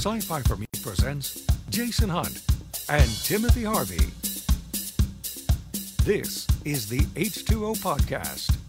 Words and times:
Sci 0.00 0.18
Fi 0.20 0.40
for 0.40 0.56
Me 0.56 0.64
presents 0.82 1.44
Jason 1.68 2.08
Hunt 2.08 2.40
and 2.88 3.10
Timothy 3.22 3.64
Harvey. 3.64 4.00
This 6.04 6.46
is 6.64 6.88
the 6.88 7.00
H2O 7.20 7.76
Podcast. 7.82 8.59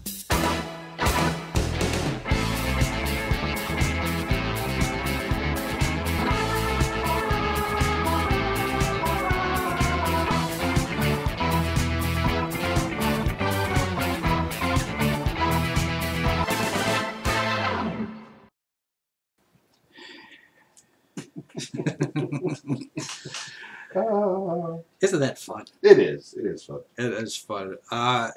Uh, 24.52 24.76
Isn't 25.00 25.20
that 25.20 25.38
fun? 25.38 25.64
it 25.82 25.98
is. 25.98 26.34
It 26.34 26.44
is 26.44 26.62
fun. 26.64 26.80
It 26.98 27.10
is 27.14 27.34
fun. 27.34 27.78
Uh, 27.90 28.30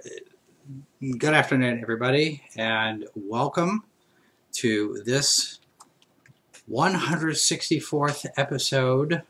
good 1.17 1.33
afternoon, 1.33 1.81
everybody, 1.81 2.41
and 2.55 3.05
welcome 3.15 3.83
to 4.53 5.01
this 5.05 5.59
164th 6.71 8.27
episode 8.37 9.23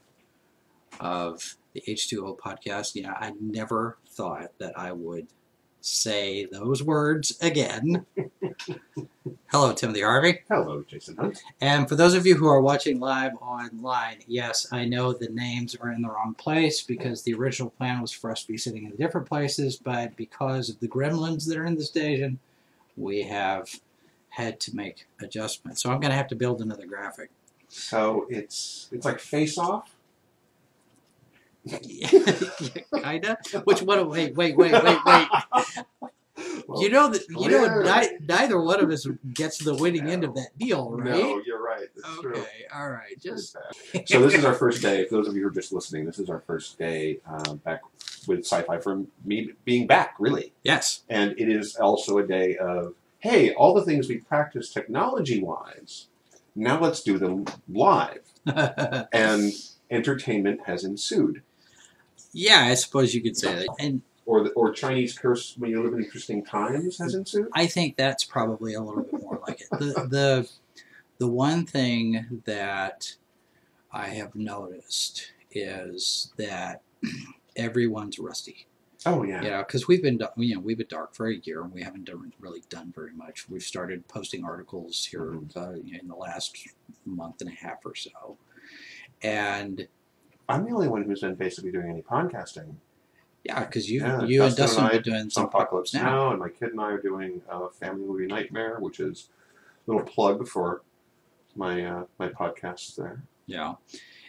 of 1.00 1.56
the 1.74 1.82
H2O 1.88 2.38
podcast. 2.38 2.94
You 2.94 3.04
know, 3.04 3.14
I 3.18 3.34
never 3.42 3.98
thought 4.10 4.52
that 4.60 4.78
I 4.78 4.92
would 4.92 5.26
say 5.86 6.46
those 6.46 6.82
words 6.82 7.38
again. 7.42 8.06
Hello, 9.52 9.72
Timothy 9.72 10.02
Harvey. 10.02 10.40
Hello, 10.50 10.84
Jason 10.88 11.16
Hunt. 11.16 11.44
And 11.62 11.88
for 11.88 11.96
those 11.96 12.16
of 12.16 12.26
you 12.26 12.36
who 12.36 12.48
are 12.48 12.60
watching 12.60 13.00
live 13.00 13.34
online, 13.40 14.18
yes, 14.28 14.68
I 14.72 14.86
know 14.86 15.14
the 15.14 15.30
names 15.30 15.76
are 15.76 15.92
in 15.92 16.02
the 16.02 16.10
wrong 16.10 16.34
place 16.38 16.82
because 16.82 17.22
the 17.22 17.36
original 17.36 17.70
plan 17.70 18.02
was 18.02 18.12
for 18.12 18.32
us 18.32 18.42
to 18.42 18.52
be 18.52 18.58
sitting 18.58 18.86
in 18.86 18.96
different 18.96 19.28
places, 19.28 19.78
but 19.78 20.16
because 20.16 20.70
of 20.70 20.80
the 20.80 20.88
gremlins 20.88 21.48
that 21.48 21.58
are 21.58 21.66
in 21.66 21.76
the 21.76 21.84
station, 21.84 22.40
we 22.98 23.22
have 23.22 23.70
had 24.30 24.60
to 24.62 24.76
make 24.76 25.06
adjustments. 25.22 25.84
So 25.84 25.92
I'm 25.92 26.00
going 26.00 26.12
to 26.12 26.18
have 26.18 26.30
to 26.30 26.36
build 26.36 26.62
another 26.62 26.88
graphic. 26.88 27.30
So 27.70 28.26
it's 28.30 28.90
it's 28.92 29.06
like 29.06 29.20
Face 29.20 29.58
Off. 29.58 29.95
Kinda. 33.04 33.38
Which 33.64 33.82
one? 33.82 34.08
Wait, 34.10 34.36
wait, 34.36 34.56
wait, 34.56 34.72
wait, 34.84 35.00
wait. 35.06 35.28
you 36.78 36.90
know 36.90 37.10
that 37.10 37.24
you 37.30 37.50
know 37.50 37.82
ni- 37.82 38.18
neither 38.28 38.60
one 38.62 38.84
of 38.84 38.90
us 38.92 39.08
gets 39.34 39.58
the 39.64 39.74
winning 39.76 40.10
end 40.10 40.24
of 40.24 40.36
that 40.36 40.50
deal, 40.58 40.92
right? 40.92 41.10
No, 41.10 41.42
you're 41.46 41.62
right. 41.64 41.88
That's 41.96 42.20
true. 42.22 42.34
Okay, 42.36 42.66
all 42.74 42.90
right. 42.90 43.20
Just. 43.20 43.56
So 44.06 44.22
this 44.22 44.34
is 44.36 44.46
our 44.46 44.54
first 44.54 44.82
day. 44.82 45.06
For 45.06 45.16
those 45.16 45.28
of 45.28 45.36
you 45.36 45.42
who 45.42 45.48
are 45.48 45.52
just 45.52 45.72
listening, 45.74 46.06
this 46.06 46.20
is 46.20 46.30
our 46.30 46.42
first 46.42 46.78
day 46.78 47.20
uh, 47.30 47.54
back 47.56 47.82
with 48.28 48.40
sci-fi 48.40 48.78
from 48.80 49.08
me 49.24 49.52
being 49.66 49.88
back, 49.88 50.16
really. 50.20 50.54
yes. 50.64 51.04
And 51.10 51.32
it 51.38 51.48
is 51.50 51.76
also 51.76 52.18
a 52.18 52.26
day 52.28 52.58
of 52.58 52.94
hey, 53.20 53.54
all 53.54 53.74
the 53.74 53.82
things 53.84 54.08
we 54.08 54.18
practice 54.20 54.72
technology-wise, 54.72 56.08
now 56.56 56.80
let's 56.80 57.02
do 57.02 57.18
them 57.18 57.46
live. 57.68 58.22
And 59.12 59.52
entertainment 59.90 60.62
has 60.66 60.84
ensued. 60.84 61.42
Yeah, 62.38 62.66
I 62.66 62.74
suppose 62.76 63.14
you 63.16 63.22
could 63.22 63.38
say 63.38 63.56
that. 63.56 63.68
And 63.80 64.02
Or 64.26 64.44
the, 64.44 64.50
or 64.52 64.72
Chinese 64.74 65.18
curse 65.18 65.56
when 65.58 65.70
you 65.72 65.82
live 65.82 65.94
in 65.94 66.04
interesting 66.04 66.44
times 66.44 66.98
has 66.98 67.14
ensued. 67.14 67.48
I 67.54 67.66
think 67.66 67.96
that's 67.96 68.24
probably 68.26 68.74
a 68.74 68.82
little 68.82 69.04
bit 69.04 69.22
more 69.22 69.40
like 69.48 69.62
it. 69.62 69.68
The 69.72 70.08
the 70.10 70.50
the 71.18 71.28
one 71.28 71.66
thing 71.66 72.42
that 72.46 73.16
I 73.92 74.10
have 74.10 74.36
noticed 74.36 75.32
is 75.52 76.34
that 76.38 76.82
everyone's 77.56 78.20
rusty. 78.20 78.68
Oh 79.06 79.24
yeah. 79.24 79.40
Know, 79.40 79.60
because 79.60 79.88
we've 79.88 80.02
been 80.04 80.20
you 80.36 80.56
know 80.56 80.62
we've 80.62 80.78
been 80.80 80.88
dark 80.90 81.16
for 81.16 81.28
a 81.28 81.36
year 81.36 81.62
and 81.62 81.72
we 81.72 81.84
haven't 81.84 82.06
done, 82.06 82.34
really 82.40 82.64
done 82.70 82.92
very 82.94 83.14
much. 83.14 83.48
We've 83.50 83.64
started 83.64 84.08
posting 84.10 84.44
articles 84.44 85.06
here 85.06 85.22
Mhm. 85.32 85.56
uh, 85.56 85.98
in 86.02 86.08
the 86.08 86.16
last 86.16 86.58
month 87.06 87.40
and 87.42 87.50
a 87.50 87.54
half 87.54 87.86
or 87.86 87.96
so, 87.96 88.38
and 89.22 89.88
I'm 90.48 90.66
the 90.66 90.72
only 90.72 90.88
one 90.88 91.04
who's 91.04 91.22
been 91.22 91.36
basically 91.36 91.72
doing 91.72 91.90
any 91.90 92.02
podcasting. 92.02 92.76
yeah, 93.44 93.64
because 93.66 93.90
you 93.90 94.02
Yeah, 94.02 94.24
you 94.24 94.44
and 94.44 94.56
Dustin 94.56 94.64
Dustin 94.66 94.84
and 94.84 94.92
I 94.92 94.94
have 94.96 95.04
doing 95.04 95.30
some 95.30 95.46
Apocalypse 95.46 95.94
now. 95.94 96.04
now. 96.04 96.30
and 96.32 96.40
my 96.40 96.50
kid 96.50 96.70
and 96.72 96.80
I 96.82 96.92
are 96.92 97.02
doing 97.02 97.42
uh, 97.50 97.68
Family 97.70 98.06
Movie 98.06 98.28
Nightmare, 98.28 98.78
which 98.80 99.00
is 99.00 99.30
a 99.88 99.92
little 99.92 100.06
plug 100.06 100.48
for 100.48 100.82
my 101.56 101.86
uh, 101.86 102.04
my 102.20 102.28
podcasts 102.30 102.96
there. 102.96 103.22
Yeah, 103.48 103.76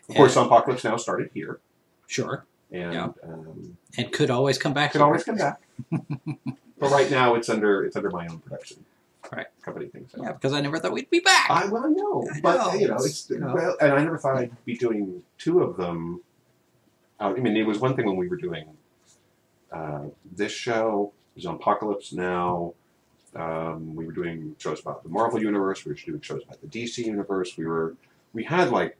Of 0.08 0.14
course, 0.14 0.36
And- 0.36 0.46
Apocalypse 0.46 0.84
Now 0.84 0.96
started 0.96 1.30
here, 1.34 1.60
sure, 2.06 2.44
and 2.70 2.92
Yeah. 2.92 3.08
um, 3.22 3.76
and 3.96 4.12
could 4.12 4.30
always 4.30 4.58
come 4.58 4.74
back. 4.74 4.92
could 4.92 5.00
always 5.00 5.24
come 5.24 5.36
back. 5.36 5.60
but 5.90 6.90
right 6.90 7.10
now, 7.10 7.34
it's 7.34 7.48
under 7.48 7.84
it's 7.84 7.96
under 7.96 8.10
my 8.10 8.26
own 8.28 8.38
production. 8.40 8.84
Right. 9.32 9.46
Company 9.62 9.86
thing. 9.86 10.06
So. 10.08 10.22
Yeah, 10.22 10.32
because 10.32 10.52
I 10.52 10.60
never 10.60 10.78
thought 10.78 10.92
we'd 10.92 11.10
be 11.10 11.20
back. 11.20 11.50
I 11.50 11.66
well, 11.66 11.90
no, 11.90 12.28
I 12.34 12.40
but 12.40 12.56
know, 12.56 12.74
you 12.78 12.88
know, 12.88 12.96
it's, 12.96 13.28
you 13.30 13.38
know. 13.38 13.52
well, 13.54 13.76
and 13.80 13.92
I 13.92 14.02
never 14.02 14.18
thought 14.18 14.36
I'd 14.36 14.64
be 14.64 14.76
doing 14.76 15.22
two 15.38 15.60
of 15.62 15.76
them. 15.76 16.22
Uh, 17.20 17.34
I 17.36 17.40
mean, 17.40 17.56
it 17.56 17.66
was 17.66 17.78
one 17.78 17.96
thing 17.96 18.06
when 18.06 18.16
we 18.16 18.28
were 18.28 18.36
doing 18.36 18.66
uh, 19.72 20.04
this 20.30 20.52
show. 20.52 21.12
It 21.34 21.38
was 21.38 21.46
on 21.46 21.56
Apocalypse 21.56 22.12
Now. 22.12 22.74
Um, 23.34 23.94
we 23.94 24.06
were 24.06 24.12
doing 24.12 24.56
shows 24.58 24.80
about 24.80 25.02
the 25.02 25.08
Marvel 25.10 25.40
universe. 25.42 25.84
We 25.84 25.92
were 25.92 25.98
doing 25.98 26.20
shows 26.22 26.42
about 26.44 26.60
the 26.62 26.68
DC 26.68 26.98
universe. 26.98 27.56
We 27.58 27.66
were 27.66 27.94
we 28.32 28.44
had 28.44 28.70
like 28.70 28.96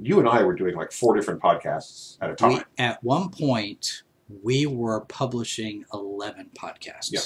you 0.00 0.18
and 0.18 0.28
I 0.28 0.42
were 0.42 0.54
doing 0.54 0.74
like 0.74 0.92
four 0.92 1.14
different 1.14 1.40
podcasts 1.40 2.18
at 2.20 2.30
a 2.30 2.34
time. 2.34 2.52
we, 2.52 2.60
at 2.78 3.02
one 3.02 3.30
point 3.30 4.02
we 4.42 4.66
were 4.66 5.00
publishing 5.02 5.84
11 5.92 6.50
podcasts 6.58 7.10
Yeah. 7.12 7.20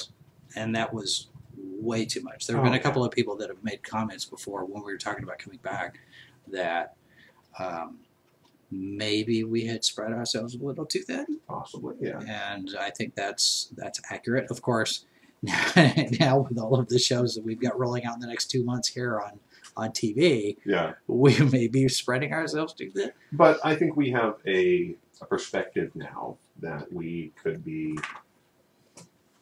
and 0.55 0.75
that 0.75 0.93
was 0.93 1.27
way 1.81 2.05
too 2.05 2.21
much. 2.21 2.47
There 2.47 2.55
have 2.55 2.65
Oh, 2.65 2.69
been 2.69 2.79
a 2.79 2.81
couple 2.81 3.03
of 3.03 3.11
people 3.11 3.35
that 3.37 3.49
have 3.49 3.63
made 3.63 3.83
comments 3.83 4.25
before 4.25 4.65
when 4.65 4.83
we 4.83 4.91
were 4.91 4.97
talking 4.97 5.23
about 5.23 5.39
coming 5.39 5.59
back 5.63 5.99
that 6.47 6.95
um, 7.59 7.99
maybe 8.69 9.43
we 9.43 9.65
had 9.65 9.83
spread 9.83 10.11
ourselves 10.13 10.55
a 10.55 10.57
little 10.63 10.85
too 10.85 11.01
thin. 11.01 11.25
Possibly, 11.47 11.95
yeah. 11.99 12.19
and 12.27 12.75
i 12.79 12.89
think 12.89 13.15
that's 13.15 13.71
that's 13.75 13.99
accurate. 14.09 14.49
Of 14.49 14.61
course 14.61 15.05
now 16.19 16.45
with 16.47 16.57
all 16.59 16.79
of 16.79 16.87
the 16.87 16.99
shows 16.99 17.33
that 17.35 17.43
we've 17.43 17.59
got 17.59 17.77
rolling 17.79 18.05
out 18.05 18.13
in 18.15 18.19
the 18.21 18.27
next 18.27 18.51
two 18.51 18.63
months 18.63 18.87
here 18.87 19.19
on 19.19 19.39
on 19.75 19.89
tv 19.89 20.57
Yeah. 20.65 20.93
we 21.07 21.37
may 21.39 21.67
be 21.67 21.87
spreading 21.87 22.31
ourselves 22.33 22.73
too 22.73 22.91
thin. 22.91 23.11
But 23.31 23.59
I 23.63 23.75
think 23.75 23.95
we 23.95 24.11
have 24.11 24.35
a, 24.45 24.95
a 25.21 25.25
perspective 25.25 25.91
now 25.95 26.37
that 26.59 26.91
we 26.93 27.31
could 27.41 27.63
be 27.65 27.97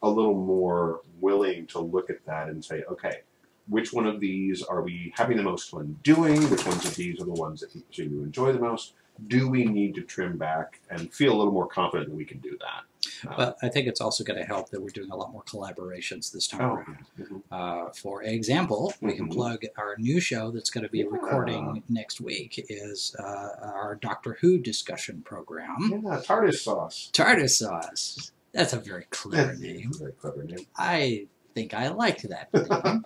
a 0.02 0.08
little 0.08 0.34
more 0.34 1.00
willing 1.20 1.66
to 1.68 1.78
look 1.80 2.10
at 2.10 2.24
that 2.26 2.48
and 2.48 2.64
say, 2.64 2.82
okay, 2.90 3.20
which 3.68 3.92
one 3.92 4.06
of 4.06 4.18
these 4.20 4.62
are 4.62 4.82
we 4.82 5.12
having 5.16 5.36
the 5.36 5.42
most 5.42 5.70
fun 5.70 5.98
doing? 6.02 6.42
Which 6.50 6.66
ones 6.66 6.84
of 6.84 6.94
these 6.96 7.20
are 7.20 7.24
the 7.26 7.32
ones 7.32 7.60
that 7.60 7.72
people 7.72 7.88
seem 7.92 8.10
to 8.10 8.22
enjoy 8.22 8.52
the 8.52 8.58
most? 8.58 8.94
Do 9.28 9.48
we 9.50 9.66
need 9.66 9.94
to 9.96 10.00
trim 10.02 10.38
back 10.38 10.80
and 10.90 11.12
feel 11.12 11.34
a 11.34 11.36
little 11.36 11.52
more 11.52 11.66
confident 11.66 12.08
that 12.08 12.16
we 12.16 12.24
can 12.24 12.38
do 12.38 12.56
that? 12.58 13.28
Uh, 13.30 13.34
But 13.36 13.56
I 13.62 13.68
think 13.68 13.86
it's 13.86 14.00
also 14.00 14.24
going 14.24 14.38
to 14.38 14.46
help 14.46 14.70
that 14.70 14.80
we're 14.80 14.88
doing 14.88 15.10
a 15.10 15.16
lot 15.16 15.30
more 15.30 15.42
collaborations 15.42 16.32
this 16.32 16.48
time 16.48 16.62
oh, 16.62 16.74
around. 16.76 16.96
Mhm. 17.18 17.42
Uh, 17.52 17.90
for 17.92 18.22
example, 18.22 18.94
we 19.02 19.12
can 19.14 19.28
Mhm. 19.28 19.32
plug 19.32 19.62
our 19.76 19.94
new 19.98 20.20
show 20.20 20.50
that's 20.50 20.70
going 20.70 20.84
to 20.84 20.90
be 20.90 21.00
Yeah. 21.00 21.04
recording 21.10 21.82
next 21.90 22.20
week 22.20 22.64
is 22.70 23.14
uh, 23.18 23.22
our 23.62 23.94
Doctor 24.00 24.38
Who 24.40 24.56
discussion 24.58 25.20
program. 25.22 25.76
yeah, 26.02 26.20
TARDIS 26.24 26.62
sauce. 26.64 27.10
TARDIS 27.12 27.58
Sauce. 27.58 28.32
That's 28.52 28.72
a 28.72 28.78
very 28.80 29.06
clever 29.10 29.54
name. 29.56 29.92
very 29.98 30.12
clever 30.12 30.42
name. 30.44 30.66
I 30.76 31.26
think 31.54 31.74
I 31.74 31.88
liked 31.88 32.26
that 32.28 32.52
name. 32.54 33.02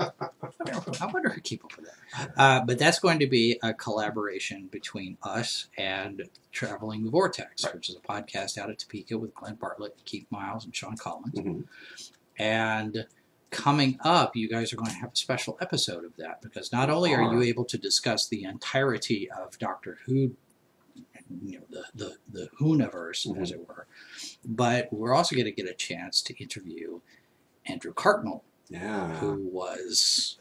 I 1.01 1.07
wonder 1.07 1.31
who 1.31 1.41
came 1.41 1.61
up 1.65 1.77
with 1.77 1.87
that. 1.87 2.31
Uh, 2.37 2.61
but 2.65 2.79
that's 2.79 2.99
going 2.99 3.19
to 3.19 3.27
be 3.27 3.59
a 3.63 3.73
collaboration 3.75 4.69
between 4.71 5.17
us 5.23 5.69
and 5.77 6.29
Traveling 6.53 7.05
the 7.05 7.11
Vortex, 7.11 7.65
Right. 7.65 7.75
which 7.75 7.89
is 7.91 7.97
a 7.97 8.01
podcast 8.01 8.57
out 8.59 8.71
of 8.71 8.79
Topeka 8.79 9.19
with 9.19 9.35
Glenn 9.35 9.55
Bartlett, 9.57 9.97
Keith 10.05 10.27
Miles, 10.31 10.65
and 10.65 10.75
Sean 10.75 10.97
Collins. 10.97 11.35
Mhm. 11.35 11.65
And 12.39 13.07
coming 13.51 13.99
up, 14.01 14.35
you 14.37 14.49
guys 14.49 14.73
are 14.73 14.77
going 14.77 14.91
to 14.91 14.97
have 14.97 15.13
a 15.13 15.17
special 15.17 15.57
episode 15.61 16.05
of 16.05 16.17
that 16.17 16.43
because 16.43 16.73
not 16.73 16.91
only 16.91 17.15
are 17.15 17.23
you 17.33 17.43
able 17.43 17.65
to 17.67 17.79
discuss 17.79 18.27
the 18.29 18.45
entirety 18.45 19.31
of 19.31 19.59
Doctor 19.59 19.99
Who, 20.07 20.37
you 21.45 21.59
know, 21.59 21.65
the 21.71 21.85
the 21.95 22.17
the 22.31 22.49
Whoniverse, 22.61 23.27
as 23.41 23.51
Mm-hmm. 23.53 23.61
it 23.63 23.69
were, 23.69 23.87
but 24.45 24.93
we're 24.93 25.15
also 25.15 25.35
going 25.35 25.47
to 25.47 25.53
get 25.53 25.69
a 25.69 25.75
chance 25.75 26.23
to 26.23 26.35
interview 26.43 27.01
Andrew 27.67 27.93
Cartmel, 27.95 28.43
Yeah. 28.69 29.17
who 29.19 29.49
was 29.53 30.39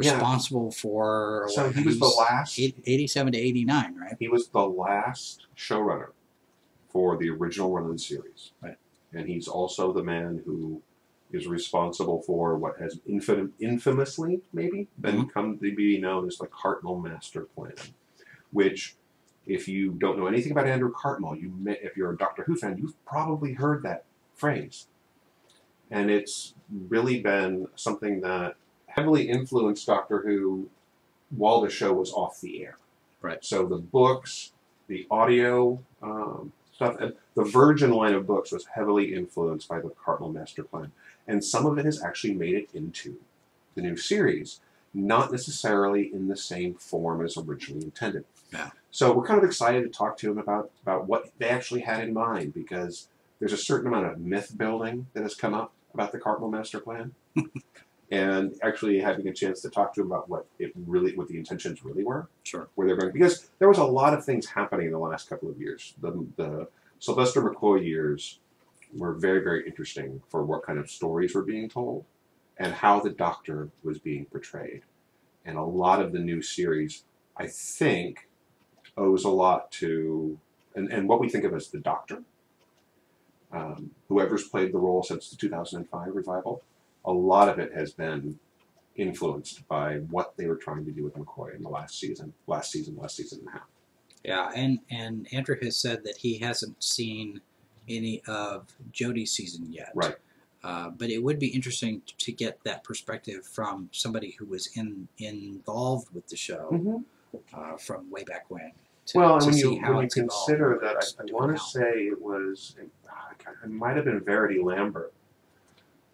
Yeah. 0.00 0.12
responsible 0.14 0.70
for 0.70 1.46
So 1.50 1.66
what, 1.66 1.74
he 1.76 1.84
was 1.84 1.98
the 1.98 2.06
last. 2.06 2.58
87 2.58 3.32
to 3.32 3.38
89, 3.38 3.96
right? 3.96 4.16
He 4.18 4.28
was 4.28 4.48
the 4.48 4.66
last 4.66 5.46
showrunner 5.56 6.10
for 6.88 7.16
the 7.16 7.30
original 7.30 7.72
run 7.72 7.86
of 7.86 7.92
the 7.92 7.98
series. 7.98 8.52
Right. 8.62 8.76
And 9.12 9.26
he's 9.28 9.48
also 9.48 9.92
the 9.92 10.02
man 10.02 10.42
who 10.44 10.82
is 11.32 11.46
responsible 11.46 12.22
for 12.22 12.56
what 12.56 12.78
has 12.78 12.98
infam- 13.08 13.52
infamously, 13.60 14.40
maybe, 14.52 14.88
been 15.00 15.16
Mm-hmm. 15.16 15.28
come 15.28 15.58
to 15.58 15.74
be 15.74 15.98
known 15.98 16.26
as 16.26 16.38
the 16.38 16.46
Cartmel 16.46 17.00
Master 17.00 17.42
Plan, 17.42 17.74
which, 18.50 18.96
if 19.48 19.66
you 19.66 19.92
don't 19.92 20.18
know 20.18 20.26
anything 20.26 20.52
about 20.52 20.66
Andrew 20.66 20.92
Cartmel, 20.94 21.36
you 21.36 21.52
may, 21.58 21.78
if 21.82 21.96
you're 21.96 22.12
a 22.12 22.16
Doctor 22.16 22.44
Who 22.44 22.54
fan, 22.54 22.76
you've 22.78 23.02
probably 23.06 23.54
heard 23.54 23.82
that 23.82 24.04
phrase. 24.34 24.86
And 25.90 26.10
it's 26.10 26.54
really 26.70 27.20
been 27.20 27.66
something 27.74 28.20
that 28.20 28.56
heavily 28.86 29.28
influenced 29.28 29.86
Doctor 29.86 30.20
Who 30.20 30.68
while 31.30 31.62
the 31.62 31.70
show 31.70 31.94
was 31.94 32.12
off 32.12 32.40
the 32.40 32.62
air. 32.62 32.76
Right. 33.22 33.44
So 33.44 33.66
the 33.66 33.78
books, 33.78 34.52
the 34.86 35.06
audio 35.10 35.80
um, 36.02 36.52
stuff, 36.72 36.96
and 37.00 37.14
the 37.34 37.44
Virgin 37.44 37.90
line 37.90 38.14
of 38.14 38.26
books 38.26 38.52
was 38.52 38.66
heavily 38.74 39.14
influenced 39.14 39.66
by 39.66 39.80
the 39.80 39.90
Cartmel 39.90 40.30
Master 40.30 40.62
Plan. 40.62 40.92
And 41.26 41.42
some 41.42 41.66
of 41.66 41.78
it 41.78 41.84
has 41.84 42.02
actually 42.02 42.34
made 42.34 42.54
it 42.54 42.68
into 42.74 43.16
the 43.74 43.82
new 43.82 43.96
series, 43.96 44.60
not 44.92 45.32
necessarily 45.32 46.12
in 46.12 46.28
the 46.28 46.36
same 46.36 46.74
form 46.74 47.24
as 47.24 47.36
originally 47.36 47.84
intended. 47.84 48.24
Yeah. 48.52 48.70
So 48.90 49.14
we're 49.14 49.26
kind 49.26 49.38
of 49.38 49.44
excited 49.44 49.82
to 49.82 49.88
talk 49.90 50.16
to 50.18 50.30
him 50.30 50.38
about, 50.38 50.70
about 50.82 51.06
what 51.06 51.30
they 51.38 51.48
actually 51.48 51.82
had 51.82 52.02
in 52.02 52.12
mind 52.14 52.54
because 52.54 53.08
there's 53.38 53.52
a 53.52 53.58
certain 53.58 53.86
amount 53.88 54.06
of 54.06 54.18
myth 54.18 54.56
building 54.56 55.06
that 55.12 55.22
has 55.22 55.34
come 55.34 55.54
up 55.54 55.72
about 55.94 56.12
the 56.12 56.18
Cartmel 56.18 56.50
Master 56.50 56.80
Plan. 56.80 57.14
and 58.10 58.54
actually 58.62 58.98
having 59.00 59.28
a 59.28 59.32
chance 59.32 59.60
to 59.60 59.68
talk 59.68 59.92
to 59.94 60.00
him 60.00 60.06
about 60.06 60.30
what 60.30 60.46
it 60.58 60.72
really 60.86 61.14
what 61.14 61.28
the 61.28 61.36
intentions 61.36 61.84
really 61.84 62.02
were 62.02 62.26
Sure. 62.42 62.68
where 62.74 62.86
they're 62.86 62.96
going 62.96 63.12
because 63.12 63.50
there 63.58 63.68
was 63.68 63.76
a 63.76 63.84
lot 63.84 64.14
of 64.14 64.24
things 64.24 64.46
happening 64.46 64.86
in 64.86 64.92
the 64.92 64.98
last 64.98 65.28
couple 65.28 65.50
of 65.50 65.60
years. 65.60 65.94
The, 66.00 66.26
the 66.36 66.68
Sylvester 67.00 67.42
McCoy 67.42 67.84
years 67.86 68.40
were 68.94 69.12
very, 69.12 69.40
very 69.42 69.66
interesting 69.66 70.22
for 70.28 70.44
what 70.44 70.64
kind 70.64 70.78
of 70.78 70.90
stories 70.90 71.34
were 71.34 71.42
being 71.42 71.68
told 71.68 72.04
and 72.56 72.72
how 72.72 73.00
the 73.00 73.10
Doctor 73.10 73.68
was 73.84 73.98
being 73.98 74.24
portrayed. 74.26 74.82
And 75.44 75.56
a 75.56 75.62
lot 75.62 76.00
of 76.00 76.12
the 76.12 76.18
new 76.18 76.42
series, 76.42 77.04
I 77.36 77.46
think, 77.46 78.27
owes 78.98 79.24
a 79.24 79.30
lot 79.30 79.70
to 79.72 80.38
and, 80.74 80.92
and 80.92 81.08
what 81.08 81.20
we 81.20 81.28
think 81.28 81.44
of 81.44 81.54
as 81.54 81.68
the 81.68 81.78
Doctor. 81.78 82.22
Um, 83.50 83.92
whoever's 84.08 84.46
played 84.46 84.72
the 84.72 84.78
role 84.78 85.02
since 85.02 85.30
the 85.30 85.36
2005 85.36 86.14
revival, 86.14 86.62
a 87.06 87.12
lot 87.12 87.48
of 87.48 87.58
it 87.58 87.72
has 87.74 87.92
been 87.92 88.38
influenced 88.96 89.66
by 89.68 89.96
what 90.10 90.36
they 90.36 90.46
were 90.46 90.56
trying 90.56 90.84
to 90.84 90.90
do 90.90 91.02
with 91.02 91.16
McCoy 91.16 91.54
in 91.56 91.62
the 91.62 91.68
last 91.68 91.98
season, 91.98 92.34
last 92.46 92.70
season, 92.70 92.96
last 92.96 93.16
season 93.16 93.38
and 93.40 93.48
a 93.48 93.52
half. 93.52 93.66
Yeah, 94.24 94.50
and 94.54 94.80
and 94.90 95.26
Andrew 95.32 95.56
has 95.62 95.76
said 95.76 96.04
that 96.04 96.18
he 96.18 96.38
hasn't 96.38 96.82
seen 96.82 97.40
any 97.88 98.22
of 98.26 98.66
Jodie's 98.92 99.30
season 99.30 99.72
yet. 99.72 99.92
Right. 99.94 100.16
Uh, 100.62 100.90
but 100.90 101.08
it 101.08 101.22
would 101.22 101.38
be 101.38 101.46
interesting 101.46 102.02
to 102.18 102.32
get 102.32 102.62
that 102.64 102.82
perspective 102.82 103.46
from 103.46 103.88
somebody 103.92 104.32
who 104.32 104.44
was 104.44 104.68
in 104.74 105.06
involved 105.18 106.12
with 106.12 106.26
the 106.28 106.36
show 106.36 107.02
uh, 107.54 107.76
from 107.76 108.10
way 108.10 108.24
back 108.24 108.46
when. 108.48 108.72
To, 109.08 109.18
well, 109.18 109.36
and 109.36 109.46
when 109.46 109.56
you, 109.56 109.80
when 109.80 110.02
you 110.02 110.08
consider 110.08 110.78
that, 110.82 110.96
I, 111.18 111.22
I 111.22 111.32
want 111.32 111.56
to 111.56 111.62
say 111.62 112.08
it 112.08 112.20
was, 112.20 112.76
ah, 113.10 113.30
I 113.46 113.64
it 113.64 113.70
might 113.70 113.96
have 113.96 114.04
been 114.04 114.20
Verity 114.20 114.60
Lambert, 114.62 115.14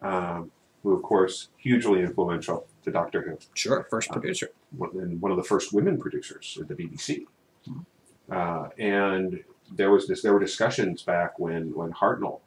um, 0.01 0.49
who, 0.81 0.93
of 0.93 1.03
course, 1.03 1.49
hugely 1.57 1.99
influential 2.01 2.65
to 2.83 2.91
Doctor 2.91 3.21
Who. 3.21 3.37
Sure, 3.53 3.85
first 3.89 4.11
Uh, 4.11 4.13
producer. 4.13 4.49
one, 4.77 4.91
and 4.93 5.19
one 5.21 5.29
of 5.31 5.37
the 5.37 5.43
first 5.43 5.73
women 5.73 5.99
producers 5.99 6.57
at 6.61 6.69
the 6.69 6.73
BBC. 6.75 7.25
Mhm. 7.67 7.85
Uh, 8.29 8.69
and 8.77 9.43
there 9.71 9.91
was 9.91 10.07
this. 10.07 10.21
There 10.21 10.33
were 10.33 10.39
discussions 10.39 11.03
back 11.03 11.37
when 11.37 11.73
when 11.73 11.91
Hartnell 11.91 12.39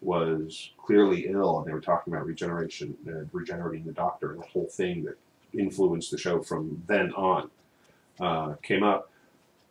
was 0.00 0.70
clearly 0.78 1.26
ill, 1.26 1.58
and 1.58 1.66
they 1.66 1.72
were 1.72 1.80
talking 1.80 2.12
about 2.14 2.26
regeneration, 2.26 2.96
uh, 3.08 3.24
regenerating 3.32 3.84
the 3.84 3.92
Doctor, 3.92 4.30
and 4.32 4.40
the 4.40 4.46
whole 4.46 4.66
thing 4.68 5.02
that 5.04 5.18
influenced 5.52 6.12
the 6.12 6.16
show 6.18 6.40
from 6.42 6.82
then 6.86 7.12
on 7.14 7.50
uh, 8.20 8.54
came 8.62 8.84
up. 8.84 9.09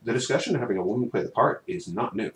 The 0.03 0.13
discussion 0.13 0.55
of 0.55 0.61
having 0.61 0.77
a 0.77 0.83
woman 0.83 1.09
play 1.09 1.23
the 1.23 1.29
part 1.31 1.63
is 1.67 1.87
not 1.87 2.15
new. 2.15 2.31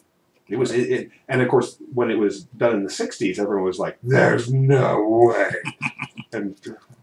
It 0.49 0.57
was, 0.57 0.71
it, 0.71 0.91
it, 0.91 1.11
and 1.29 1.41
of 1.41 1.47
course, 1.47 1.77
when 1.93 2.11
it 2.11 2.17
was 2.19 2.43
done 2.43 2.73
in 2.73 2.83
the 2.83 2.89
'60s, 2.89 3.39
everyone 3.39 3.63
was 3.63 3.79
like, 3.79 3.97
"There's 4.03 4.51
no 4.53 5.07
way." 5.07 5.51
and 6.33 6.55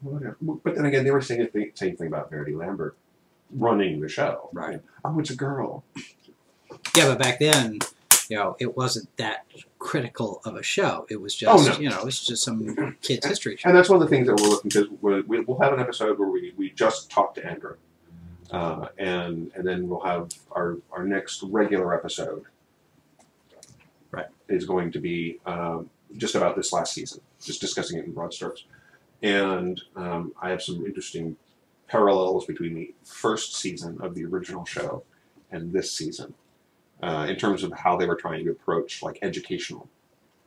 whatever. 0.03 0.37
But 0.43 0.75
then 0.75 0.85
again, 0.85 1.05
they 1.05 1.11
were 1.11 1.23
saying 1.23 1.49
the 1.53 1.71
same 1.75 1.97
thing 1.97 2.07
about 2.09 2.29
Verity 2.31 2.55
Lambert 2.55 2.97
running 3.51 4.01
the 4.01 4.09
show. 4.09 4.51
Right. 4.53 4.81
Oh, 5.05 5.19
it's 5.19 5.31
a 5.31 5.37
girl. 5.37 5.85
Yeah, 6.97 7.09
but 7.09 7.19
back 7.19 7.39
then, 7.41 7.79
you 8.29 8.37
know, 8.37 8.57
it 8.61 8.77
wasn't 8.77 9.15
that 9.17 9.47
critical 9.79 10.41
of 10.45 10.55
a 10.57 10.63
show. 10.63 11.07
It 11.09 11.21
was 11.21 11.35
Oh, 11.47 11.57
just, 11.65 11.79
no. 11.79 11.83
you 11.83 11.89
know, 11.91 11.99
it 12.01 12.05
was 12.05 12.21
just 12.25 12.43
some 12.45 12.97
kids' 13.01 13.27
history 13.27 13.57
show. 13.57 13.69
And 13.71 13.77
that's 13.77 13.89
one 13.89 14.01
of 14.03 14.09
the 14.09 14.15
things 14.15 14.27
that 14.29 14.37
we're 14.41 14.49
looking 14.51 14.71
to. 14.73 14.99
We'll, 15.01 15.23
we'll 15.27 15.59
have 15.61 15.73
an 15.73 15.81
episode 15.81 16.19
where 16.19 16.29
we, 16.29 16.53
we 16.57 16.71
just 16.71 17.11
talk 17.11 17.35
to 17.37 17.45
Andrew, 17.47 17.77
uh, 18.51 18.89
and 18.99 19.51
and 19.55 19.67
then 19.67 19.89
we'll 19.89 20.01
have 20.01 20.31
our 20.53 20.79
our 20.93 21.05
next 21.05 21.43
regular 21.45 21.95
episode. 21.95 22.45
Right. 24.11 24.27
Is 24.49 24.65
going 24.65 24.91
to 24.93 24.99
be 24.99 25.39
um, 25.47 25.89
just 26.17 26.35
about 26.35 26.57
this 26.57 26.73
last 26.73 26.93
season, 26.93 27.21
just 27.41 27.61
discussing 27.61 27.99
it 27.99 28.05
in 28.05 28.13
broad 28.13 28.35
strokes, 28.35 28.65
and 29.23 29.81
um, 29.97 30.33
I 30.43 30.51
have 30.51 30.63
some 30.63 30.85
interesting 30.85 31.37
parallels 31.87 32.47
between 32.47 32.75
the 32.75 32.95
first 33.05 33.57
season 33.57 33.99
of 34.01 34.15
the 34.15 34.25
original 34.25 34.65
show 34.65 35.03
and 35.51 35.73
this 35.73 35.91
season, 35.91 36.35
uh, 37.03 37.27
in 37.29 37.37
terms 37.37 37.63
of 37.63 37.73
how 37.73 37.97
they 37.97 38.07
were 38.07 38.15
trying 38.15 38.45
to 38.45 38.51
approach 38.51 39.03
like 39.03 39.19
educational, 39.23 39.89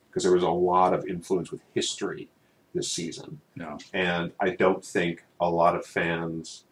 because 0.09 0.23
there 0.23 0.31
was 0.31 0.44
a 0.44 0.50
lot 0.50 0.94
of 0.94 1.05
influence 1.05 1.51
with 1.51 1.61
history 1.73 2.29
this 2.73 2.91
season. 2.91 3.39
No. 3.55 3.77
And 3.94 4.31
I 4.39 4.51
don't 4.51 4.83
think 4.83 5.23
a 5.39 5.50
lot 5.50 5.75
of 5.75 5.85
fans, 5.85 6.65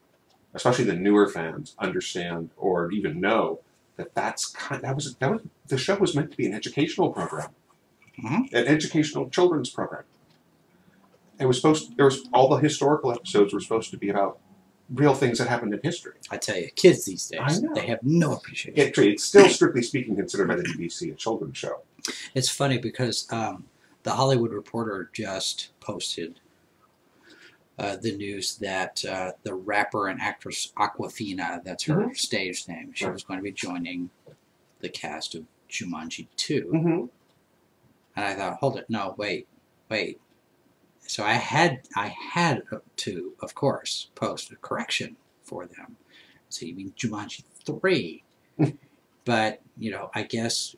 especially 0.53 0.85
the 0.85 0.93
newer 0.95 1.27
fans, 1.27 1.75
understand 1.79 2.49
or 2.57 2.91
even 2.91 3.19
know 3.19 3.59
that 3.97 4.13
that's 4.15 4.45
kind. 4.47 4.81
That 4.83 4.95
was 4.95 5.15
that 5.15 5.31
was 5.31 5.41
the 5.67 5.77
show 5.77 5.95
was 5.97 6.15
meant 6.15 6.31
to 6.31 6.37
be 6.37 6.45
an 6.45 6.53
educational 6.53 7.11
program, 7.11 7.49
Mhm. 8.21 8.51
an 8.53 8.67
educational 8.67 9.29
children's 9.29 9.69
program. 9.69 10.03
It 11.39 11.45
was 11.45 11.57
supposed. 11.57 11.95
There 11.97 12.05
was 12.05 12.27
all 12.33 12.49
the 12.49 12.57
historical 12.57 13.11
episodes 13.11 13.53
were 13.53 13.59
supposed 13.59 13.91
to 13.91 13.97
be 13.97 14.09
about 14.09 14.39
real 14.93 15.13
things 15.13 15.37
that 15.37 15.47
happened 15.47 15.73
in 15.73 15.79
history. 15.81 16.13
I 16.29 16.35
tell 16.37 16.57
you, 16.57 16.69
kids 16.75 17.05
these 17.05 17.25
days, 17.27 17.63
they 17.73 17.87
have 17.87 18.03
no 18.03 18.33
appreciation. 18.33 18.77
It, 18.77 18.97
it's 18.97 19.23
still 19.23 19.47
strictly 19.47 19.81
speaking 19.81 20.17
considered 20.17 20.49
by 20.49 20.57
the 20.57 20.63
BBC 20.63 21.11
a 21.11 21.15
children's 21.15 21.57
show. 21.57 21.79
It's 22.35 22.49
funny 22.49 22.77
because 22.77 23.25
um, 23.31 23.65
the 24.03 24.11
Hollywood 24.11 24.51
Reporter 24.51 25.09
just 25.13 25.69
posted 25.79 26.40
uh, 27.81 27.95
the 27.95 28.15
news 28.15 28.57
that 28.57 29.03
uh, 29.05 29.31
the 29.41 29.55
rapper 29.55 30.07
and 30.07 30.21
actress 30.21 30.71
Awkwafina, 30.77 31.63
that's 31.63 31.85
her 31.85 31.95
Mhm. 31.95 32.15
stage 32.17 32.67
name, 32.67 32.93
she 32.93 33.07
was 33.09 33.23
going 33.23 33.39
to 33.39 33.43
be 33.43 33.51
joining 33.51 34.11
the 34.81 34.89
cast 34.89 35.33
of 35.33 35.45
Jumanji 35.67 36.27
2. 36.35 36.71
Mm-hmm. 36.73 37.05
And 38.15 38.25
I 38.25 38.35
thought, 38.35 38.57
hold 38.59 38.77
it, 38.77 38.87
no, 38.87 39.15
wait, 39.17 39.47
wait. 39.89 40.19
So 41.07 41.23
I 41.23 41.33
had 41.33 41.81
I 41.95 42.07
had 42.33 42.61
to, 42.97 43.33
of 43.41 43.55
course, 43.55 44.11
post 44.13 44.51
a 44.51 44.55
correction 44.57 45.17
for 45.43 45.65
them. 45.65 45.97
So 46.49 46.65
you 46.67 46.75
mean 46.75 46.91
Jumanji 46.91 47.43
three? 47.65 48.23
but 49.25 49.61
you 49.77 49.89
know, 49.91 50.11
I 50.13 50.23
guess 50.23 50.75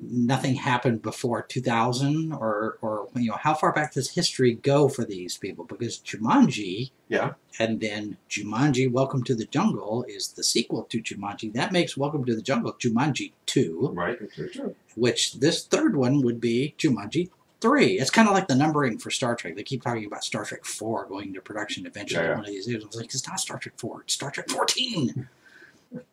nothing 0.00 0.56
happened 0.56 1.00
before 1.02 1.42
2000 1.42 2.32
or 2.32 2.78
or 2.82 3.08
you 3.14 3.30
know 3.30 3.36
how 3.36 3.54
far 3.54 3.72
back 3.72 3.92
does 3.94 4.10
history 4.10 4.54
go 4.54 4.88
for 4.88 5.04
these 5.04 5.36
people 5.36 5.64
because 5.64 5.98
Jumanji 5.98 6.90
Yeah. 7.08 7.34
and 7.58 7.80
then 7.80 8.16
Jumanji 8.28 8.90
Welcome 8.90 9.22
to 9.24 9.34
the 9.34 9.44
Jungle 9.46 10.04
is 10.08 10.28
the 10.32 10.42
sequel 10.42 10.82
to 10.84 11.00
Jumanji 11.00 11.52
that 11.52 11.70
makes 11.72 11.96
Welcome 11.96 12.24
to 12.24 12.34
the 12.34 12.42
Jungle 12.42 12.72
Jumanji 12.72 13.32
2 13.46 13.92
Right. 13.94 14.18
True. 14.52 14.74
which 14.96 15.34
this 15.34 15.64
third 15.64 15.94
one 15.96 16.22
would 16.22 16.40
be 16.40 16.74
Jumanji 16.78 17.30
3. 17.60 17.98
It's 18.00 18.10
kind 18.10 18.26
of 18.26 18.34
like 18.34 18.48
the 18.48 18.54
numbering 18.54 18.96
for 18.98 19.10
Star 19.10 19.36
Trek. 19.36 19.54
They 19.54 19.62
keep 19.62 19.82
talking 19.82 20.06
about 20.06 20.24
Star 20.24 20.44
Trek 20.46 20.64
4 20.64 21.04
going 21.06 21.28
into 21.28 21.42
production 21.42 21.84
eventually 21.86 22.22
Yeah, 22.24 22.30
yeah. 22.30 22.36
one 22.36 22.46
of 22.46 22.50
these 22.50 22.66
years. 22.66 22.82
It's 22.84 22.96
like, 22.96 23.04
it's 23.06 23.28
not 23.28 23.38
Star 23.38 23.58
Trek 23.58 23.74
4, 23.76 24.00
it's 24.02 24.14
Star 24.14 24.30
Trek 24.30 24.48
14. 24.48 25.28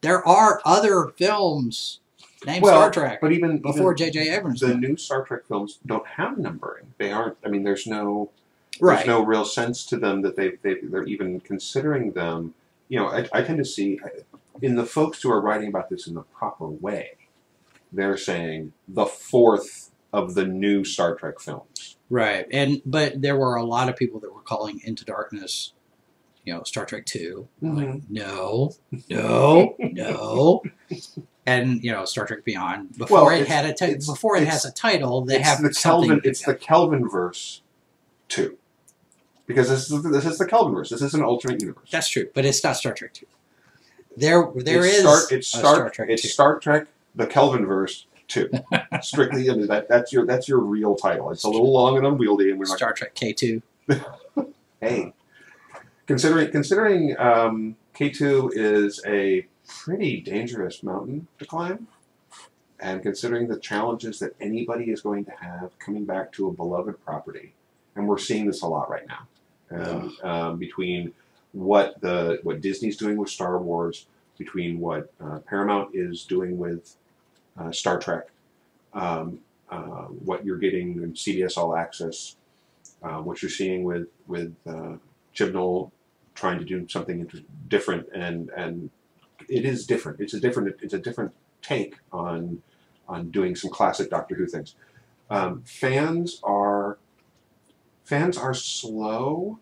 there 0.02 0.28
are 0.28 0.62
other 0.66 1.08
films 1.18 2.02
named 2.46 2.64
Well, 2.64 2.74
Star 2.74 2.92
Trek 2.92 3.22
But 3.22 3.32
even 3.32 3.60
before 3.60 3.94
J.J. 3.94 4.30
Abrams. 4.30 4.60
the 4.60 4.68
did. 4.68 4.80
new 4.80 4.98
Star 4.98 5.24
Trek 5.24 5.46
films 5.48 5.80
don't 5.86 6.08
have 6.08 6.38
numbering. 6.38 6.94
They 6.98 7.12
aren't. 7.12 7.38
I 7.46 7.50
mean, 7.50 7.64
there's 7.64 7.88
no 7.88 8.32
right. 8.80 8.98
there's 8.98 9.08
no 9.08 9.24
real 9.24 9.46
sense 9.46 9.86
to 9.88 9.98
them 9.98 10.22
that 10.22 10.36
they, 10.36 10.52
they 10.62 10.76
they're 10.82 11.04
even 11.04 11.40
considering 11.40 12.12
them. 12.12 12.54
You 12.90 13.00
know, 13.00 13.08
I, 13.08 13.28
I 13.34 13.42
tend 13.42 13.58
to 13.58 13.66
see 13.66 14.00
in 14.62 14.76
the 14.76 14.86
folks 14.86 15.22
who 15.22 15.32
are 15.32 15.42
writing 15.42 15.68
about 15.68 15.90
this 15.90 16.08
in 16.08 16.14
the 16.14 16.22
proper 16.22 16.68
way, 16.68 17.12
they're 17.92 18.18
saying 18.18 18.74
the 18.88 19.06
fourth 19.06 19.92
of 20.14 20.36
the 20.36 20.46
new 20.46 20.84
Star 20.84 21.16
Trek 21.16 21.40
films. 21.40 21.98
Right. 22.10 22.48
And 22.52 22.82
but 22.86 23.22
there 23.22 23.38
were 23.38 23.56
a 23.56 23.64
lot 23.64 23.90
of 23.90 23.96
people 23.96 24.20
that 24.22 24.34
were 24.34 24.42
calling 24.42 24.82
Into 24.84 25.04
Darkness, 25.04 25.74
you 26.46 26.54
know, 26.54 26.64
Star 26.64 26.86
Trek 26.86 27.06
2. 27.06 27.48
Mm-hmm. 27.62 27.78
Like, 27.78 28.10
no, 28.10 28.72
no, 29.10 29.76
no. 29.80 30.64
And 31.48 31.84
you 31.84 31.92
know, 31.92 32.06
Star 32.06 32.28
Trek 32.28 32.44
Beyond. 32.44 32.98
Before 32.98 33.26
Well, 33.26 33.42
it 33.42 33.48
had 33.48 33.66
a 33.66 33.74
ti- 33.74 33.96
before 34.06 34.36
it 34.38 34.48
has 34.48 34.66
a 34.66 34.72
title, 34.72 35.26
they 35.26 35.38
it's 35.38 35.48
have 35.48 35.64
the. 35.64 35.74
Kelvin. 35.74 36.22
It's 36.24 36.44
the. 36.44 36.54
Kelvin 36.54 37.08
verse 37.10 37.62
two, 38.28 38.58
because 39.46 39.70
this 39.70 39.90
is 39.90 40.04
this 40.04 40.26
is 40.26 40.38
the 40.38 40.46
Kelvin 40.46 40.76
verse. 40.76 40.90
This 40.90 41.02
is 41.02 41.14
an 41.14 41.24
alternate 41.24 41.62
universe. 41.62 41.90
That's 41.90 42.10
true, 42.10 42.30
but 42.36 42.46
it's 42.46 42.64
not 42.64 42.76
Star 42.76 42.94
Trek 42.94 43.14
2. 43.14 43.26
There, 44.18 44.52
there 44.56 44.84
it's 44.84 44.96
is 44.98 45.02
Star, 45.02 45.22
it's 45.32 45.48
Star, 45.48 45.76
Star 45.76 45.90
Trek 45.90 46.10
it's 46.10 46.22
2. 46.24 46.28
Star 46.28 46.60
Trek, 46.60 46.88
the 47.16 47.28
Kelvin 47.28 47.66
verse 47.66 48.08
two. 48.28 48.50
Strictly, 49.02 49.50
I 49.50 49.54
mean, 49.54 49.68
that, 49.68 49.88
that's 49.88 50.12
your 50.12 50.26
that's 50.26 50.48
your 50.48 50.60
real 50.60 50.96
title. 50.96 51.32
It's 51.32 51.44
a 51.44 51.50
little 51.50 51.72
long 51.72 51.98
and 51.98 52.06
unwieldy, 52.06 52.50
and 52.50 52.60
we're 52.60 52.68
not 52.68 52.78
Star 52.78 52.94
Trek 52.94 53.16
K 53.16 53.34
two. 53.34 53.62
Hey, 54.80 55.12
considering 56.06 56.52
considering 56.52 57.18
um, 57.18 57.76
K 57.96 58.10
two 58.10 58.52
is 58.54 59.02
a 59.08 59.48
pretty 59.68 60.22
dangerous 60.22 60.84
mountain 60.84 61.28
to 61.40 61.46
climb, 61.46 61.88
and 62.80 63.02
considering 63.02 63.48
the 63.48 63.60
challenges 63.60 64.20
that 64.20 64.36
anybody 64.40 64.86
is 64.86 65.02
going 65.02 65.26
to 65.26 65.32
have 65.32 65.78
coming 65.80 66.06
back 66.06 66.32
to 66.34 66.48
a 66.48 66.52
beloved 66.52 67.04
property, 67.04 67.54
and 67.96 68.08
we're 68.08 68.18
seeing 68.18 68.46
this 68.46 68.62
a 68.62 68.68
lot 68.68 68.90
right 68.90 69.08
now, 69.08 69.28
um, 70.24 70.58
between 70.58 71.14
what 71.52 72.00
the 72.02 72.40
what 72.44 72.62
Disney's 72.62 72.98
doing 72.98 73.18
with 73.18 73.30
Star 73.30 73.58
Wars, 73.58 74.06
between 74.38 74.80
what 74.80 75.12
uh, 75.20 75.40
Paramount 75.40 75.96
is 75.96 76.24
doing 76.24 76.58
with 76.58 76.96
uh, 77.58 77.72
Star 77.72 78.00
Trek, 78.00 78.28
um, 78.94 79.40
uh, 79.70 80.04
what 80.04 80.46
you're 80.46 80.58
getting 80.58 81.02
in 81.02 81.14
CBS 81.14 81.58
All 81.58 81.76
Access, 81.76 82.36
uh, 83.04 83.18
what 83.22 83.42
you're 83.42 83.52
seeing 83.52 83.84
with 83.84 84.08
with 84.28 84.56
uh, 84.68 84.94
Chibnall 85.36 85.92
trying 86.36 86.60
to 86.60 86.66
do 86.66 86.88
something 86.88 87.30
different, 87.68 88.08
and 88.14 88.50
and 88.50 88.90
it 89.50 89.66
is 89.66 89.86
different. 89.86 90.20
It's 90.20 90.34
a 90.34 90.40
different 90.40 90.76
it's 90.82 90.94
a 90.94 91.00
different 91.00 91.34
take 91.62 91.96
on 92.12 92.62
on 93.08 93.30
doing 93.30 93.56
some 93.56 93.72
classic 93.72 94.10
Doctor 94.10 94.36
Who 94.36 94.46
things. 94.46 94.76
Um, 95.30 95.64
fans 95.66 96.40
are 96.44 96.98
fans 98.04 98.38
are 98.38 98.54
slow 98.54 99.60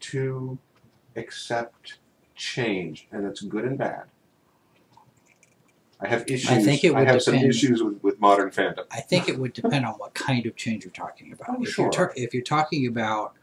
to 0.00 0.58
accept 1.16 1.98
change, 2.34 3.08
and 3.10 3.26
it's 3.26 3.40
good 3.40 3.64
and 3.64 3.78
bad. 3.78 4.04
I 6.00 6.08
have 6.08 6.24
issues. 6.28 6.50
I 6.50 6.60
think 6.60 6.84
it 6.84 6.94
would 6.94 7.06
have 7.06 7.22
some 7.22 7.36
issues 7.36 7.82
with, 7.82 8.02
with 8.02 8.20
modern 8.20 8.50
fandom. 8.50 8.84
I 8.90 9.00
think 9.00 9.28
it 9.28 9.38
would 9.38 9.54
depend 9.54 9.86
on 9.86 9.94
what 9.94 10.12
kind 10.12 10.44
of 10.44 10.56
change 10.56 10.84
you're 10.84 10.92
talking 10.92 11.32
about. 11.32 11.48
Oh, 11.50 11.62
if, 11.62 11.70
sure. 11.70 11.90
you're 11.92 12.12
if 12.16 12.34
you're 12.34 12.42
talking 12.42 12.86
about 12.86 13.34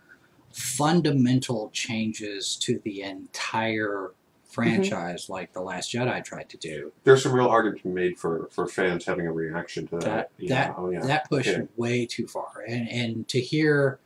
fundamental 0.51 1.69
changes 1.73 2.55
to 2.57 2.79
the 2.79 3.01
entire 3.01 4.11
franchise, 4.51 5.29
like 5.29 5.53
The 5.53 5.61
Last 5.61 5.91
Jedi 5.93 6.23
tried 6.23 6.49
to 6.49 6.57
do, 6.57 6.91
There's 7.03 7.23
some 7.23 7.33
real 7.33 7.47
argument 7.47 7.85
made 7.85 8.19
for, 8.19 8.49
for 8.51 8.67
fans 8.67 9.05
having 9.05 9.27
a 9.27 9.31
reaction 9.31 9.87
to 9.87 9.97
that. 9.99 10.03
That- 10.05 10.31
yeah. 10.37 10.49
that- 10.67 10.75
oh, 10.77 10.89
yeah. 10.89 11.01
that 11.05 11.29
pushed 11.29 11.49
Okay. 11.49 11.67
way 11.77 12.05
too 12.05 12.27
far. 12.27 12.63
And 12.67 12.87
and 12.89 13.27
to 13.29 13.39
hear 13.39 13.99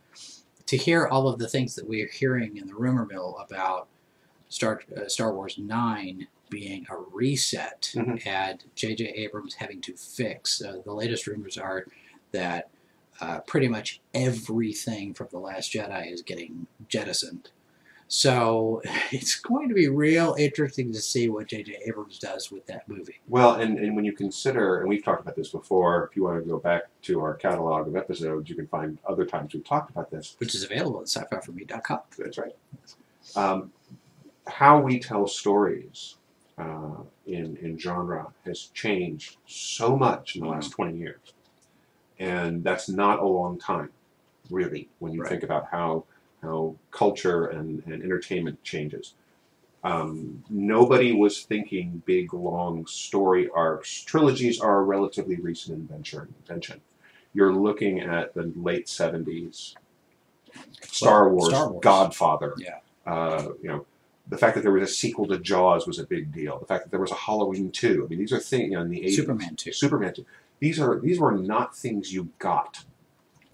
to 0.66 0.76
hear 0.76 1.06
all 1.06 1.28
of 1.28 1.38
the 1.38 1.48
things 1.48 1.74
that 1.76 1.86
we're 1.86 2.08
hearing 2.08 2.56
in 2.56 2.66
the 2.66 2.74
rumor 2.74 3.06
mill 3.06 3.36
about 3.38 3.86
Star 4.48 4.80
uh, 4.96 5.08
Star 5.08 5.32
Wars 5.32 5.58
Nine 5.58 6.26
being 6.48 6.86
a 6.90 6.96
reset 6.96 7.90
Mhm. 7.94 8.24
and 8.26 8.64
J.J. 8.76 9.04
Abrams 9.16 9.54
having 9.54 9.80
to 9.82 9.94
fix. 9.96 10.62
Uh, 10.62 10.80
the 10.84 10.92
latest 10.94 11.26
rumors 11.26 11.58
are 11.58 11.86
that 12.32 12.68
uh, 13.20 13.40
pretty 13.40 13.66
much 13.66 14.00
everything 14.14 15.14
from 15.14 15.26
the 15.30 15.38
Last 15.38 15.72
Jedi 15.72 16.12
is 16.12 16.22
getting 16.22 16.66
jettisoned. 16.88 17.50
So 18.08 18.82
it's 19.12 19.34
going 19.40 19.68
to 19.68 19.74
be 19.74 19.88
real 19.88 20.36
interesting 20.38 20.92
to 20.92 21.00
see 21.00 21.28
what 21.28 21.48
J.J. 21.48 21.78
Abrams 21.86 22.18
does 22.18 22.50
with 22.52 22.66
that 22.66 22.88
movie. 22.88 23.20
Well, 23.28 23.54
and, 23.56 23.78
and 23.78 23.96
when 23.96 24.04
you 24.04 24.12
consider, 24.12 24.80
and 24.80 24.88
we've 24.88 25.04
talked 25.04 25.22
about 25.22 25.36
this 25.36 25.48
before, 25.50 26.08
if 26.10 26.16
you 26.16 26.22
want 26.24 26.42
to 26.42 26.48
go 26.48 26.58
back 26.58 26.82
to 27.02 27.20
our 27.20 27.34
catalog 27.34 27.88
of 27.88 27.96
episodes, 27.96 28.48
you 28.48 28.56
can 28.56 28.66
find 28.68 28.98
other 29.08 29.24
times 29.24 29.54
we've 29.54 29.64
talked 29.64 29.90
about 29.90 30.10
this. 30.10 30.36
Which 30.38 30.54
is 30.54 30.62
available 30.62 31.00
at 31.00 31.08
sci-fi4me.com. 31.08 32.00
That's 32.18 32.38
right. 32.38 32.54
Um, 33.34 33.72
how 34.46 34.80
we 34.80 35.00
tell 35.00 35.26
stories 35.26 36.16
uh, 36.58 37.02
in, 37.26 37.56
in 37.56 37.76
genre 37.78 38.28
has 38.44 38.66
changed 38.72 39.36
so 39.46 39.96
much 39.96 40.36
in 40.36 40.42
the 40.42 40.48
last 40.48 40.70
20 40.70 40.96
years. 40.96 41.18
And 42.18 42.62
that's 42.64 42.88
not 42.88 43.18
a 43.18 43.26
long 43.26 43.58
time, 43.58 43.90
really, 44.48 44.88
when 45.00 45.12
you 45.12 45.20
Right. 45.22 45.28
think 45.30 45.42
about 45.42 45.66
how, 45.70 46.04
how 46.42 46.76
culture 46.90 47.46
and, 47.46 47.82
and 47.86 48.02
entertainment 48.02 48.62
changes. 48.62 49.14
Um, 49.84 50.42
nobody 50.50 51.12
was 51.12 51.42
thinking 51.42 52.02
big, 52.06 52.34
long 52.34 52.86
story 52.86 53.48
arcs. 53.54 54.02
Trilogies 54.02 54.60
are 54.60 54.78
a 54.78 54.82
relatively 54.82 55.36
recent 55.36 55.78
invention. 55.78 56.34
invention. 56.40 56.80
You're 57.32 57.54
looking 57.54 58.00
at 58.00 58.34
the 58.34 58.52
late 58.56 58.86
70s, 58.86 59.74
Star, 60.82 61.28
Well, 61.28 61.36
Wars, 61.36 61.48
Star 61.50 61.70
Wars. 61.70 61.82
Godfather. 61.82 62.54
Yeah. 62.58 62.78
Uh, 63.06 63.50
you 63.62 63.68
know, 63.68 63.86
the 64.28 64.38
fact 64.38 64.56
that 64.56 64.62
there 64.62 64.72
was 64.72 64.90
a 64.90 64.92
sequel 64.92 65.26
to 65.28 65.38
Jaws 65.38 65.86
was 65.86 65.98
a 65.98 66.04
big 66.06 66.32
deal. 66.32 66.58
The 66.58 66.66
fact 66.66 66.84
that 66.84 66.90
there 66.90 67.00
was 67.00 67.12
a 67.12 67.16
Halloween 67.16 67.70
2. 67.70 68.04
I 68.04 68.08
mean, 68.08 68.18
these 68.18 68.32
are 68.32 68.40
things, 68.40 68.70
you 68.70 68.76
know, 68.76 68.82
in 68.82 68.90
the 68.90 69.02
80s. 69.02 69.10
Superman 69.16 69.56
2. 69.56 69.72
Superman 69.72 70.14
2. 70.14 70.24
These 70.58 70.80
are 70.80 70.98
these 70.98 71.20
were 71.20 71.32
not 71.32 71.76
things 71.76 72.12
you 72.12 72.30
got. 72.38 72.84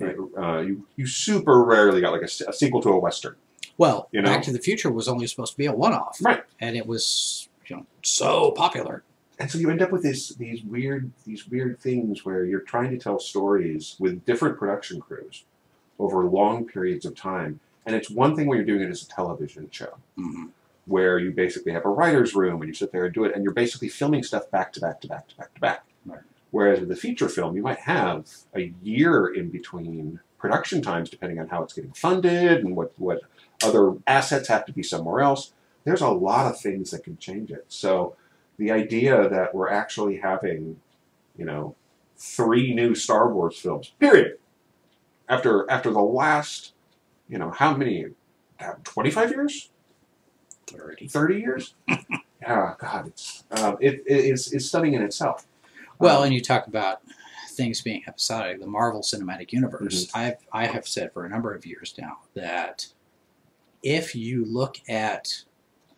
Right. 0.03 0.17
Uh, 0.37 0.61
you 0.61 0.87
you 0.97 1.07
super 1.07 1.63
rarely 1.65 2.01
got 2.01 2.13
like 2.13 2.23
a, 2.23 2.49
a 2.49 2.53
sequel 2.53 2.83
to 2.83 2.91
a 2.91 2.99
western. 2.99 3.37
Well, 3.79 4.09
You 4.13 4.21
know? 4.23 4.29
Back 4.29 4.43
to 4.45 4.53
the 4.53 4.59
Future 4.59 4.91
was 4.93 5.09
only 5.09 5.27
supposed 5.27 5.53
to 5.53 5.59
be 5.59 5.67
a 5.67 5.73
one-off, 5.73 6.19
Right. 6.23 6.43
and 6.61 6.77
it 6.77 6.87
was 6.87 7.49
you 7.67 7.77
know 7.77 7.87
so 8.03 8.51
popular. 8.53 9.03
and 9.39 9.51
so 9.51 9.59
you 9.59 9.71
end 9.71 9.81
up 9.83 9.91
with 9.93 10.03
this 10.03 10.29
these 10.35 10.63
weird 10.63 11.11
these 11.25 11.49
weird 11.49 11.81
things 11.81 12.25
where 12.25 12.45
you're 12.45 12.61
trying 12.61 12.91
to 12.91 12.99
tell 12.99 13.19
stories 13.19 13.97
with 13.99 14.25
different 14.27 14.59
production 14.59 15.01
crews 15.01 15.45
over 15.99 16.25
long 16.25 16.67
periods 16.67 17.05
of 17.07 17.15
time 17.17 17.61
and 17.87 17.97
it's 17.97 18.11
one 18.11 18.37
thing 18.37 18.47
when 18.47 18.57
you're 18.57 18.67
doing 18.67 18.83
it 18.83 18.91
as 18.91 19.03
a 19.03 19.09
television 19.09 19.69
show 19.71 19.95
Mhm. 20.19 20.51
where 20.87 21.19
you 21.19 21.31
basically 21.31 21.73
have 21.73 21.85
a 21.85 21.89
writer's 21.89 22.35
room 22.35 22.61
and 22.61 22.69
you 22.69 22.75
sit 22.75 22.93
there 22.93 23.05
and 23.07 23.15
do 23.15 23.25
it 23.25 23.35
and 23.35 23.43
you're 23.45 23.55
basically 23.55 23.89
filming 23.89 24.23
stuff 24.23 24.51
back 24.51 24.73
to 24.75 24.81
back 24.81 25.01
to 25.01 25.09
back 25.09 25.29
to 25.29 25.37
back 25.37 25.55
to 25.55 25.61
back 25.61 25.85
Right. 26.05 26.21
Whereas 26.53 26.81
with 26.81 26.93
a 26.93 26.97
feature 26.97 27.29
film 27.29 27.57
you 27.57 27.63
might 27.63 27.81
have 27.81 28.29
a 28.57 28.73
year 28.83 29.27
in 29.29 29.51
between 29.51 30.21
production 30.39 30.81
times 30.83 31.11
depending 31.11 31.41
on 31.41 31.49
how 31.49 31.63
it's 31.65 31.75
getting 31.75 31.93
funded 31.95 32.65
and 32.65 32.77
what 32.77 32.93
what 32.99 33.21
other 33.65 33.95
assets 34.07 34.49
have 34.49 34.65
to 34.67 34.73
be 34.73 34.83
somewhere 34.85 35.21
else 35.23 35.53
there's 35.85 36.01
a 36.03 36.09
lot 36.09 36.47
of 36.47 36.61
things 36.61 36.93
that 36.93 37.05
can 37.05 37.19
change 37.19 37.51
it 37.51 37.65
so 37.69 38.17
the 38.59 38.71
idea 38.71 39.29
that 39.31 39.55
we're 39.55 39.71
actually 39.71 40.19
having, 40.19 40.79
you 41.39 41.45
know, 41.45 41.75
three 42.17 42.75
new 42.75 42.95
Star 42.95 43.33
Wars 43.33 43.59
films, 43.59 43.93
period. 43.99 44.39
After 45.29 45.69
after 45.71 45.91
the 45.91 46.01
last, 46.03 46.75
you 47.29 47.39
know, 47.39 47.51
how 47.51 47.75
many? 47.77 48.07
Twenty 48.85 49.11
five 49.11 49.31
years, 49.31 49.71
Thirty. 50.67 51.09
thirty 51.09 51.41
years? 51.41 51.75
yeah, 52.41 52.75
God, 52.81 53.09
it's 53.09 53.45
um, 53.51 53.77
it, 53.81 53.95
it- 54.07 54.27
it's 54.27 54.53
it's 54.53 54.67
stunning 54.67 54.95
in 54.95 55.03
itself. 55.03 55.47
Well, 56.03 56.19
Um, 56.19 56.25
and 56.25 56.35
you 56.35 56.41
talk 56.41 56.67
about 56.67 57.03
things 57.51 57.81
being 57.81 58.03
episodic. 58.09 58.61
The 58.61 58.67
Marvel 58.67 59.03
Cinematic 59.03 59.53
Universe. 59.53 60.07
Mm-hmm. 60.07 60.19
I've 60.19 60.37
I 60.53 60.67
have 60.67 60.87
said 60.89 61.13
for 61.13 61.25
a 61.25 61.29
number 61.29 61.55
of 61.55 61.65
years 61.65 61.95
now 61.99 62.19
that 62.35 62.89
if 63.83 64.15
you 64.15 64.45
look 64.45 64.79
at 64.89 65.45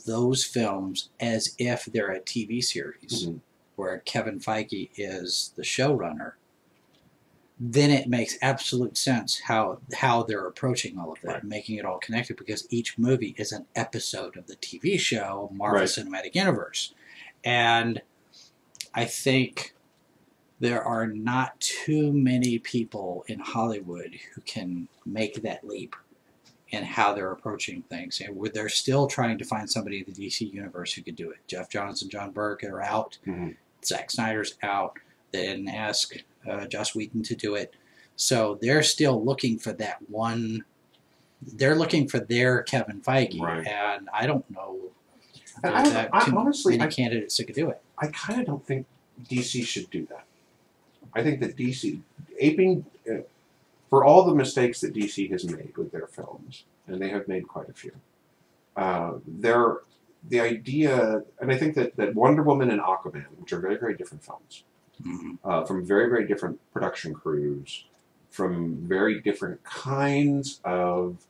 those 0.07 0.45
films 0.45 1.09
as 1.21 1.55
if 1.59 1.87
they're 1.87 2.11
a 2.13 2.21
TV 2.21 2.61
series 2.63 3.27
Mhm. 3.27 3.41
where 3.77 3.99
Kevin 4.01 4.39
Feige 4.41 4.91
is 4.97 5.53
the 5.57 5.63
showrunner, 5.63 6.33
then 7.59 7.91
it 7.91 8.09
makes 8.09 8.37
absolute 8.43 8.99
sense 8.99 9.41
how 9.47 9.79
how 9.95 10.23
they're 10.25 10.47
approaching 10.47 10.99
all 10.99 11.13
of 11.13 11.21
that, 11.23 11.35
Right. 11.35 11.45
making 11.45 11.77
it 11.77 11.85
all 11.87 11.99
connected 11.99 12.37
because 12.37 12.67
each 12.71 12.99
movie 12.99 13.35
is 13.39 13.53
an 13.53 13.67
episode 13.75 14.37
of 14.37 14.49
the 14.49 14.57
TV 14.57 14.99
show 14.99 15.51
Marvel 15.55 15.81
Right. 15.81 15.89
Cinematic 15.89 16.35
Universe, 16.35 16.93
and 17.45 18.03
I 18.93 19.05
think 19.07 19.74
there 20.61 20.83
are 20.83 21.07
not 21.07 21.59
too 21.61 22.13
many 22.13 22.59
people 22.59 23.25
in 23.29 23.39
Hollywood 23.41 24.15
who 24.35 24.41
can 24.43 24.89
make 25.05 25.43
that 25.43 25.67
leap 25.67 25.95
in 26.71 26.83
how 26.85 27.13
they're 27.13 27.33
approaching 27.33 27.83
things. 27.83 28.21
And 28.21 28.41
they're 28.53 28.69
still 28.69 29.07
trying 29.07 29.39
to 29.39 29.45
find 29.45 29.69
somebody 29.71 29.99
in 29.99 30.05
the 30.07 30.13
DC 30.13 30.53
universe 30.53 30.93
who 30.93 31.03
could 31.03 31.17
do 31.17 31.31
it. 31.31 31.39
Geoff 31.47 31.69
Johns 31.69 32.03
and 32.03 32.11
Jon 32.11 32.31
Berg 32.31 32.65
are 32.65 32.81
out. 32.83 33.19
Mhm. 33.27 33.57
Zack 33.85 34.11
Snyder's 34.11 34.55
out. 34.63 34.99
They 35.33 35.47
didn't 35.47 35.69
ask 35.69 36.15
uh, 36.49 36.67
Joss 36.67 36.95
Whedon 36.95 37.23
to 37.25 37.35
do 37.35 37.55
it. 37.55 37.75
So 38.17 38.59
they're 38.61 38.83
still 38.83 39.23
looking 39.25 39.59
for 39.59 39.73
that 39.75 39.99
one. 40.11 40.65
They're 41.43 41.75
looking 41.75 42.09
for 42.09 42.19
their 42.21 42.63
Kevin 42.63 43.01
Feige, 43.01 43.41
Right. 43.41 43.67
and 43.67 44.09
I 44.13 44.27
don't 44.27 44.49
know 44.51 44.79
I 45.63 46.09
I- 46.13 46.31
honestly, 46.35 46.77
many 46.79 46.91
I- 46.91 46.95
candidates 46.95 47.37
that 47.37 47.45
could 47.45 47.55
do 47.55 47.71
it. 47.71 47.81
I 47.99 48.09
kind 48.09 48.41
of 48.41 48.47
don't 48.47 48.67
think 48.67 48.87
DC 49.29 49.63
should 49.65 49.89
do 49.91 50.07
that. 50.07 50.25
I 51.15 51.23
think 51.23 51.41
that 51.41 51.57
DC 51.57 52.01
aping 52.39 52.85
uh, 53.11 53.19
for 53.91 54.05
all 54.05 54.25
the 54.25 54.35
mistakes 54.35 54.81
that 54.81 54.95
DC 54.95 55.31
has 55.31 55.45
made 55.45 55.77
with 55.77 55.93
their 55.93 56.07
films, 56.07 56.65
and 56.87 57.01
they 57.01 57.09
have 57.11 57.29
made 57.29 57.47
quite 57.49 57.69
a 57.69 57.73
few. 57.73 57.93
Uh, 58.77 59.15
they're 59.27 59.79
the 60.29 60.41
idea, 60.41 61.23
and 61.41 61.53
I 61.53 61.57
think 61.57 61.75
that, 61.77 61.97
that 61.97 62.15
Wonder 62.15 62.43
Woman 62.43 62.71
and 62.71 62.81
Aquaman, 62.81 63.27
which 63.39 63.53
are 63.53 63.61
very 63.61 63.77
very 63.77 63.95
different 63.97 64.25
films, 64.25 64.65
Mhm. 65.03 65.39
uh, 65.45 65.65
from 65.65 65.85
very 65.85 66.09
very 66.09 66.27
different 66.27 66.59
production 66.73 67.15
crews, 67.15 67.85
from 68.31 68.77
very 68.77 69.21
different 69.21 69.63
kinds 69.65 70.61
of 70.65 71.27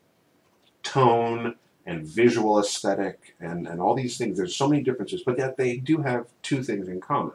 tone 0.82 1.56
and 1.86 2.06
visual 2.06 2.58
aesthetic 2.58 3.34
and, 3.40 3.66
and 3.68 3.80
all 3.80 3.94
these 3.94 4.16
things. 4.16 4.38
There's 4.38 4.56
so 4.56 4.68
many 4.68 4.82
differences, 4.82 5.22
but 5.24 5.38
yet 5.38 5.56
they 5.56 5.76
do 5.76 5.98
have 5.98 6.26
two 6.42 6.62
things 6.62 6.88
in 6.88 7.00
common. 7.00 7.34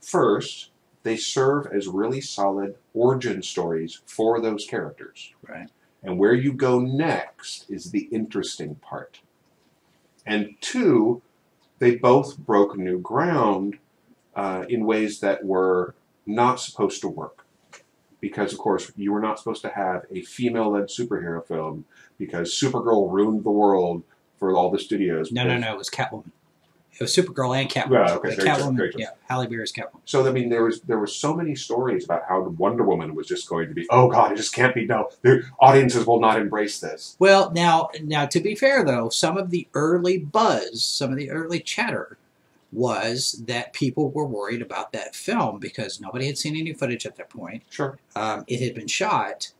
First, 0.00 0.70
they 1.04 1.16
serve 1.16 1.68
as 1.68 1.86
really 1.86 2.20
solid 2.20 2.74
origin 2.92 3.42
stories 3.42 4.00
for 4.06 4.40
those 4.40 4.66
characters. 4.66 5.32
Right. 5.46 5.68
And 6.02 6.18
where 6.18 6.34
you 6.34 6.52
go 6.52 6.80
next 6.80 7.70
is 7.70 7.90
the 7.90 8.08
interesting 8.10 8.74
part. 8.76 9.20
And 10.26 10.56
two, 10.60 11.22
they 11.78 11.94
both 11.96 12.38
broke 12.38 12.76
new 12.76 12.98
ground 12.98 13.78
uh, 14.34 14.64
in 14.68 14.86
ways 14.86 15.20
that 15.20 15.44
were 15.44 15.94
not 16.26 16.60
supposed 16.60 17.00
to 17.02 17.08
work. 17.08 17.46
Because, 18.20 18.54
of 18.54 18.58
course, 18.58 18.90
you 18.96 19.12
were 19.12 19.20
not 19.20 19.38
supposed 19.38 19.60
to 19.62 19.68
have 19.68 20.06
a 20.10 20.22
female 20.22 20.70
led 20.70 20.84
superhero 20.84 21.46
film 21.46 21.84
because 22.16 22.58
Supergirl 22.58 23.12
ruined 23.12 23.44
the 23.44 23.50
world 23.50 24.02
for 24.38 24.56
all 24.56 24.70
the 24.70 24.78
studios. 24.78 25.30
No, 25.30 25.44
no, 25.44 25.58
no. 25.58 25.74
It 25.74 25.78
was 25.78 25.90
Catwoman. 25.90 26.30
It 26.94 27.00
was 27.00 27.14
Supergirl 27.14 27.58
and 27.58 27.68
Catwoman. 27.68 27.90
Well, 27.90 28.16
okay, 28.18 28.34
very 28.36 28.48
Catwoman, 28.48 28.92
yeah, 28.96 29.10
Halle 29.28 29.46
Berry's 29.48 29.72
Catwoman. 29.72 30.00
So 30.04 30.26
I 30.26 30.30
mean, 30.30 30.48
there 30.48 30.64
was 30.64 30.80
there 30.82 30.98
were 30.98 31.08
so 31.08 31.34
many 31.34 31.54
stories 31.56 32.04
about 32.04 32.22
how 32.28 32.40
Wonder 32.40 32.84
Woman 32.84 33.14
was 33.14 33.26
just 33.26 33.48
going 33.48 33.68
to 33.68 33.74
be. 33.74 33.86
Oh 33.90 34.08
God, 34.08 34.32
it 34.32 34.36
just 34.36 34.54
can't 34.54 34.74
be. 34.74 34.86
No, 34.86 35.10
the 35.22 35.44
audiences 35.60 36.06
will 36.06 36.20
not 36.20 36.40
embrace 36.40 36.78
this. 36.80 37.16
Well, 37.18 37.50
now, 37.52 37.90
now 38.02 38.26
to 38.26 38.40
be 38.40 38.54
fair 38.54 38.84
though, 38.84 39.08
some 39.08 39.36
of 39.36 39.50
the 39.50 39.66
early 39.74 40.18
buzz, 40.18 40.84
some 40.84 41.10
of 41.10 41.18
the 41.18 41.30
early 41.30 41.60
chatter, 41.60 42.16
was 42.70 43.42
that 43.46 43.72
people 43.72 44.10
were 44.10 44.26
worried 44.26 44.62
about 44.62 44.92
that 44.92 45.14
film 45.14 45.58
because 45.58 46.00
nobody 46.00 46.26
had 46.26 46.38
seen 46.38 46.56
any 46.56 46.72
footage 46.72 47.06
at 47.06 47.16
that 47.16 47.30
point. 47.30 47.62
Sure. 47.70 47.98
Um, 48.16 48.44
it 48.46 48.60
had 48.60 48.74
been 48.74 48.88
shot, 48.88 49.52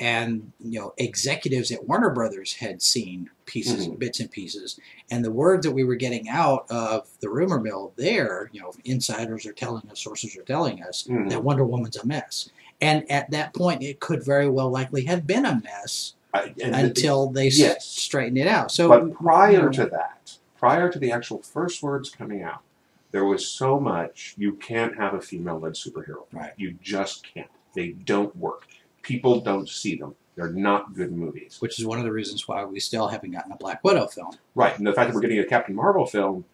and 0.00 0.50
you 0.58 0.80
know, 0.80 0.94
executives 0.96 1.70
at 1.70 1.86
Warner 1.86 2.10
Brothers 2.10 2.54
had 2.54 2.80
seen 2.82 3.30
pieces, 3.44 3.86
Mhm. 3.86 3.98
bits 3.98 4.18
and 4.18 4.30
pieces, 4.30 4.80
and 5.10 5.24
the 5.24 5.30
word 5.30 5.62
that 5.62 5.72
we 5.72 5.84
were 5.84 5.94
getting 5.96 6.28
out 6.28 6.64
of 6.70 7.06
the 7.20 7.28
rumor 7.28 7.60
mill 7.60 7.92
there, 7.96 8.48
you 8.52 8.60
know, 8.60 8.72
insiders 8.84 9.44
are 9.46 9.52
telling 9.52 9.88
us, 9.90 10.00
sources 10.00 10.36
are 10.36 10.42
telling 10.42 10.82
us 10.82 11.04
Mhm. 11.08 11.28
that 11.30 11.44
Wonder 11.44 11.64
Woman's 11.64 11.96
a 11.96 12.06
mess. 12.06 12.48
And 12.80 13.08
at 13.10 13.30
that 13.30 13.52
point, 13.52 13.82
it 13.82 14.00
could 14.00 14.24
very 14.24 14.48
well 14.48 14.70
likely 14.70 15.04
have 15.04 15.26
been 15.26 15.44
a 15.44 15.60
mess 15.62 16.14
I, 16.32 16.54
until 16.62 17.28
they 17.28 17.48
s 17.48 17.58
yes. 17.58 17.84
straighten 17.84 18.38
it 18.38 18.46
out. 18.46 18.72
So, 18.72 18.88
but 18.88 19.12
prior 19.12 19.52
you 19.52 19.62
know, 19.62 19.68
to 19.72 19.86
that, 19.86 20.38
prior 20.56 20.90
to 20.90 20.98
the 20.98 21.12
actual 21.12 21.42
first 21.42 21.82
words 21.82 22.08
coming 22.08 22.42
out, 22.42 22.62
there 23.10 23.24
was 23.24 23.46
so 23.46 23.78
much 23.80 24.34
you 24.38 24.52
can't 24.52 24.96
have 24.96 25.12
a 25.12 25.20
female-led 25.20 25.74
superhero. 25.74 26.24
Right. 26.32 26.52
You 26.56 26.72
just 26.80 27.24
can't. 27.34 27.50
They 27.74 27.88
don't 27.88 28.34
work. 28.36 28.66
People 29.10 29.40
don't 29.40 29.68
see 29.68 29.96
them. 29.96 30.14
They're 30.36 30.52
not 30.52 30.94
good 30.94 31.10
movies. 31.12 31.56
which 31.60 31.78
is 31.80 31.84
one 31.84 31.98
of 31.98 32.04
the 32.04 32.12
reasons 32.12 32.46
why 32.46 32.64
we 32.64 32.78
still 32.78 33.08
haven't 33.08 33.32
gotten 33.32 33.50
a 33.52 33.56
Black 33.56 33.82
Widow 33.82 34.06
film. 34.06 34.30
Right, 34.54 34.76
and 34.78 34.86
the 34.86 34.92
fact 34.92 35.08
that 35.08 35.14
we're 35.14 35.20
getting 35.20 35.40
a 35.40 35.44
Captain 35.44 35.74
Marvel 35.74 36.06
film, 36.06 36.44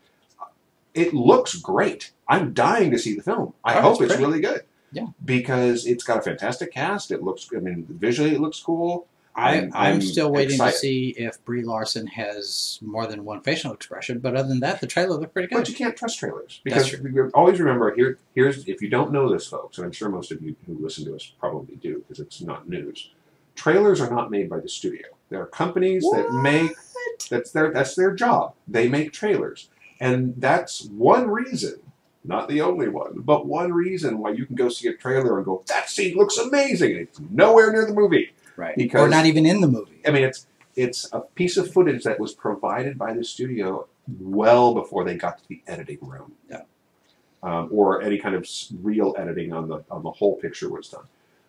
it 0.94 1.12
looks 1.12 1.54
great. 1.56 2.12
I'm 2.26 2.54
dying 2.54 2.90
to 2.92 2.98
see 2.98 3.14
the 3.14 3.22
film. 3.22 3.52
I 3.62 3.78
Oh, 3.78 3.82
hope 3.82 4.00
it's 4.02 4.12
it's 4.12 4.20
really 4.20 4.40
good. 4.40 4.62
Yeah. 4.90 5.08
Because 5.22 5.84
it's 5.86 6.02
got 6.02 6.18
a 6.18 6.22
fantastic 6.22 6.72
cast. 6.72 7.10
It 7.10 7.22
looks, 7.22 7.48
I 7.54 7.60
mean, 7.60 7.86
visually 7.90 8.34
it 8.34 8.40
looks 8.40 8.58
cool. 8.60 9.06
I, 9.37 9.69
I'm- 9.75 10.00
still 10.00 10.33
waiting 10.33 10.55
excited. 10.55 10.73
to 10.73 10.78
see 10.78 11.09
if 11.19 11.45
Brie 11.45 11.62
Larson 11.62 12.07
has 12.07 12.78
more 12.81 13.07
than 13.07 13.25
one 13.25 13.43
facial 13.43 13.73
expression, 13.73 14.19
but 14.19 14.35
other 14.35 14.49
than 14.49 14.61
that, 14.61 14.81
the 14.81 14.87
trailer 14.87 15.16
looked 15.19 15.35
pretty 15.35 15.49
good. 15.49 15.57
But 15.59 15.69
you 15.69 15.75
can't 15.75 15.95
trust 15.97 16.19
trailers 16.19 16.61
because 16.64 16.95
always 17.35 17.61
remember 17.61 17.95
here. 17.95 18.19
Here's 18.35 18.66
if 18.66 18.81
you 18.81 18.88
don't 18.88 19.12
know 19.12 19.31
this, 19.31 19.47
folks, 19.47 19.76
and 19.76 19.85
I'm 19.85 19.93
sure 19.93 20.09
most 20.09 20.33
of 20.33 20.40
you 20.43 20.57
who 20.66 20.78
listen 20.81 21.05
to 21.05 21.14
us 21.14 21.33
probably 21.38 21.76
do 21.76 21.99
because 21.99 22.19
it's 22.19 22.40
not 22.40 22.69
news. 22.69 23.11
Trailers 23.55 24.00
are 24.00 24.11
not 24.11 24.31
made 24.31 24.49
by 24.49 24.59
the 24.61 24.69
studio. 24.69 25.07
There 25.28 25.40
are 25.40 25.47
companies 25.47 26.02
that 26.12 26.31
make 26.43 26.73
that's 27.28 27.50
their 27.52 27.73
that's 27.73 27.95
their 27.95 28.14
job. 28.14 28.55
They 28.66 28.88
make 28.88 29.12
trailers, 29.12 29.69
and 30.00 30.35
that's 30.38 30.85
one 30.87 31.28
reason, 31.28 31.81
not 32.25 32.49
the 32.49 32.61
only 32.62 32.88
one, 32.88 33.21
but 33.21 33.47
one 33.47 33.73
reason 33.73 34.19
why 34.19 34.31
you 34.31 34.47
can 34.47 34.57
go 34.57 34.68
see 34.68 34.88
a 34.88 34.94
trailer 34.94 35.37
and 35.37 35.44
go, 35.44 35.62
"That 35.66 35.90
scene 35.90 36.16
looks 36.16 36.38
amazing." 36.38 36.92
and 36.92 37.01
It's 37.03 37.20
nowhere 37.31 37.72
near 37.72 37.85
the 37.87 37.94
movie. 37.94 38.33
Right. 38.57 38.77
because- 38.77 39.01
or 39.01 39.09
not 39.09 39.27
even 39.27 39.47
in 39.47 39.61
the 39.61 39.69
movie. 39.69 40.01
I 40.07 40.11
mean, 40.11 40.25
it's 40.25 40.47
it's 40.75 41.09
a 41.12 41.21
piece 41.21 41.57
of 41.57 41.73
footage 41.73 42.05
that 42.05 42.21
was 42.21 42.35
provided 42.35 42.99
by 42.99 43.14
the 43.14 43.25
studio 43.25 43.87
well 44.21 44.75
before 44.75 45.05
they 45.05 45.14
got 45.16 45.38
to 45.38 45.49
the 45.49 45.62
editing 45.66 45.99
room, 46.03 46.33
Yeah. 46.51 46.62
um, 47.42 47.71
or 47.73 48.03
any 48.03 48.19
kind 48.19 48.35
of 48.35 48.47
real 48.83 49.14
editing 49.19 49.53
on 49.53 49.69
the 49.69 49.85
on 49.90 50.03
the 50.03 50.11
whole 50.11 50.37
picture 50.37 50.69
was 50.71 50.88
done. 50.88 51.05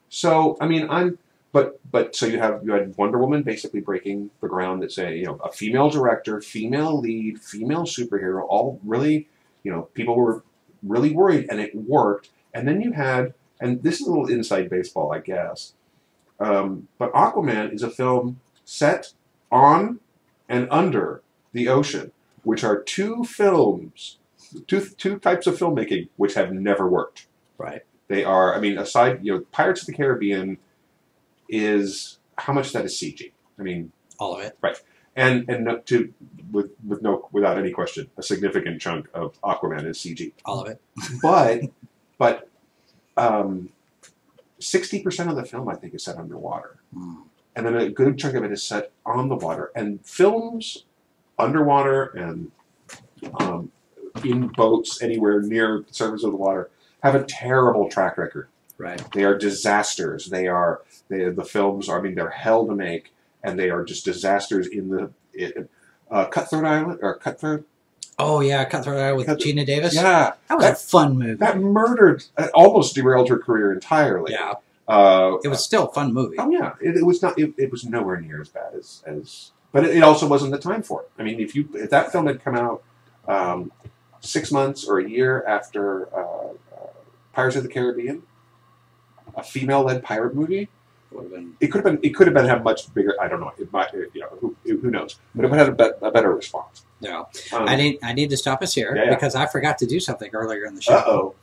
So, 0.09 0.57
I 0.61 0.67
mean, 0.67 0.87
I'm 0.89 1.17
but 1.51 1.79
but 1.91 2.15
so 2.15 2.25
you 2.25 2.39
have 2.39 2.61
you 2.63 2.71
had 2.71 2.95
Wonder 2.97 3.17
Woman 3.17 3.43
basically 3.43 3.81
breaking 3.81 4.29
the 4.41 4.47
ground 4.47 4.81
that 4.83 4.91
say 4.91 5.17
you 5.17 5.25
know 5.25 5.35
a 5.43 5.51
female 5.51 5.89
director, 5.89 6.39
female 6.41 6.99
lead, 6.99 7.39
female 7.41 7.83
superhero, 7.83 8.45
all 8.47 8.79
really 8.85 9.27
you 9.63 9.71
know 9.71 9.83
people 9.93 10.15
were 10.15 10.43
really 10.83 11.13
worried, 11.13 11.47
and 11.49 11.59
it 11.59 11.75
worked. 11.75 12.29
And 12.53 12.67
then 12.67 12.81
you 12.81 12.93
had, 12.93 13.33
and 13.59 13.83
this 13.83 13.99
is 13.99 14.07
a 14.07 14.09
little 14.09 14.27
inside 14.27 14.69
baseball, 14.69 15.11
I 15.11 15.19
guess. 15.19 15.73
Um, 16.39 16.87
but 16.97 17.11
Aquaman 17.13 17.73
is 17.73 17.83
a 17.83 17.89
film 17.89 18.39
set 18.63 19.13
on 19.51 19.99
and 20.47 20.67
under 20.69 21.21
the 21.53 21.67
ocean, 21.67 22.11
which 22.43 22.63
are 22.63 22.81
two 22.81 23.23
films, 23.23 24.17
two 24.67 24.81
two 24.81 25.19
types 25.19 25.47
of 25.47 25.57
filmmaking 25.57 26.09
which 26.17 26.35
have 26.35 26.51
never 26.53 26.87
worked. 26.87 27.27
Right. 27.57 27.81
They 28.07 28.23
are, 28.23 28.55
I 28.55 28.59
mean, 28.59 28.77
aside, 28.77 29.19
you 29.25 29.33
know, 29.33 29.39
Pirates 29.51 29.81
of 29.81 29.87
the 29.87 29.93
Caribbean 29.93 30.57
is 31.49 32.19
how 32.37 32.53
much 32.53 32.71
that 32.73 32.85
is 32.85 32.93
CG. 32.93 33.31
I 33.59 33.63
mean, 33.63 33.91
All 34.19 34.35
of 34.35 34.43
it. 34.45 34.57
Right. 34.61 34.77
And 35.15 35.49
and 35.49 35.65
no, 35.65 35.79
to 35.79 36.13
with 36.51 36.71
with 36.87 37.01
no 37.01 37.27
without 37.31 37.57
any 37.57 37.71
question, 37.71 38.09
a 38.17 38.23
significant 38.23 38.79
chunk 38.79 39.07
of 39.13 39.41
Aquaman 39.41 39.85
is 39.87 39.97
CG. 39.97 40.33
All 40.45 40.61
of 40.61 40.67
it. 40.67 40.81
But 41.21 41.61
but 42.19 42.49
um, 43.17 43.69
sixty 44.59 45.01
percent 45.01 45.29
of 45.29 45.35
the 45.35 45.45
film, 45.45 45.67
I 45.69 45.75
think, 45.75 45.93
is 45.93 46.03
set 46.03 46.17
underwater 46.17 46.77
Mm. 46.95 47.23
and 47.55 47.65
then 47.65 47.75
a 47.75 47.89
good 47.89 48.17
chunk 48.17 48.35
of 48.35 48.43
it 48.43 48.51
is 48.51 48.63
set 48.63 48.91
on 49.05 49.29
the 49.29 49.35
water. 49.35 49.71
And 49.75 50.05
films 50.05 50.85
underwater 51.37 52.05
and 52.05 52.51
um, 53.39 53.71
in 54.23 54.47
boats 54.47 55.01
anywhere 55.01 55.41
near 55.41 55.83
the 55.87 55.93
surface 55.93 56.23
of 56.23 56.31
the 56.31 56.37
water 56.37 56.69
have 57.03 57.15
a 57.15 57.23
terrible 57.23 57.89
track 57.89 58.17
record. 58.17 58.47
Right. 58.77 59.01
They 59.13 59.23
are 59.23 59.37
disasters. 59.37 60.27
They 60.27 60.47
are 60.47 60.81
they, 61.09 61.29
the 61.29 61.43
films. 61.43 61.89
Are, 61.89 61.99
I 61.99 62.01
mean, 62.01 62.15
they're 62.15 62.29
hell 62.29 62.65
to 62.67 62.75
make, 62.75 63.13
and 63.43 63.57
they 63.57 63.69
are 63.69 63.83
just 63.83 64.05
disasters 64.05 64.67
in 64.67 64.89
the 64.89 65.11
it, 65.33 65.69
uh, 66.11 66.25
Cutthroat 66.25 66.65
Island 66.65 66.99
or 67.01 67.15
Cutthroat. 67.15 67.67
Oh 68.19 68.39
yeah, 68.39 68.65
Cutthroat 68.65 68.97
Island 68.99 69.17
with 69.27 69.39
Geena 69.39 69.65
Davis. 69.65 69.93
Yeah, 69.93 70.33
that 70.47 70.55
was 70.55 70.63
that- 70.63 70.73
a 70.73 70.75
fun 70.75 71.17
movie. 71.19 71.35
that 71.35 71.59
murdered, 71.59 72.23
uh, 72.37 72.47
almost 72.53 72.95
derailed 72.95 73.29
her 73.29 73.37
career 73.37 73.71
entirely. 73.71 74.31
yeah, 74.33 74.53
Uh, 74.87 75.37
it 75.43 75.49
was 75.49 75.63
still 75.63 75.87
a 75.87 75.93
fun 75.93 76.13
movie. 76.13 76.35
Oh 76.39 76.49
yeah, 76.49 76.73
it, 76.81 76.97
it 76.97 77.05
was 77.05 77.21
not. 77.21 77.37
It, 77.37 77.53
it 77.57 77.71
was 77.71 77.85
nowhere 77.85 78.19
near 78.19 78.41
as 78.41 78.49
bad 78.49 78.73
as 78.75 79.03
as. 79.05 79.51
But 79.71 79.83
it, 79.85 79.97
it 79.97 80.01
also 80.03 80.27
wasn't 80.27 80.51
the 80.51 80.57
time 80.57 80.81
for 80.81 81.01
it. 81.01 81.11
I 81.19 81.23
mean, 81.23 81.39
if 81.39 81.53
you 81.55 81.69
if 81.75 81.89
that 81.91 82.11
film 82.11 82.25
had 82.25 82.43
come 82.43 82.55
out 82.55 82.81
um, 83.27 83.71
six 84.21 84.51
months 84.51 84.87
or 84.87 84.97
a 84.99 85.07
year 85.07 85.43
after 85.45 86.07
uh, 86.15 86.49
uh, 86.73 86.87
Pirates 87.33 87.55
of 87.57 87.63
the 87.63 87.69
Caribbean, 87.69 88.23
a 89.35 89.43
female-led 89.43 90.03
pirate 90.03 90.33
movie, 90.33 90.57
Would 90.57 90.65
have 90.65 90.65
been 90.65 90.69
it 91.59 91.67
could 91.67 91.83
have 91.83 91.83
been. 91.85 91.99
It 92.03 92.09
could 92.15 92.27
have 92.27 92.33
been 92.33 92.45
had 92.45 92.63
much 92.63 92.93
bigger. 92.93 93.15
I 93.21 93.27
don't 93.27 93.39
know. 93.39 93.51
It 93.57 93.71
might. 93.71 93.93
You 93.93 94.09
know, 94.21 94.27
who, 94.39 94.55
who 94.65 94.91
knows? 94.91 95.17
But 95.33 95.45
it 95.45 95.49
would 95.51 95.57
have 95.59 95.67
had 95.67 95.73
a, 95.73 95.77
bet 95.77 95.99
a 96.01 96.11
better 96.11 96.33
response. 96.33 96.83
No, 97.01 97.27
Um, 97.53 97.67
I 97.67 97.75
need 97.75 97.99
I 98.03 98.13
need 98.13 98.29
to 98.31 98.37
stop 98.37 98.61
us 98.63 98.73
here 98.73 98.95
Yeah, 98.95 99.03
yeah. 99.05 99.09
because 99.15 99.35
I 99.35 99.45
forgot 99.45 99.77
to 99.79 99.85
do 99.85 99.99
something 99.99 100.31
earlier 100.33 100.65
in 100.65 100.73
the 100.75 100.81
show. 100.81 101.03
oh, 101.05 101.35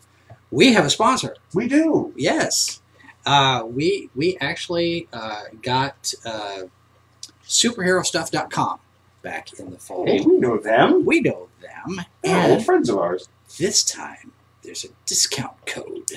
We 0.50 0.72
have 0.72 0.85
a 0.85 0.90
sponsor. 0.90 1.37
we 1.55 1.68
do. 1.68 2.12
Yes. 2.16 2.81
Uh, 3.24 3.62
we 3.66 4.11
we 4.14 4.37
actually 4.40 5.09
uh, 5.12 5.44
got 5.62 6.12
uh, 6.27 6.62
superherostuff.com 7.46 8.79
back 9.22 9.59
in 9.59 9.70
the 9.70 9.79
fall. 9.79 10.07
Hey, 10.07 10.20
we 10.20 10.38
know 10.38 10.59
them. 10.59 11.05
We 11.05 11.20
know 11.20 11.48
them, 11.62 12.05
They're 12.22 12.35
and 12.37 12.53
old 12.53 12.64
friends 12.66 12.88
of 12.90 12.98
ours. 12.98 13.29
this 13.59 13.83
time 13.83 14.33
there's 14.62 14.85
a 14.85 14.88
discount 15.07 15.64
code. 15.66 16.11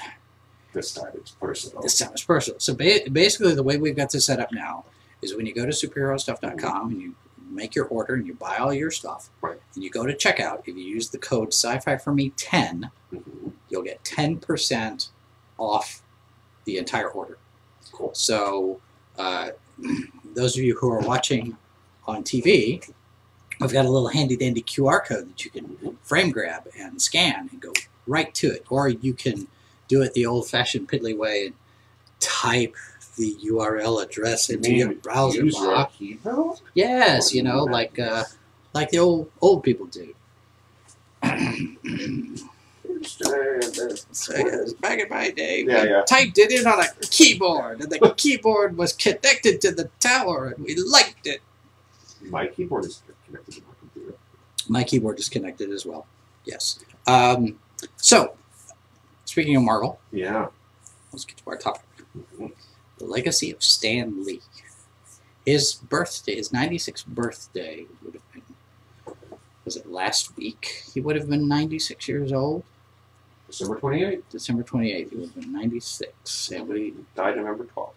This 0.78 0.94
time 0.94 1.12
it's 1.16 1.32
personal. 1.32 1.82
This 1.82 1.98
time 1.98 2.12
it's 2.14 2.24
personal. 2.24 2.60
So 2.60 2.76
ba- 2.76 3.10
basically, 3.12 3.56
the 3.56 3.64
way 3.64 3.78
we've 3.78 3.96
got 3.96 4.12
this 4.12 4.26
set 4.28 4.40
up 4.40 4.52
now 4.52 4.86
is 5.24 5.36
when 5.36 5.46
you 5.48 5.54
go 5.54 5.66
to 5.66 5.72
superherostuff.com 5.72 6.92
and 6.92 7.02
you 7.02 7.16
make 7.50 7.74
your 7.74 7.86
order 7.86 8.14
and 8.14 8.28
you 8.28 8.36
buy 8.36 8.58
all 8.58 8.72
your 8.74 8.92
stuff, 8.92 9.30
Right. 9.42 9.60
and 9.74 9.84
you 9.84 9.90
go 9.90 10.06
to 10.06 10.14
checkout. 10.14 10.60
If 10.60 10.68
you 10.68 10.76
use 10.76 11.10
the 11.10 11.18
code 11.18 11.50
Sci-Fi 11.54 11.98
for 11.98 12.14
Me 12.14 12.30
ten, 12.38 12.92
Mhm. 13.12 13.54
you'll 13.70 13.82
get 13.84 14.04
ten 14.04 14.38
percent 14.38 15.10
off 15.58 16.04
the 16.66 16.78
entire 16.78 17.10
order. 17.10 17.38
Cool. 17.92 18.14
So, 18.14 18.80
uh, 19.18 19.52
those 20.36 20.56
of 20.58 20.64
you 20.64 20.76
who 20.78 20.92
are 20.92 21.00
watching 21.00 21.58
on 22.06 22.24
TV, 22.24 22.84
I've 23.60 23.74
got 23.74 23.86
a 23.86 23.90
little 23.90 24.10
handy 24.10 24.36
dandy 24.36 24.62
QR 24.62 25.00
code 25.04 25.30
that 25.30 25.44
you 25.44 25.50
can 25.50 25.98
frame 26.04 26.30
grab 26.32 26.68
and 26.78 27.02
scan 27.02 27.50
and 27.52 27.60
go 27.60 27.74
right 28.06 28.32
to 28.36 28.52
it. 28.52 28.66
Or 28.70 28.88
you 28.90 29.14
can 29.16 29.48
do 29.88 30.02
it 30.02 30.14
the 30.14 30.26
old 30.26 30.50
fashioned 30.50 30.88
piddly 30.90 31.16
way 31.18 31.48
and 31.48 31.56
type 32.20 32.76
the 33.18 33.36
URL 33.46 34.04
address 34.04 34.50
into 34.50 34.74
your 34.74 34.94
browser 34.94 35.46
bar. 35.52 35.90
keyboard? 35.98 36.60
Yes, 36.74 37.34
you 37.34 37.42
know, 37.44 37.64
like 37.64 37.98
uh, 38.00 38.24
like 38.74 38.90
the 38.92 39.00
old 39.00 39.32
old 39.42 39.64
people 39.64 39.88
do. 39.88 40.14
So, 43.04 44.34
yes, 44.36 44.74
back 44.74 45.00
in 45.00 45.10
my 45.10 45.30
day, 45.32 45.64
Yeah, 45.68 45.84
we 45.84 45.90
yeah. 45.90 46.04
typed 46.08 46.38
it 46.38 46.52
in 46.52 46.66
on 46.66 46.80
a 46.82 46.86
keyboard, 47.10 47.82
and 47.82 47.92
the 47.92 48.14
keyboard 48.18 48.78
was 48.78 48.94
connected 48.94 49.62
to 49.62 49.72
the 49.72 49.90
tower, 50.00 50.48
and 50.56 50.64
we 50.66 50.76
liked 50.76 51.28
it. 51.28 51.42
My 52.30 52.48
keyboard 52.48 52.86
is 52.86 53.02
connected 53.26 53.56
to 53.56 53.62
my 53.62 53.74
computer. 53.80 54.18
My 54.68 54.84
keyboard 54.84 55.20
is 55.20 55.30
connected 55.30 55.70
as 55.72 55.86
well. 55.86 56.08
Yes. 56.46 56.80
Um, 57.06 57.60
so, 57.98 58.34
speaking 59.38 59.56
of 59.56 59.62
Marvel, 59.62 60.00
Yeah. 60.12 60.48
let's 61.14 61.24
get 61.24 61.38
to 61.38 61.44
our 61.46 61.58
topic: 61.58 61.84
the 62.98 63.06
legacy 63.06 63.52
of 63.52 63.62
Stan 63.62 64.26
Lee. 64.26 64.42
His 65.46 65.76
birthday, 65.76 66.36
his 66.38 66.50
96th 66.52 67.06
birthday, 67.06 67.86
would 68.04 68.16
have 68.16 68.32
been. 68.34 68.42
Was 69.64 69.76
it 69.76 69.92
last 69.92 70.36
week? 70.38 70.86
He 70.92 71.00
would 71.02 71.16
have 71.16 71.30
been 71.30 71.48
96 71.48 72.08
years 72.08 72.34
old. 72.34 72.64
December 73.48 73.78
28th. 73.80 74.24
December 74.32 74.64
28th, 74.64 75.10
he 75.12 75.16
would 75.18 75.26
have 75.26 75.36
been 75.36 75.54
96. 75.54 76.50
And 76.52 76.68
we 76.68 76.96
Died 77.16 77.36
November 77.38 77.66
12th. 77.66 77.92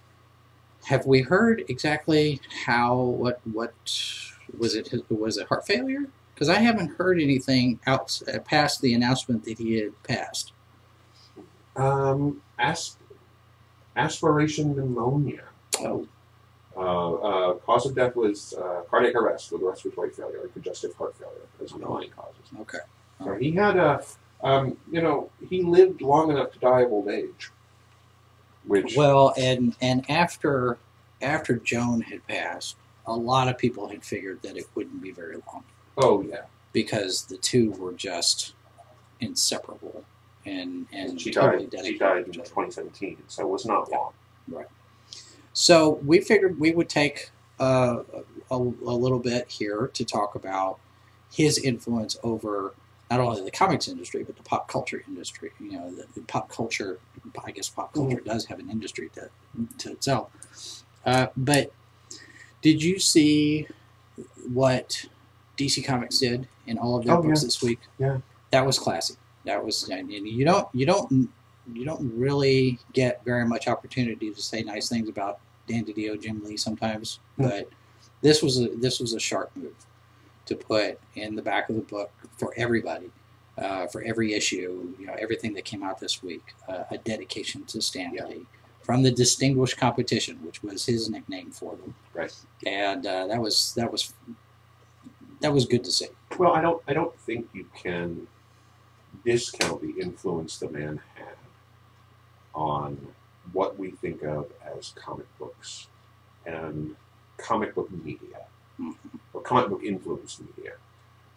Have 0.85 1.07
we 1.07 1.23
heard 1.23 1.65
exactly 1.69 2.41
how 2.67 2.97
what 2.97 3.41
what 3.51 3.73
was 4.59 4.75
it? 4.75 4.89
his- 4.89 5.09
Was 5.09 5.39
it 5.39 5.47
heart 5.49 5.67
failure? 5.67 6.05
Because 6.35 6.51
I 6.51 6.59
haven't 6.59 6.97
heard 6.99 7.19
anything 7.19 7.81
out 7.87 8.21
uh, 8.33 8.41
past 8.41 8.83
the 8.83 8.93
announcement 8.93 9.45
that 9.47 9.57
he 9.59 9.77
had 9.79 10.01
passed. 10.03 10.53
Um, 11.81 12.43
asp- 12.59 13.01
aspiration 13.97 14.75
pneumonia. 14.77 15.45
Oh, 15.81 16.07
Uh, 16.77 17.15
uh, 17.15 17.55
cause 17.55 17.85
of 17.87 17.95
death 17.95 18.15
was 18.17 18.55
uh, 18.55 18.83
cardiac 18.89 19.15
arrest 19.17 19.51
with 19.53 19.61
respiratory 19.63 20.11
failure 20.11 20.41
and 20.43 20.53
congestive 20.53 20.95
heart 20.95 21.17
failure 21.17 21.47
as 21.63 21.73
underlying 21.73 22.11
causes. 22.11 22.47
okay. 22.61 22.79
So 23.25 23.35
he 23.35 23.51
had 23.53 23.77
a, 23.77 24.03
um, 24.43 24.77
you 24.91 25.03
know, 25.03 25.31
he 25.49 25.63
lived 25.63 26.01
long 26.01 26.31
enough 26.31 26.53
to 26.53 26.59
die 26.59 26.83
of 26.83 26.93
old 26.93 27.09
age. 27.09 27.51
Which, 28.67 28.95
Well, 28.97 29.35
and 29.37 29.75
and 29.81 30.09
after 30.11 30.79
after 31.23 31.57
Joan 31.57 32.03
had 32.03 32.27
passed, 32.27 32.77
a 33.07 33.13
lot 33.15 33.49
of 33.49 33.59
people 33.59 33.89
had 33.89 34.05
figured 34.05 34.41
that 34.43 34.57
it 34.57 34.67
wouldn't 34.75 35.03
be 35.03 35.11
very 35.11 35.37
long 35.53 35.65
oh 35.99 36.23
yeah, 36.23 36.43
because 36.73 37.25
the 37.25 37.37
two 37.37 37.73
were 37.73 37.93
just 37.93 38.55
inseparable 39.21 40.05
and 40.47 40.87
and 40.93 41.21
she 41.21 41.31
totally 41.31 41.67
died. 41.67 41.85
She 41.85 41.99
died 41.99 42.27
in 42.27 42.33
2017, 42.33 43.19
so 43.29 43.43
it 43.43 43.49
was 43.49 43.67
not 43.67 43.91
long. 43.91 44.13
Right. 44.49 44.67
So 45.53 46.01
we 46.05 46.21
figured 46.21 46.59
we 46.61 46.73
would 46.73 46.89
take 46.89 47.31
uh, 47.59 48.03
a, 48.51 48.57
a 48.57 48.57
little 48.57 49.19
bit 49.19 49.51
here 49.51 49.91
to 49.95 50.05
talk 50.05 50.35
about 50.35 50.79
his 51.33 51.59
influence 51.59 52.17
over 52.23 52.75
not 53.11 53.21
only 53.21 53.43
the 53.43 53.51
comics 53.51 53.89
industry 53.89 54.23
but 54.23 54.37
the 54.37 54.43
pop 54.43 54.69
culture 54.69 55.03
industry. 55.07 55.51
You 55.61 55.73
know, 55.73 55.91
the, 55.95 56.07
the 56.15 56.21
pop 56.27 56.49
culture. 56.49 56.99
I 57.45 57.51
guess 57.51 57.69
pop 57.69 57.93
culture 57.93 58.21
does 58.21 58.47
have 58.47 58.59
an 58.61 58.71
industry 58.71 59.11
to 59.15 59.31
to 59.79 59.93
itself. 59.93 60.31
Uh, 61.05 61.27
but 61.37 61.73
did 62.63 62.83
you 62.83 62.99
see 62.99 63.67
what 64.53 65.07
DC 65.57 65.85
Comics 65.85 66.19
did 66.19 66.47
in 66.67 66.77
all 66.79 66.99
of 66.99 67.05
their 67.05 67.15
Oh, 67.17 67.23
books 67.23 67.41
yeah. 67.43 67.47
this 67.47 67.63
week? 67.63 67.79
Yeah. 67.99 68.19
that 68.51 68.67
was 68.67 68.79
classy. 68.79 69.15
That 69.45 69.65
was 69.65 69.91
I 69.91 70.03
mean, 70.03 70.27
you 70.27 70.45
don't 70.45 70.69
you 70.75 70.87
don't 70.87 71.29
you 71.73 71.85
don't 71.85 72.13
really 72.17 72.79
get 72.93 73.25
very 73.25 73.45
much 73.47 73.69
opportunity 73.69 74.31
to 74.33 74.43
say 74.43 74.63
nice 74.63 74.89
things 74.89 75.09
about 75.09 75.39
Dan 75.69 75.85
DiDio, 75.85 76.21
Jim 76.21 76.43
Lee 76.45 76.57
sometimes, 76.57 77.21
Hmm. 77.37 77.45
but 77.45 77.69
this 78.23 78.43
was 78.43 78.61
a 78.61 78.69
this 78.69 79.01
was 79.01 79.15
a 79.15 79.21
sharp 79.21 79.51
move 79.57 79.75
to 80.47 80.57
put 80.57 80.99
in 81.15 81.37
the 81.37 81.43
back 81.43 81.69
of 81.69 81.77
the 81.77 81.83
book 81.83 82.11
for 82.39 82.53
everybody, 82.57 83.11
uh, 83.57 83.87
for 83.87 84.03
every 84.03 84.35
issue, 84.35 84.95
you 84.99 85.07
know, 85.07 85.15
everything 85.19 85.55
that 85.55 85.65
came 85.65 85.83
out 85.83 86.01
this 86.01 86.23
week, 86.23 86.43
uh, 86.69 86.85
a 86.91 86.99
dedication 86.99 87.63
to 87.67 87.81
Stan 87.81 88.13
Yeah. 88.15 88.27
Lee 88.27 88.47
from 88.83 89.03
the 89.03 89.11
Distinguished 89.13 89.77
Competition, 89.77 90.39
which 90.45 90.63
was 90.63 90.85
his 90.87 91.09
nickname 91.09 91.51
for 91.53 91.77
them, 91.77 91.95
Right. 92.15 92.35
and 92.67 93.07
uh, 93.07 93.27
that 93.29 93.41
was 93.41 93.73
that 93.77 93.93
was 93.93 94.13
that 95.41 95.53
was 95.53 95.65
good 95.67 95.85
to 95.85 95.91
see. 95.93 96.09
Well, 96.39 96.53
I 96.53 96.61
don't. 96.61 96.83
I 96.89 96.93
don't 96.93 97.17
think 97.21 97.49
you 97.55 97.67
can 97.75 98.27
discount 99.25 99.81
the 99.83 100.01
influence 100.01 100.59
the 100.59 100.69
man 100.71 101.01
had 101.15 101.37
on 102.55 103.09
what 103.53 103.79
we 103.79 103.91
think 103.91 104.23
of 104.23 104.51
as 104.77 104.93
comic 104.97 105.27
books 105.39 105.89
and 106.47 106.97
comic 107.37 107.75
book 107.75 107.91
media 107.91 108.47
Mhm. 108.79 108.97
or 109.33 109.41
comic 109.43 109.69
book 109.71 109.83
influenced 109.83 110.41
media. 110.41 110.75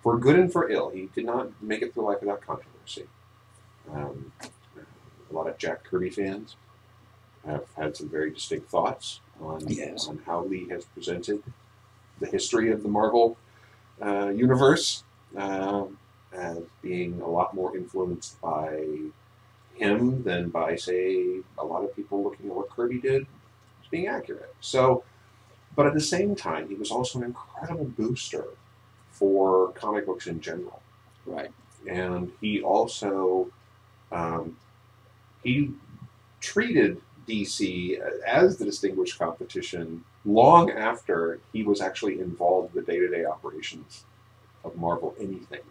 For 0.02 0.18
good 0.18 0.38
and 0.38 0.52
for 0.52 0.70
ill, 0.70 0.90
he 0.90 1.08
did 1.08 1.26
not 1.26 1.62
make 1.62 1.82
it 1.82 1.94
through 1.94 2.04
life 2.06 2.20
without 2.22 2.42
controversy. 2.42 3.08
Um, 3.90 4.32
a 5.30 5.34
lot 5.34 5.48
of 5.48 5.58
Jack 5.58 5.84
Kirby 5.84 6.10
fans 6.10 6.56
have 7.46 7.66
had 7.76 7.96
some 7.98 8.10
very 8.10 8.32
distinct 8.32 8.70
thoughts 8.70 9.20
on, 9.40 9.68
Yes. 9.68 10.08
on 10.08 10.20
how 10.26 10.44
Lee 10.44 10.68
has 10.70 10.86
presented 10.86 11.44
the 12.20 12.28
history 12.28 12.72
of 12.72 12.84
the 12.84 12.90
Marvel 12.90 13.38
uh, 14.02 14.30
universe 14.30 15.04
um, 15.36 15.98
as 16.36 16.60
being 16.82 17.22
a 17.22 17.28
lot 17.28 17.54
more 17.54 17.76
influenced 17.76 18.40
by 18.42 18.86
him 19.76 20.24
than 20.24 20.50
by, 20.50 20.76
say, 20.76 21.40
a 21.58 21.66
lot 21.66 21.84
of 21.84 21.96
people 21.96 22.24
looking 22.24 22.48
at 22.48 22.56
what 22.56 22.70
Kirby 22.70 23.00
did 23.00 23.24
as 23.24 23.90
being 23.90 24.08
accurate. 24.08 24.54
So, 24.62 25.04
but 25.76 25.88
at 25.88 25.94
the 25.94 26.02
same 26.02 26.36
time, 26.36 26.70
he 26.70 26.76
was 26.76 26.92
also 26.92 27.20
an 27.20 27.26
incredible 27.26 27.86
booster 27.86 28.46
for 29.12 29.72
comic 29.74 30.06
books 30.06 30.28
in 30.28 30.40
general 30.42 30.82
Right. 31.26 31.52
and 31.88 32.32
he 32.42 32.62
also 32.62 33.50
um, 34.12 34.58
he 35.44 35.72
treated 36.42 37.02
DC 37.28 38.00
as 38.26 38.58
the 38.58 38.66
distinguished 38.66 39.18
competition 39.18 40.04
long 40.26 40.72
after 40.72 41.40
he 41.54 41.64
was 41.64 41.82
actually 41.82 42.20
involved 42.20 42.74
with 42.74 42.86
the 42.86 42.92
day-to-day 42.92 43.26
operations 43.26 44.06
of 44.64 44.76
Marvel 44.76 45.16
anything. 45.20 45.62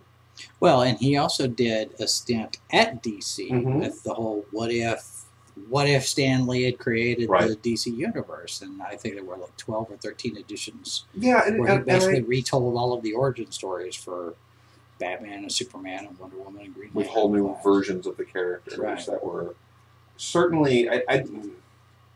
Well, 0.60 0.82
and 0.82 0.98
he 0.98 1.16
also 1.16 1.46
did 1.46 1.92
a 2.00 2.06
stint 2.08 2.58
at 2.72 3.02
DC 3.02 3.50
Mhm. 3.50 3.80
with 3.80 4.02
the 4.02 4.14
whole 4.14 4.44
what 4.50 4.70
if 4.72 5.24
what 5.68 5.86
if 5.88 6.06
Stan 6.06 6.46
Lee 6.46 6.62
had 6.62 6.78
created 6.78 7.28
the 7.28 7.56
DC 7.62 7.90
universe, 7.94 8.62
and 8.62 8.80
I 8.82 8.96
think 8.96 9.14
there 9.16 9.24
were 9.24 9.36
like 9.36 9.56
twelve 9.56 9.90
or 9.90 9.96
thirteen 9.98 10.36
editions 10.36 11.04
Yeah, 11.14 11.42
and, 11.46 11.58
where 11.58 11.68
he 11.68 11.72
and, 11.74 11.78
and 11.80 11.86
basically 11.86 12.16
I, 12.18 12.26
retold 12.26 12.76
all 12.76 12.92
of 12.94 13.02
the 13.02 13.12
origin 13.12 13.52
stories 13.52 13.94
for 13.94 14.34
Batman 14.98 15.40
and 15.40 15.52
Superman 15.52 16.06
and 16.06 16.18
Wonder 16.18 16.38
Woman 16.38 16.62
and 16.64 16.74
Green 16.74 16.90
with 16.94 17.08
whole 17.08 17.28
new 17.28 17.46
and 17.48 17.54
Flash. 17.56 17.64
versions 17.64 18.06
of 18.06 18.16
the 18.16 18.24
characters 18.24 18.78
Right. 18.78 19.04
that 19.06 19.22
were 19.24 19.54
certainly 20.16 20.88
I, 20.88 21.02
I 21.08 21.24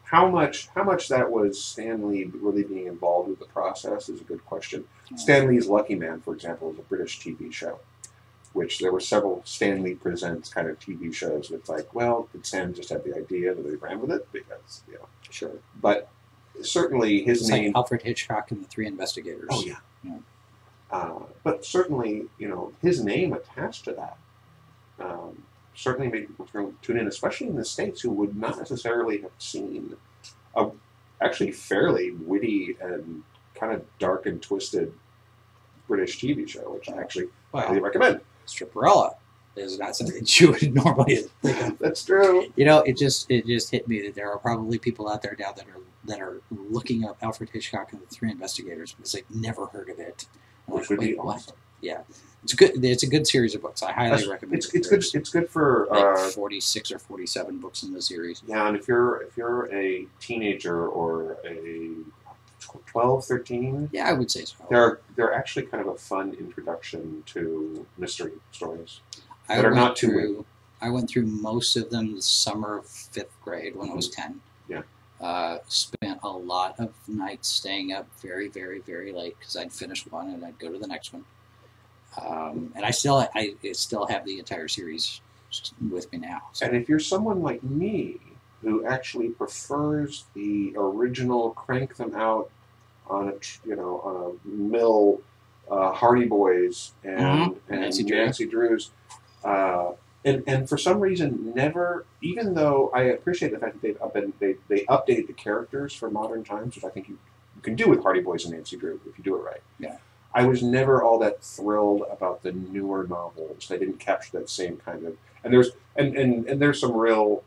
how 0.05 0.29
much 0.31 0.69
how 0.69 0.85
much 0.85 1.09
that 1.09 1.31
was 1.31 1.63
Stan 1.63 2.09
Lee 2.09 2.25
really 2.41 2.63
being 2.63 2.87
involved 2.87 3.29
with 3.29 3.39
the 3.39 3.47
process 3.47 4.09
is 4.09 4.21
a 4.21 4.25
good 4.25 4.45
question. 4.47 4.85
Stan 5.17 5.49
Lee's 5.49 5.67
Lucky 5.69 5.95
Man, 5.95 6.21
for 6.21 6.33
example, 6.35 6.71
is 6.73 6.79
a 6.79 6.83
British 6.83 7.21
TV 7.21 7.53
show, 7.53 7.79
which 8.57 8.79
there 8.79 8.91
were 8.91 9.01
several 9.01 9.43
Stan 9.45 9.83
Lee 9.83 9.95
presents 9.95 10.49
kind 10.49 10.67
of 10.69 10.79
TV 10.81 11.13
shows. 11.13 11.51
It's 11.51 11.69
like, 11.69 11.95
well, 11.95 12.29
did 12.33 12.47
Stan 12.47 12.73
just 12.73 12.89
have 12.89 13.05
the 13.05 13.15
idea 13.15 13.55
that 13.55 13.63
they 13.63 13.77
ran 13.77 14.01
with 14.01 14.11
it? 14.11 14.27
Because 14.33 14.83
you 14.89 14.95
know, 14.95 15.07
Sure, 15.31 15.53
but 15.81 16.09
certainly 16.63 17.23
his 17.23 17.43
it's 17.43 17.51
name. 17.51 17.67
like 17.67 17.77
Alfred 17.77 18.03
Hitchcock 18.03 18.51
and 18.51 18.65
the 18.65 18.69
Three 18.69 18.87
Investigators. 18.87 19.49
Oh 19.51 19.63
yeah. 19.63 19.77
Yeah. 20.03 20.19
Uh, 20.91 21.19
but 21.43 21.65
certainly, 21.65 22.27
you 22.39 22.49
know, 22.49 22.73
his 22.81 23.03
name 23.05 23.33
attached 23.33 23.85
to 23.85 23.93
that 23.93 24.17
um, 25.01 25.43
certainly 25.75 26.09
made 26.09 26.29
people 26.29 26.47
turn, 26.47 26.77
tune 26.81 26.97
in, 26.99 27.07
especially 27.09 27.49
in 27.49 27.57
the 27.57 27.65
states 27.65 28.01
who 28.01 28.11
would 28.11 28.37
not 28.37 28.57
necessarily 28.57 29.21
have 29.21 29.33
seen 29.39 29.97
a 30.55 30.71
actually 31.21 31.51
fairly 31.53 32.13
witty 32.13 32.77
and 32.81 33.23
kind 33.55 33.73
of 33.73 33.85
dark 33.99 34.27
and 34.27 34.41
twisted 34.43 34.93
British 35.89 36.19
TV 36.21 36.49
show, 36.49 36.73
which 36.73 36.89
I 36.89 36.97
actually 36.99 37.29
highly 37.53 37.81
recommend. 37.81 38.21
Stripperella 38.47 39.15
is 39.57 39.79
not 39.79 39.97
something 39.97 40.17
that 40.21 40.41
you 40.41 40.51
would 40.53 40.75
normally 40.75 41.17
think 41.43 41.61
of. 41.63 41.79
That's 41.79 42.05
true. 42.05 42.53
You 42.57 42.65
know, 42.65 42.81
it 42.81 42.97
just 42.97 43.31
it 43.31 43.47
just 43.47 43.71
hit 43.71 43.87
me 43.89 44.03
that 44.03 44.15
there 44.15 44.31
are 44.31 44.39
probably 44.39 44.79
people 44.79 45.09
out 45.09 45.23
there 45.23 45.37
now 45.39 45.53
that 45.53 45.67
are 45.67 45.81
that 46.05 46.21
are 46.21 46.41
looking 46.51 47.05
up 47.05 47.17
Alfred 47.23 47.51
Hitchcock 47.53 47.93
and 47.93 48.01
the 48.03 48.07
Three 48.07 48.31
Investigators 48.31 48.93
because 48.93 49.13
they've 49.13 49.31
never 49.35 49.67
heard 49.67 49.89
of 49.91 49.99
it. 49.99 50.27
Which 50.67 50.89
would 50.89 51.01
be 51.01 51.17
awesome. 51.17 51.55
It's 52.43 52.55
good. 52.55 52.85
It's 52.85 53.03
a 53.03 53.09
good 53.09 53.27
series 53.27 53.55
of 53.57 53.63
books. 53.63 53.83
I 53.83 53.91
highly 53.93 54.11
That's- 54.11 54.29
recommend 54.29 54.59
It's, 54.59 54.73
it. 54.73 54.79
it's 54.79 54.89
good. 54.89 55.05
It's 55.21 55.31
good 55.31 55.49
for 55.51 55.87
like 55.91 56.05
uh, 56.19 56.29
46 56.31 56.93
or 56.93 56.99
47 57.01 57.59
books 57.59 57.83
in 57.83 57.93
the 57.93 58.01
series. 58.03 58.43
yeah. 58.47 58.67
And 58.69 58.77
if 58.77 58.87
you're 58.87 59.23
if 59.23 59.37
you're 59.37 59.73
a 59.75 60.07
teenager 60.21 60.87
or 60.89 61.39
a 61.45 61.91
12, 62.87 63.25
13, 63.25 63.91
Yeah, 63.93 64.09
I 64.09 64.13
would 64.13 64.31
say 64.31 64.45
so. 64.45 64.57
they're 64.71 65.01
they're 65.17 65.33
actually 65.35 65.67
kind 65.67 65.81
of 65.87 65.95
a 65.95 65.99
fun 65.99 66.35
introduction 66.39 67.23
to 67.27 67.87
mystery 67.99 68.33
stories. 68.53 69.01
I 69.49 69.57
that 69.57 69.65
are 69.65 69.69
went 69.71 69.77
not 69.77 69.97
too 69.97 70.09
through. 70.09 70.47
I 70.81 70.91
went 70.91 71.09
through 71.09 71.27
most 71.27 71.77
of 71.77 71.89
them 71.91 72.15
the 72.15 72.23
summer 72.23 72.79
of 72.79 72.87
fifth 72.87 73.37
grade 73.43 73.75
when 73.77 73.91
I 73.91 73.95
was 73.95 74.09
ten. 74.11 74.41
Yeah. 74.69 74.83
Uh, 75.21 75.59
spent 75.69 76.21
a 76.23 76.29
lot 76.29 76.79
of 76.79 76.93
nights 77.09 77.49
staying 77.49 77.93
up 77.93 78.07
very, 78.21 78.49
very, 78.49 78.81
very 78.81 79.13
late 79.13 79.37
because 79.39 79.57
I'd 79.57 79.73
finish 79.73 80.07
one 80.07 80.29
and 80.31 80.45
I'd 80.45 80.59
go 80.59 80.71
to 80.71 80.79
the 80.79 80.87
next 80.87 81.13
one. 81.15 81.25
Um, 82.23 82.73
and 82.77 82.85
I 82.85 82.91
still, 82.91 83.27
I 83.35 83.55
still 83.73 84.07
have 84.07 84.25
the 84.27 84.39
entire 84.39 84.69
series 84.69 85.21
with 85.91 86.11
me 86.13 86.19
now. 86.19 86.43
So. 86.53 86.67
And 86.67 86.77
if 86.77 86.89
you're 86.89 86.99
someone 86.99 87.41
like 87.43 87.63
me 87.63 88.19
who 88.63 88.85
actually 88.87 89.29
prefers 89.31 90.25
the 90.35 90.75
original, 90.77 91.51
crank 91.51 91.97
them 91.97 92.15
out 92.15 92.51
on 93.09 93.29
a 93.29 93.33
you 93.69 93.77
know 93.77 94.01
on 94.05 94.17
a 94.17 94.49
mill, 94.49 95.21
uh, 95.71 95.93
Hardy 95.93 96.27
Boys 96.27 96.93
and 97.05 97.21
Mhm. 97.21 97.57
and 97.69 97.81
Nancy 97.81 98.03
Nancy, 98.05 98.47
Drews, 98.47 98.91
uh, 99.45 99.93
and 100.25 100.43
and 100.47 100.69
for 100.69 100.77
some 100.79 101.01
reason 101.01 101.53
never. 101.55 102.05
Even 102.23 102.55
though 102.55 102.91
I 102.95 103.03
appreciate 103.03 103.53
the 103.53 103.59
fact 103.59 103.75
that 103.75 103.83
they've 103.83 104.01
up- 104.03 104.15
been, 104.15 104.33
they 104.41 104.57
they 104.69 104.81
updated 104.87 105.27
the 105.29 105.33
characters 105.35 105.95
for 105.95 106.11
modern 106.11 106.45
times, 106.45 106.75
which 106.75 106.85
I 106.85 106.89
think 106.91 107.09
you, 107.09 107.19
you 107.55 107.63
can 107.63 107.77
do 107.77 107.89
with 107.89 108.03
Hardy 108.03 108.21
Boys 108.21 108.45
and 108.45 108.55
Nancy 108.55 108.77
Drew 108.77 109.01
if 109.09 109.17
you 109.19 109.25
do 109.25 109.37
it 109.37 109.41
right. 109.41 109.63
Yeah. 109.79 109.99
I 110.35 110.45
was 110.45 110.63
never 110.63 111.03
all 111.03 111.19
that 111.21 111.43
thrilled 111.43 112.03
about 112.11 112.43
the 112.43 112.53
newer 112.53 113.07
novels. 113.07 113.69
They 113.69 113.79
didn't 113.79 113.99
capture 114.01 114.39
that 114.39 114.51
same 114.51 114.77
kind 114.79 115.07
of 115.07 115.17
and 115.45 115.53
there's 115.53 115.71
and, 115.95 116.15
and, 116.17 116.47
and 116.47 116.61
there's 116.61 116.81
some 116.81 116.93
real 116.95 117.43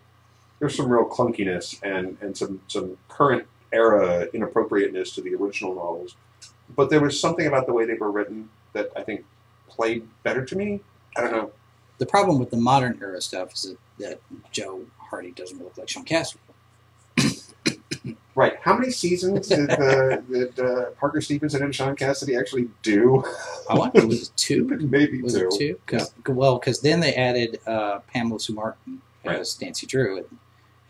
there's 0.59 0.75
some 0.75 0.89
real 0.91 1.05
clunkiness 1.07 1.79
and, 1.83 2.17
and 2.19 2.35
some, 2.35 2.61
some 2.67 2.97
current 3.07 3.45
era 3.71 4.27
inappropriateness 4.33 5.11
to 5.15 5.21
the 5.21 5.35
original 5.35 5.75
novels. 5.75 6.15
But 6.75 6.89
there 6.89 7.01
was 7.01 7.19
something 7.19 7.47
about 7.47 7.65
the 7.65 7.73
way 7.73 7.85
they 7.85 7.95
were 7.95 8.11
written 8.11 8.49
that 8.73 8.91
I 8.95 9.03
think 9.03 9.25
played 9.67 10.07
better 10.23 10.45
to 10.45 10.55
me. 10.55 10.81
I 11.17 11.21
don't 11.21 11.31
know. 11.31 11.51
The 11.97 12.05
problem 12.05 12.39
with 12.39 12.49
the 12.49 12.57
modern 12.57 12.97
era 13.01 13.21
stuff 13.21 13.53
is 13.53 13.63
that, 13.63 13.77
that 13.99 14.21
Joe 14.51 14.81
Hardy 14.97 15.31
doesn't 15.31 15.61
look 15.61 15.77
like 15.77 15.89
Shaun 15.89 16.05
Cassidy. 16.05 16.39
Right. 18.39 18.55
How 18.61 18.73
many 18.73 18.89
seasons 18.89 19.49
did, 19.49 19.69
uh, 19.69 20.17
did 20.31 20.57
uh, 20.59 20.91
Parker 20.91 21.19
Stevenson 21.19 21.61
and 21.61 21.75
Shaun 21.75 21.95
Cassidy 21.97 22.37
actually 22.37 22.69
do? 22.83 23.21
I 23.69 23.75
wonder, 23.75 24.07
was 24.07 24.29
it 24.29 24.31
two? 24.37 24.63
Maybe 24.89 25.21
Was 25.21 25.33
two. 25.33 25.49
two? 25.51 25.79
Cause, 25.87 26.13
Well, 26.25 26.57
because 26.57 26.79
then 26.79 27.01
they 27.01 27.15
added 27.15 27.59
uh, 27.67 27.99
Pamela 28.07 28.39
Sue 28.39 28.53
Martin 28.53 29.01
as 29.25 29.59
Nancy 29.61 29.87
Drew, 29.87 30.19
and, 30.19 30.37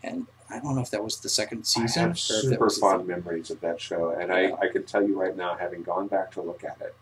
and 0.04 0.26
I 0.52 0.58
don't 0.60 0.74
know 0.74 0.82
if 0.82 0.90
that 0.90 1.02
was 1.02 1.18
the 1.20 1.28
second 1.28 1.64
season. 1.64 2.02
I 2.02 2.06
have 2.08 2.18
super 2.18 2.70
fond 2.70 3.06
memories 3.06 3.50
of 3.50 3.60
that 3.60 3.80
show, 3.80 4.10
and 4.10 4.28
Yeah. 4.28 4.56
I, 4.60 4.66
I 4.66 4.68
can 4.68 4.84
tell 4.84 5.06
you 5.06 5.20
right 5.20 5.36
now, 5.36 5.56
having 5.56 5.82
gone 5.82 6.08
back 6.08 6.32
to 6.32 6.42
look 6.42 6.64
at 6.64 6.78
it, 6.80 6.94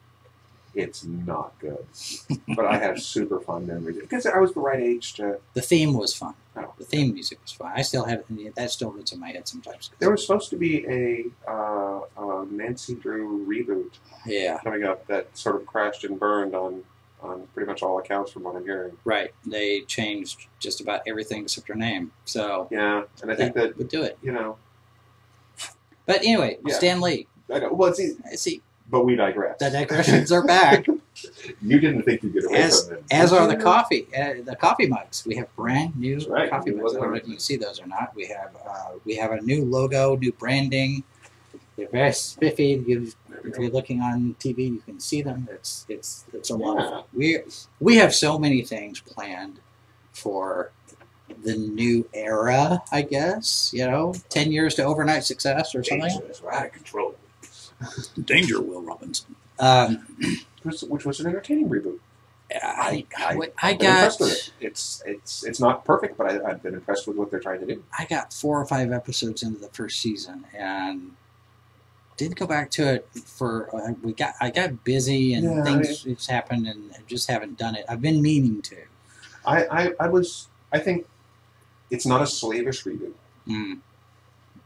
it's 0.75 1.05
not 1.05 1.59
good. 1.59 1.87
but 2.57 2.67
I 2.67 2.77
have 2.79 3.01
super 3.01 3.41
fond 3.41 3.67
memories 3.67 3.99
because 4.01 4.27
I 4.27 4.39
was 4.39 4.53
the 4.53 4.61
right 4.61 4.81
age 4.81 5.15
to. 5.15 5.39
The 5.55 5.63
theme 5.63 5.95
was 5.95 6.15
fun. 6.15 6.35
Oh. 6.57 6.73
The 6.79 6.85
theme 6.85 7.15
music 7.15 7.39
was 7.43 7.53
fun. 7.53 7.73
I 7.75 7.83
still 7.83 8.05
have 8.05 8.25
it. 8.31 8.55
That 8.55 8.71
still 8.71 8.91
gets 8.91 9.13
in 9.13 9.21
my 9.21 9.31
head 9.31 9.49
sometimes. 9.49 9.91
There 9.99 10.11
was 10.11 10.23
supposed 10.23 10.51
to 10.51 10.57
be 10.57 10.85
a 10.87 11.25
uh, 11.51 12.01
uh, 12.17 12.45
Nancy 12.51 12.95
Drew 12.95 13.47
reboot 13.47 13.93
Yeah, 14.27 14.59
coming 14.63 14.85
up 14.85 15.07
that 15.07 15.37
sort 15.37 15.57
of 15.57 15.67
crashed 15.67 16.05
and 16.05 16.19
burned 16.19 16.55
on 16.55 16.85
on 17.21 17.47
pretty 17.55 17.67
much 17.67 17.83
all 17.83 17.99
accounts 17.99 18.31
from 18.33 18.45
what 18.45 18.55
I'm 18.57 18.65
hearing. 18.65 18.97
right. 19.05 19.33
They 19.47 19.81
changed 19.83 20.47
just 20.59 20.81
about 20.81 21.03
everything 21.07 21.43
except 21.43 21.69
her 21.69 21.75
name, 21.75 22.13
so 22.25 22.69
Yeah, 22.71 23.03
and 23.23 23.31
I 23.31 23.35
think 23.35 23.55
that 23.55 23.77
would 23.77 23.89
do 23.89 24.03
it. 24.03 24.19
you 24.23 24.33
know, 24.33 24.57
But 26.07 26.19
anyway, 26.19 26.59
Yeah. 26.67 26.75
Stan 26.75 27.01
Lee. 27.01 27.27
I 27.53 27.59
know. 27.61 27.73
Well, 27.73 27.93
see, 27.95 28.63
but 28.91 29.05
we 29.05 29.17
digress. 29.17 29.59
the 29.59 29.71
digressions 29.71 30.33
are 30.33 30.47
back, 30.47 30.87
you 31.63 31.81
didn't 31.81 32.05
think 32.05 32.23
you'd 32.23 32.33
get 32.33 32.45
away 32.45 32.57
as 32.57 32.87
from 32.87 32.97
them, 32.97 33.05
as 33.11 33.33
are 33.33 33.47
the 33.47 33.57
coffee. 33.57 34.07
Uh, 34.17 34.35
the 34.45 34.57
coffee 34.57 34.87
mugs. 34.87 35.27
We 35.27 35.35
have 35.37 35.55
brand 35.57 35.97
new 35.97 36.19
right. 36.29 36.49
coffee 36.49 36.71
mugs. 36.71 36.95
I 36.95 37.01
don't 37.01 37.11
know 37.11 37.17
if 37.17 37.27
you 37.27 37.33
can 37.35 37.41
see 37.41 37.57
those 37.57 37.81
or 37.81 37.87
not. 37.87 38.15
We 38.15 38.27
have 38.27 38.55
uh, 38.67 38.91
we 39.05 39.17
have 39.17 39.33
a 39.33 39.41
new 39.41 39.65
logo, 39.65 40.17
new 40.17 40.33
branding. 40.33 41.05
They're 41.77 41.89
very 41.89 42.13
spiffy. 42.13 42.83
You, 42.87 43.13
if 43.45 43.57
you're 43.59 43.71
looking 43.71 44.01
on 44.01 44.35
TV, 44.41 44.59
you 44.71 44.83
can 44.85 45.01
see 45.01 45.23
them. 45.23 45.49
It's 45.51 45.85
it's 45.89 46.25
it's 46.33 46.51
a 46.51 46.57
lot 46.57 46.79
of 46.79 46.91
fun. 46.91 47.05
We 47.13 47.41
we 47.81 47.97
have 47.97 48.15
so 48.15 48.39
many 48.39 48.63
things 48.63 49.01
planned 49.01 49.61
for 50.13 50.71
the 51.45 51.57
new 51.57 52.09
era. 52.15 52.83
I 52.91 53.03
guess 53.03 53.71
you 53.75 53.87
know, 53.87 54.15
ten 54.29 54.51
years 54.53 54.75
to 54.77 54.85
overnight 54.85 55.25
success 55.25 55.75
or 55.75 55.85
something. 55.85 56.09
Jesus, 56.11 56.43
we're 56.43 56.53
out 56.53 56.67
of 56.67 56.73
control. 56.73 57.15
Danger, 58.25 58.61
Will 58.61 58.83
Robinson. 58.83 59.35
Um, 59.59 60.07
Which, 60.89 61.07
was 61.07 61.21
an 61.21 61.27
entertaining 61.29 61.69
reboot. 61.69 61.99
I, 62.53 63.07
I, 63.17 63.25
I- 63.25 63.35
I 63.35 63.71
I've 63.71 63.79
been 63.79 63.89
impressed 63.91 64.19
got 64.19 64.25
with 64.29 64.33
it. 64.33 64.53
It's 64.61 65.03
it's 65.07 65.45
it's 65.45 65.61
not 65.61 65.85
perfect, 65.85 66.17
but 66.17 66.27
I, 66.27 66.51
I've 66.51 66.63
been 66.63 66.75
impressed 66.75 67.07
with 67.07 67.17
what 67.17 67.31
they're 67.31 67.41
trying 67.41 67.61
to 67.61 67.67
do. 67.67 67.83
I 67.97 68.05
got 68.07 68.33
four 68.33 68.61
or 68.61 68.67
five 68.67 68.91
episodes 68.91 69.43
into 69.43 69.61
the 69.61 69.69
first 69.69 70.01
season 70.01 70.45
and 70.55 71.13
didn't 72.19 72.37
go 72.37 72.47
back 72.47 72.71
to 72.73 72.95
it 72.95 73.09
for 73.25 73.75
uh, 73.75 73.95
we 74.03 74.13
got 74.13 74.35
I 74.41 74.51
got 74.51 74.85
busy 74.85 75.33
and 75.33 75.45
Yeah, 75.45 75.65
things 75.65 76.03
just 76.03 76.29
happened 76.31 76.67
and 76.67 76.93
I 76.93 76.99
just 77.07 77.31
haven't 77.31 77.57
done 77.57 77.75
it. 77.77 77.87
I've 77.89 78.03
been 78.03 78.21
meaning 78.21 78.61
to. 78.63 78.77
I, 79.47 79.65
I, 79.67 79.93
I 80.01 80.09
was 80.09 80.49
I 80.73 80.79
think 80.81 81.07
it's 81.91 82.05
not 82.05 82.21
a 82.21 82.27
slavish 82.27 82.85
reboot, 82.85 83.15
Mm, 83.49 83.79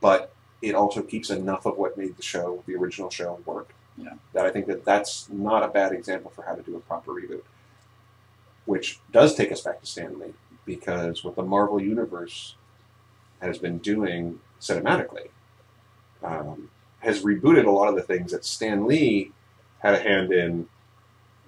but 0.01 0.33
it 0.61 0.75
also 0.75 1.03
keeps 1.03 1.31
enough 1.31 1.67
of 1.67 1.79
what 1.79 1.97
made 1.97 2.17
the 2.17 2.23
show, 2.23 2.65
the 2.67 2.75
original 2.75 3.11
show, 3.11 3.38
work. 3.47 3.73
Yeah. 3.97 4.15
That 4.33 4.47
I 4.47 4.51
think 4.51 4.67
that 4.67 4.85
that's 4.85 5.29
not 5.29 5.62
a 5.62 5.69
bad 5.69 5.93
example 5.93 6.33
for 6.35 6.43
how 6.43 6.55
to 6.55 6.62
do 6.62 6.77
a 6.77 6.81
proper 6.81 7.12
reboot. 7.12 7.43
Which 8.65 8.99
does 9.12 9.35
take 9.35 9.53
us 9.53 9.61
back 9.61 9.81
to 9.81 9.87
Stan 9.87 10.19
Lee 10.19 10.35
because 10.65 11.23
what 11.23 11.37
the 11.37 11.43
Marvel 11.43 11.81
Universe 11.81 12.55
has 13.41 13.59
been 13.59 13.79
doing 13.79 14.41
cinematically 14.61 15.29
um, 16.23 16.71
has 17.03 17.23
rebooted 17.23 17.67
a 17.67 17.71
lot 17.71 17.88
of 17.88 17.97
the 17.97 18.03
things 18.03 18.33
that 18.33 18.45
Stan 18.45 18.87
Lee 18.87 19.33
had 19.81 19.95
a 19.95 19.99
hand 20.03 20.33
in 20.33 20.67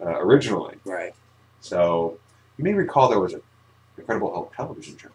uh, 0.01 0.19
originally. 0.21 0.77
right. 0.85 1.15
So 1.61 2.19
you 2.59 2.65
may 2.65 2.75
recall 2.75 3.09
there 3.09 3.21
was 3.21 3.33
an 3.33 3.43
Incredible 3.97 4.33
Hulk 4.33 4.55
television 4.55 4.99
show. 4.99 5.09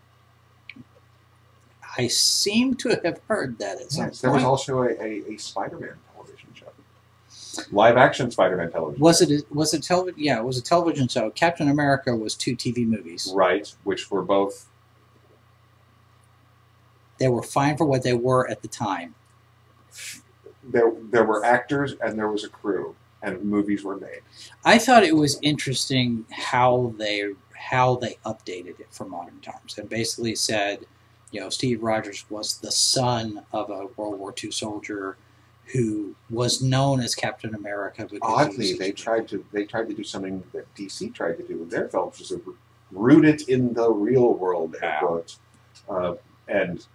I 1.97 2.07
seem 2.07 2.75
to 2.75 2.99
have 3.03 3.19
heard 3.27 3.59
that 3.59 3.81
at 3.81 3.91
some 3.91 4.05
Yes, 4.05 4.21
there 4.21 4.31
was 4.31 4.43
also 4.43 4.83
a, 4.83 4.89
a, 5.01 5.33
a 5.33 5.37
Spider-Man 5.37 5.95
television 6.13 6.49
show, 6.53 6.67
live 7.71 7.97
action 7.97 8.31
Spider-Man 8.31 8.71
television. 8.71 9.01
Was 9.01 9.19
show. 9.19 9.25
it 9.25 9.31
a, 9.41 9.53
was 9.53 9.73
it 9.73 9.83
television? 9.83 10.19
Yeah, 10.19 10.39
it 10.39 10.45
was 10.45 10.57
a 10.57 10.61
television 10.61 11.07
show. 11.07 11.29
Captain 11.31 11.67
America 11.67 12.15
was 12.15 12.35
two 12.35 12.55
TV 12.55 12.87
movies. 12.87 13.31
right? 13.35 13.73
Which 13.83 14.09
were 14.09 14.21
both 14.21 14.67
They 17.17 17.27
were 17.27 17.43
fine 17.43 17.75
for 17.75 17.85
what 17.85 18.03
they 18.03 18.13
were 18.13 18.49
at 18.49 18.61
the 18.61 18.67
time. 18.69 19.15
There. 20.71 20.91
There 21.11 21.23
were 21.25 21.43
actors 21.45 21.95
and 22.01 22.17
there 22.17 22.29
was 22.29 22.43
a 22.43 22.49
crew, 22.49 22.95
and 23.21 23.43
movies 23.43 23.83
were 23.83 23.97
made. 23.97 24.21
I 24.65 24.77
thought 24.77 25.03
it 25.03 25.15
was 25.15 25.39
interesting 25.41 26.25
how 26.31 26.93
they 26.97 27.33
how 27.53 27.95
they 27.97 28.17
updated 28.25 28.79
it 28.79 28.87
for 28.91 29.05
modern 29.05 29.39
times. 29.41 29.77
and 29.77 29.89
basically 29.89 30.33
said, 30.35 30.85
you 31.31 31.39
know, 31.41 31.49
Steve 31.49 31.83
Rogers 31.83 32.25
was 32.29 32.57
the 32.59 32.71
son 32.71 33.43
of 33.51 33.69
a 33.69 33.87
World 33.97 34.17
War 34.19 34.33
II 34.41 34.49
soldier 34.51 35.17
who 35.73 36.15
was 36.31 36.63
known 36.63 36.99
as 36.99 37.13
Captain 37.13 37.53
America. 37.53 38.07
Oddly, 38.23 38.73
they 38.73 38.91
tried 38.91 39.27
to 39.27 39.45
they 39.51 39.65
tried 39.65 39.87
to 39.89 39.93
do 39.93 40.03
something 40.03 40.43
that 40.53 40.73
DC 40.75 41.13
tried 41.13 41.37
to 41.37 41.43
do 41.43 41.57
with 41.57 41.69
their 41.69 41.87
films, 41.89 42.17
was 42.19 42.29
to 42.29 42.55
root 42.91 43.23
it 43.25 43.47
in 43.49 43.73
the 43.73 43.91
real 43.91 44.33
world, 44.33 44.75
air 44.81 44.89
Yeah. 44.89 44.99
quotes, 44.99 45.39
uh, 45.89 46.15
and 46.47 46.85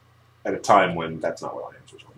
at 0.44 0.54
a 0.54 0.58
time 0.58 0.94
when 0.96 1.20
that's 1.20 1.40
not 1.42 1.54
what 1.54 1.64
audiences 1.66 2.00
were. 2.02 2.13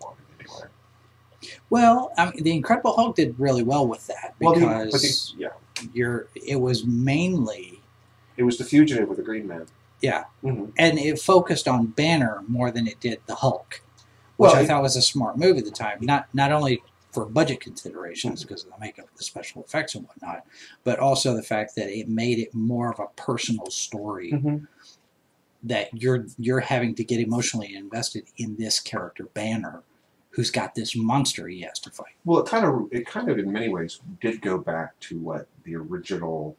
Well, 1.69 2.11
I 2.17 2.31
mean, 2.31 2.43
the 2.43 2.51
Incredible 2.53 2.93
Hulk 2.95 3.15
did 3.15 3.37
really 3.39 3.63
well 3.63 3.87
with 3.87 4.07
that 4.07 4.35
Well, 4.39 4.53
the- 4.55 4.85
because 4.85 5.33
the, 5.37 5.41
yeah, 5.43 5.49
you're 5.93 6.27
it 6.35 6.55
was 6.61 6.85
mainly 6.85 7.81
it 8.37 8.43
was 8.43 8.57
the 8.57 8.63
fugitive 8.63 9.07
with 9.09 9.17
the 9.17 9.23
Green 9.23 9.47
Man. 9.47 9.65
yeah, 10.01 10.25
hmm 10.41 10.65
and 10.77 10.97
it 10.99 11.19
focused 11.19 11.67
on 11.67 11.87
Banner 11.87 12.43
more 12.47 12.71
than 12.71 12.87
it 12.87 12.99
did 12.99 13.19
the 13.25 13.35
Hulk, 13.35 13.81
which 14.37 14.47
Well, 14.49 14.55
I 14.55 14.61
it- 14.61 14.67
thought 14.67 14.81
was 14.81 14.95
a 14.95 15.01
smart 15.01 15.37
move 15.37 15.57
at 15.57 15.65
the 15.65 15.71
time. 15.71 15.97
Not 16.01 16.27
not 16.33 16.51
only 16.51 16.81
for 17.11 17.25
budget 17.25 17.59
considerations 17.59 18.43
because 18.43 18.63
of 18.63 18.71
the 18.71 18.79
makeup, 18.79 19.07
the 19.17 19.23
special 19.23 19.63
effects, 19.63 19.95
and 19.95 20.05
whatnot, 20.05 20.45
but 20.83 20.99
also 20.99 21.33
the 21.33 21.41
fact 21.41 21.75
that 21.75 21.89
it 21.89 22.07
made 22.07 22.37
it 22.37 22.53
more 22.53 22.91
of 22.91 22.99
a 22.99 23.07
personal 23.15 23.69
story 23.71 24.31
Mm-hmm. 24.33 24.57
that 25.63 25.89
you're 25.93 26.25
you're 26.37 26.59
having 26.59 26.93
to 26.95 27.03
get 27.03 27.19
emotionally 27.19 27.73
invested 27.75 28.25
in 28.37 28.55
this 28.57 28.79
character 28.79 29.25
Banner, 29.33 29.81
who's 30.37 30.51
got 30.51 30.75
this 30.75 30.95
monster 30.95 31.47
he 31.47 31.61
has 31.61 31.79
to 31.79 31.89
fight. 31.89 32.13
Well, 32.23 32.41
it 32.43 32.47
kind 32.47 32.63
of 32.63 32.87
it 32.91 33.07
kind 33.07 33.27
of 33.27 33.39
in 33.39 33.51
many 33.51 33.69
ways 33.69 33.99
did 34.21 34.39
go 34.39 34.59
back 34.59 34.97
to 35.01 35.17
what 35.17 35.47
the 35.63 35.75
original 35.75 36.55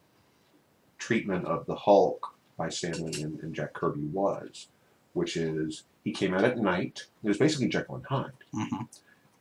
treatment 0.97 1.45
of 1.45 1.65
the 1.65 1.75
Hulk 1.75 2.35
by 2.57 2.67
Stan 2.67 3.01
Lee 3.05 3.21
and, 3.23 3.39
and 3.39 3.55
Jack 3.55 3.71
Kirby 3.73 4.03
was, 4.07 4.67
which 5.13 5.37
is 5.37 5.83
he 6.03 6.11
came 6.11 6.33
out 6.33 6.43
at 6.43 6.57
night. 6.59 7.05
It 7.23 7.27
was 7.29 7.37
basically 7.37 7.69
Jekyll 7.69 7.95
and 7.95 8.05
Hyde, 8.05 8.31
hmm 8.53 8.83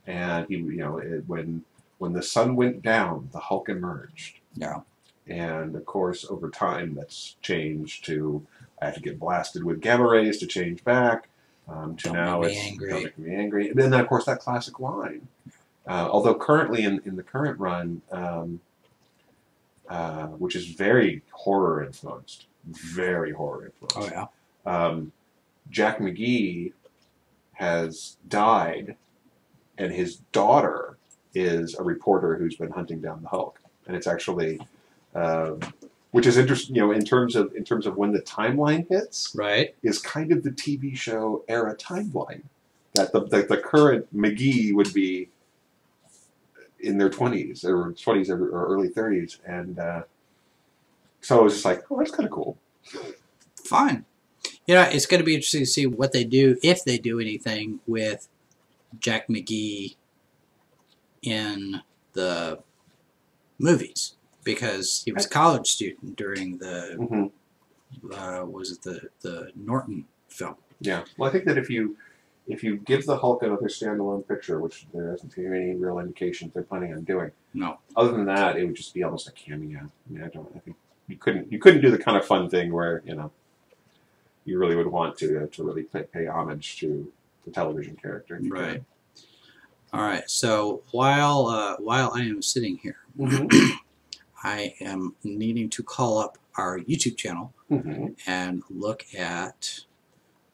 and 0.07 0.47
he 0.49 0.55
you 0.57 0.77
know 0.77 0.99
it, 0.99 1.25
when 1.27 1.65
when 1.99 2.13
the 2.13 2.23
sun 2.23 2.55
went 2.55 2.81
down, 2.83 3.29
the 3.33 3.41
Hulk 3.41 3.69
emerged, 3.69 4.39
Yeah. 4.55 4.83
and 5.27 5.75
of 5.75 5.85
course 5.85 6.25
over 6.31 6.49
time 6.49 6.95
that's 6.95 7.35
changed 7.43 8.05
to 8.07 8.47
I 8.81 8.85
have 8.87 8.95
to 8.95 9.01
get 9.01 9.19
blasted 9.19 9.65
with 9.65 9.81
gamma 9.81 10.09
rays 10.09 10.39
to 10.39 10.47
change 10.47 10.85
back. 10.85 11.29
Um, 11.69 11.97
to 11.97 12.05
Don't 12.05 12.15
now 12.15 12.43
it's 12.43 12.57
angry. 12.57 12.91
don't 12.91 13.03
make 13.05 13.19
me 13.19 13.35
angry. 13.35 13.69
And 13.71 13.79
then 13.79 13.93
of 13.93 14.07
course 14.09 14.25
that 14.27 14.41
classic 14.41 14.81
line. 14.81 15.29
Uh, 15.87 16.09
although 16.11 16.35
currently 16.35 16.85
in, 16.85 17.01
in 17.05 17.17
the 17.17 17.23
current 17.23 17.59
run, 17.59 18.03
um, 18.13 18.61
uh, 19.89 20.27
which 20.27 20.55
is 20.55 20.67
very 20.67 21.23
horror 21.31 21.83
influenced, 21.85 22.47
very 22.67 23.33
horror 23.33 23.67
influenced. 23.67 24.13
Oh 24.15 24.29
yeah. 24.67 24.87
um, 24.87 25.13
Jack 25.71 25.99
McGee 25.99 26.73
has 27.55 28.17
died, 28.29 28.97
and 29.79 29.93
his 29.93 30.17
daughter 30.33 30.97
is 31.35 31.75
a 31.75 31.83
reporter 31.83 32.37
who's 32.37 32.57
been 32.57 32.71
hunting 32.71 33.01
down 33.01 33.23
the 33.23 33.29
Hulk, 33.29 33.61
and 33.87 33.97
it's 33.97 34.07
actually, 34.07 34.61
um, 35.15 35.61
which 36.11 36.27
is 36.27 36.37
interesting. 36.37 36.75
You 36.77 36.83
know, 36.83 36.93
in 36.93 37.05
terms 37.05 37.37
of 37.37 37.55
in 37.55 37.65
terms 37.65 37.87
of 37.87 37.97
when 37.97 38.13
the 38.13 38.21
timeline 38.23 38.89
hits, 38.89 39.33
Right. 39.35 39.75
is 39.83 39.99
kind 39.99 40.33
of 40.33 40.43
the 40.43 40.51
TV 40.51 40.97
show 40.97 41.45
era 41.49 41.77
timeline. 41.77 42.43
That 42.95 43.13
the 43.13 43.21
the, 43.21 43.43
the 43.43 43.59
current 43.59 44.15
McGee 44.17 44.75
would 44.75 44.93
be 44.93 45.29
in 46.81 46.99
their 46.99 47.11
twenties 47.11 47.65
or 47.65 47.93
twenties 47.93 48.31
or, 48.31 48.49
or 48.49 48.67
early 48.67 48.89
thirties, 48.89 49.39
and 49.47 49.79
uh, 49.79 50.03
so 51.21 51.41
it 51.41 51.45
was 51.45 51.53
just 51.55 51.65
like, 51.65 51.83
oh, 51.91 51.99
that's 51.99 52.11
kind 52.11 52.25
of 52.27 52.31
cool. 52.33 52.57
Fine. 53.65 54.05
You 54.67 54.75
know, 54.75 54.83
it's 54.83 55.07
going 55.07 55.21
to 55.21 55.25
be 55.25 55.35
interesting 55.35 55.63
to 55.63 55.67
see 55.67 55.87
what 55.87 56.13
they 56.13 56.25
do 56.25 56.59
if 56.63 56.85
they 56.85 56.99
do 56.99 57.19
anything 57.19 57.81
with 57.87 58.29
Jack 59.01 59.29
McGee 59.29 59.97
in 61.23 61.81
the 62.13 62.61
movies 63.59 64.15
because 64.59 65.03
he 65.05 65.13
was 65.13 65.27
a 65.27 65.29
college 65.29 65.67
student 65.69 66.17
during 66.17 66.59
the 66.59 66.97
hmm 66.99 67.27
uh, 68.15 68.45
was 68.47 68.71
it 68.73 68.83
the 68.83 69.09
the 69.23 69.51
Norton 69.57 70.05
film. 70.29 70.57
Yeah. 70.81 71.05
Well, 71.17 71.29
I 71.29 71.33
think 71.33 71.45
that 71.47 71.59
if 71.59 71.69
you 71.71 71.97
if 72.47 72.63
you 72.65 72.77
give 72.79 73.05
the 73.05 73.17
Hulk 73.19 73.43
another 73.43 73.67
standalone 73.69 74.27
picture, 74.27 74.59
which 74.61 74.87
there 74.95 75.11
doesn't 75.11 75.33
seem 75.33 75.53
any 75.53 75.75
real 75.75 75.99
indications 75.99 76.53
they're 76.55 76.63
planning 76.63 76.93
on 76.95 77.05
doing, 77.05 77.31
No. 77.53 77.79
other 77.95 78.13
than 78.13 78.25
that, 78.27 78.57
it 78.57 78.65
would 78.65 78.75
just 78.75 78.95
be 78.95 79.03
almost 79.03 79.29
a 79.29 79.33
cameo. 79.33 79.81
I 79.81 80.13
mean, 80.13 80.23
I 80.23 80.29
don't. 80.29 80.49
I 80.57 80.59
think 80.61 80.77
you 81.09 81.17
couldn't 81.17 81.51
you 81.53 81.59
couldn't 81.59 81.83
do 81.83 81.91
the 81.91 81.99
kind 81.99 82.17
of 82.17 82.25
fun 82.27 82.49
thing 82.49 82.73
where 82.73 83.03
you 83.05 83.15
know 83.15 83.31
you 84.45 84.59
really 84.59 84.77
would 84.77 84.87
want 84.87 85.17
to 85.19 85.47
to 85.47 85.63
really 85.63 85.83
pay, 85.85 86.05
pay 86.05 86.27
homage 86.27 86.79
to 86.81 87.11
the 87.45 87.51
television 87.51 87.97
character. 87.97 88.39
Right. 88.43 88.83
All 89.93 90.03
right. 90.03 90.29
So 90.31 90.83
while 90.93 91.47
uh, 91.47 91.77
while 91.79 92.13
I 92.15 92.21
am 92.23 92.43
sitting 92.43 92.77
here, 92.79 92.99
Mhm. 93.19 93.51
I 94.43 94.75
am 94.81 95.15
needing 95.25 95.69
to 95.71 95.83
call 95.83 96.19
up 96.19 96.39
our 96.57 96.79
YouTube 96.81 97.17
channel 97.17 97.53
Mhm. 97.71 98.17
and 98.27 98.63
look 98.71 99.05
at 99.17 99.81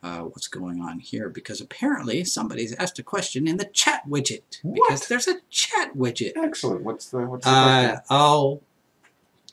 uh, 0.03 0.21
what's 0.21 0.49
going 0.49 0.83
on 0.83 0.99
here 0.99 1.31
because 1.31 1.63
apparently 1.63 2.25
somebody's 2.25 2.75
asked 2.75 2.99
a 2.99 3.03
question 3.03 3.49
in 3.49 3.57
the 3.57 3.65
chat 3.65 4.03
widget 4.07 4.43
because 4.63 5.01
What? 5.01 5.07
there's 5.09 5.27
a 5.27 5.37
chat 5.49 5.95
widget. 5.97 6.33
Excellent. 6.37 6.83
What's 6.83 7.09
the 7.09 7.21
what's 7.21 7.45
the 7.47 7.51
Uh, 7.51 7.87
question? 7.87 8.03
oh, 8.11 8.61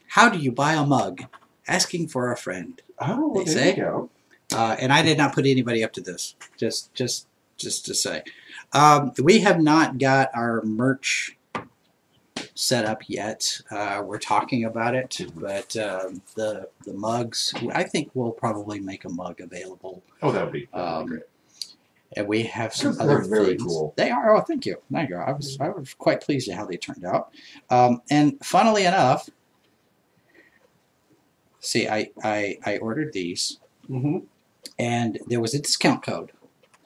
how 0.07 0.27
do 0.29 0.37
you 0.39 0.51
buy 0.51 0.73
a 0.73 0.85
mug? 0.85 1.23
Asking 1.69 2.09
for 2.09 2.31
a 2.33 2.35
friend. 2.37 2.81
Oh, 2.99 3.29
well, 3.29 3.45
there 3.45 3.53
say? 3.53 3.69
you 3.77 3.81
go. 3.81 4.09
Uh, 4.53 4.75
and 4.77 4.91
I 4.91 5.01
did 5.03 5.17
not 5.17 5.33
put 5.33 5.45
anybody 5.45 5.85
up 5.85 5.93
to 5.93 6.01
this. 6.01 6.35
Just, 6.57 6.93
just, 6.93 7.27
just 7.55 7.85
to 7.85 7.93
say, 7.95 8.23
um, 8.73 9.13
we 9.23 9.39
have 9.39 9.61
not 9.61 9.99
got 9.99 10.31
our 10.33 10.61
merch 10.63 11.37
set 12.61 12.85
up 12.85 13.01
yet. 13.07 13.59
Uh, 13.71 14.03
we're 14.05 14.19
talking 14.19 14.65
about 14.65 14.93
it, 14.93 15.19
but 15.35 15.75
um, 15.77 16.21
the 16.35 16.69
the 16.85 16.93
mugs. 16.93 17.53
I 17.73 17.81
think 17.83 18.11
we'll 18.13 18.31
probably 18.31 18.79
make 18.79 19.03
a 19.03 19.09
mug 19.09 19.41
available, 19.41 20.03
Oh, 20.21 20.31
that 20.31 20.43
would 20.43 20.53
be, 20.53 20.67
Um, 20.71 21.07
great. 21.07 21.23
and 22.15 22.27
we 22.27 22.43
have 22.43 22.75
some 22.75 22.93
They're 22.97 23.03
other 23.17 23.21
very 23.27 23.45
things. 23.57 23.63
cool. 23.63 23.93
They 23.97 24.11
are. 24.11 24.35
Oh, 24.35 24.41
thank 24.41 24.67
you. 24.67 24.77
Thank 24.91 25.09
you. 25.09 25.15
I 25.17 25.31
was 25.31 25.57
I 25.59 25.69
was 25.69 25.95
quite 25.95 26.21
pleased 26.21 26.47
at 26.49 26.55
how 26.55 26.65
they 26.67 26.77
turned 26.77 27.03
out. 27.03 27.33
Um, 27.71 28.03
and 28.11 28.37
funnily 28.45 28.85
enough, 28.85 29.27
see, 31.59 31.87
I 31.87 32.11
I, 32.23 32.57
I 32.65 32.77
ordered 32.77 33.13
these 33.13 33.57
Mm-hmm. 33.89 34.19
and 34.77 35.19
there 35.27 35.41
was 35.41 35.53
a 35.55 35.59
discount 35.59 36.03
code 36.03 36.31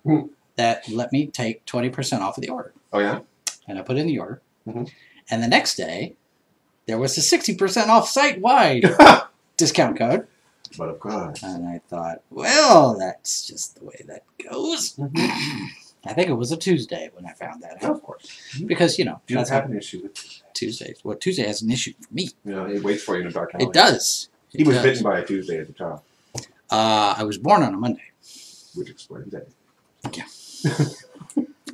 Hmm. 0.03 0.27
that 0.55 0.87
let 0.89 1.11
me 1.11 1.27
take 1.27 1.65
20% 1.65 2.21
off 2.21 2.37
of 2.37 2.41
the 2.41 2.49
order. 2.49 2.73
Oh 2.93 2.99
yeah. 2.99 3.19
And 3.67 3.77
I 3.77 3.81
put 3.81 3.97
in 3.97 4.07
the 4.07 4.17
order. 4.17 4.41
Mhm. 4.65 4.89
And 5.29 5.41
the 5.43 5.47
next 5.47 5.75
day, 5.75 6.15
there 6.85 6.97
was 6.99 7.17
a 7.17 7.21
60% 7.21 7.87
off 7.87 8.07
site 8.09 8.39
wide 8.41 8.85
discount 9.57 9.97
code. 9.97 10.27
but 10.77 10.89
of 10.89 10.99
course. 10.99 11.41
And 11.43 11.67
I 11.67 11.79
thought, 11.87 12.21
well, 12.29 12.95
that's 12.97 13.47
just 13.47 13.79
the 13.79 13.85
way 13.85 14.03
that 14.07 14.23
goes. 14.49 14.95
Mhm. 14.95 15.67
I 16.07 16.13
think 16.13 16.29
it 16.29 16.33
was 16.33 16.51
a 16.51 16.57
Tuesday 16.57 17.09
when 17.15 17.25
I 17.25 17.33
found 17.33 17.63
that 17.63 17.83
out. 17.83 17.95
Of 17.95 18.03
course. 18.03 18.27
Because, 18.63 18.99
you 18.99 19.05
know, 19.05 19.21
you 19.27 19.37
that's 19.37 19.49
have 19.49 19.65
an 19.65 19.75
issue 19.75 20.01
with? 20.03 20.13
Tuesdays. 20.53 20.99
Well, 21.03 21.17
Tuesday 21.17 21.47
has 21.47 21.63
an 21.63 21.71
issue 21.71 21.93
for 21.99 22.13
me. 22.13 22.29
You 22.45 22.51
know, 22.51 22.65
it 22.67 22.83
waits 22.83 23.01
for 23.01 23.15
you 23.15 23.21
in 23.21 23.27
a 23.27 23.31
dark 23.31 23.55
alley. 23.55 23.65
It 23.65 23.73
does. 23.73 24.29
He 24.49 24.61
It 24.61 24.67
was 24.67 24.75
does. 24.77 24.83
bitten 24.85 25.03
by 25.03 25.19
a 25.19 25.25
Tuesday 25.25 25.57
at 25.59 25.65
the 25.67 25.73
child, 25.73 26.01
Uh, 26.69 27.15
I 27.17 27.23
was 27.23 27.39
born 27.39 27.63
on 27.63 27.73
a 27.73 27.77
Monday. 27.77 28.03
which 28.75 28.89
explains 28.91 29.33
it. 29.33 29.49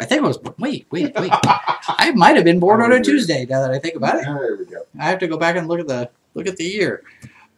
I 0.01 0.05
think 0.05 0.23
I 0.23 0.27
was. 0.27 0.39
Wait, 0.57 0.87
wait, 0.91 1.13
wait. 1.15 1.31
I 1.31 2.11
might 2.15 2.35
have 2.35 2.43
been 2.43 2.59
born 2.59 2.81
on 2.81 2.91
a 2.91 2.99
Tuesday. 3.01 3.45
Now 3.45 3.61
that 3.61 3.69
I 3.71 3.77
think 3.79 3.95
about 3.95 4.15
it. 4.15 4.23
There 4.25 4.57
we 4.57 4.65
go. 4.65 4.81
I 4.99 5.05
have 5.05 5.19
to 5.19 5.27
go 5.27 5.37
back 5.37 5.55
and 5.55 5.67
look 5.67 5.79
at 5.79 5.87
the 5.87 6.09
look 6.33 6.47
at 6.47 6.57
the 6.57 6.63
year. 6.65 7.03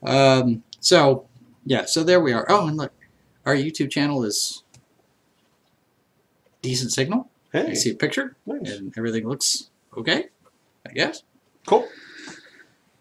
Um, 0.03 0.61
so 0.81 1.25
yeah, 1.65 1.85
so 1.85 2.03
there 2.03 2.19
we 2.19 2.33
are. 2.33 2.45
Oh, 2.49 2.67
and 2.67 2.75
look, 2.75 2.91
our 3.45 3.55
YouTube 3.55 3.89
channel 3.89 4.23
is 4.25 4.63
decent 6.61 6.91
signal. 6.91 7.29
Hey, 7.53 7.69
You 7.69 7.75
see 7.75 7.91
a 7.91 7.95
picture, 7.95 8.35
nice. 8.45 8.69
and 8.77 8.93
everything 8.97 9.27
looks 9.27 9.69
okay. 9.97 10.25
I 10.85 10.91
guess. 10.91 11.23
Cool. 11.65 11.87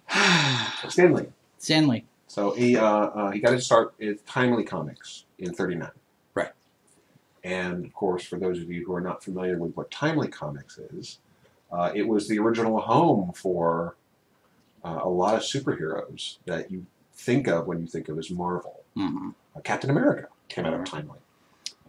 Stan 0.88 1.14
Lee. 1.14 1.24
Stanley. 1.58 2.04
So 2.28 2.52
he 2.52 2.76
uh, 2.76 2.84
uh, 2.86 3.30
he 3.32 3.40
got 3.40 3.52
his 3.54 3.64
start 3.66 3.94
with 3.98 4.24
Timely 4.24 4.62
Comics 4.64 5.24
in 5.38 5.52
'39. 5.52 5.90
And 7.44 7.84
of 7.84 7.92
course, 7.92 8.24
for 8.24 8.38
those 8.38 8.58
of 8.60 8.70
you 8.70 8.84
who 8.86 8.94
are 8.94 9.00
not 9.00 9.22
familiar 9.24 9.58
with 9.58 9.74
what 9.76 9.90
Timely 9.90 10.28
Comics 10.28 10.78
is, 10.78 11.18
uh, 11.72 11.90
it 11.94 12.06
was 12.06 12.28
the 12.28 12.38
original 12.38 12.80
home 12.80 13.32
for 13.34 13.96
uh, 14.84 15.00
a 15.02 15.08
lot 15.08 15.34
of 15.34 15.42
superheroes 15.42 16.38
that 16.46 16.70
you 16.70 16.86
think 17.14 17.48
of 17.48 17.66
when 17.66 17.80
you 17.80 17.86
think 17.86 18.08
of 18.08 18.18
as 18.18 18.30
Marvel. 18.30 18.82
hmm 18.94 19.30
Uh, 19.56 19.60
Captain 19.60 19.90
America 19.90 20.28
came 20.48 20.64
out 20.66 20.74
of 20.74 20.84
Timely. 20.84 21.18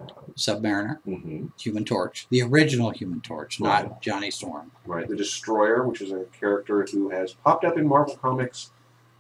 Uh, 0.02 0.06
Submariner, 0.36 1.00
mhm. 1.08 1.52
Human 1.62 1.86
Torch, 1.86 2.28
the 2.30 2.42
original 2.42 2.90
Human 2.90 3.22
Torch, 3.22 3.60
Right. 3.60 3.84
not 3.88 4.02
Johnny 4.02 4.32
Storm. 4.32 4.72
Right, 4.86 5.08
the 5.08 5.16
Destroyer, 5.16 5.88
which 5.88 6.02
is 6.02 6.12
a 6.12 6.26
character 6.40 6.86
who 6.92 7.10
has 7.10 7.34
popped 7.34 7.64
up 7.64 7.78
in 7.78 7.88
Marvel 7.88 8.16
Comics 8.18 8.72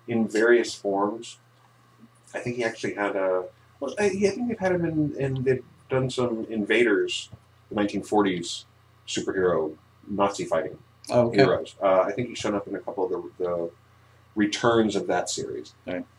in 0.08 0.28
various 0.28 0.74
forms. 0.74 1.38
I 2.34 2.40
think 2.40 2.56
he 2.58 2.64
actually 2.64 2.96
had 2.96 3.16
a. 3.16 3.46
Well, 3.80 3.94
I, 4.00 4.06
I 4.06 4.10
think 4.10 4.48
they've 4.48 4.60
had 4.60 4.72
him 4.74 4.86
in, 4.86 5.16
and 5.24 5.46
they've 5.46 5.64
done 5.94 6.10
some 6.10 6.46
Invaders, 6.50 7.30
the 7.70 7.76
1940s 7.76 8.66
superhero 9.08 9.76
Nazi 10.10 10.46
fighting 10.46 10.78
Okay. 11.10 11.38
heroes. 11.38 11.76
Uh, 11.82 12.02
I 12.02 12.12
think 12.12 12.30
he's 12.30 12.38
shown 12.38 12.56
up 12.56 12.68
in 12.68 12.76
a 12.76 12.80
couple 12.80 13.04
of 13.06 13.12
the, 13.12 13.44
the 13.44 13.70
returns 14.36 14.96
of 14.96 15.06
that 15.08 15.30
series. 15.30 15.74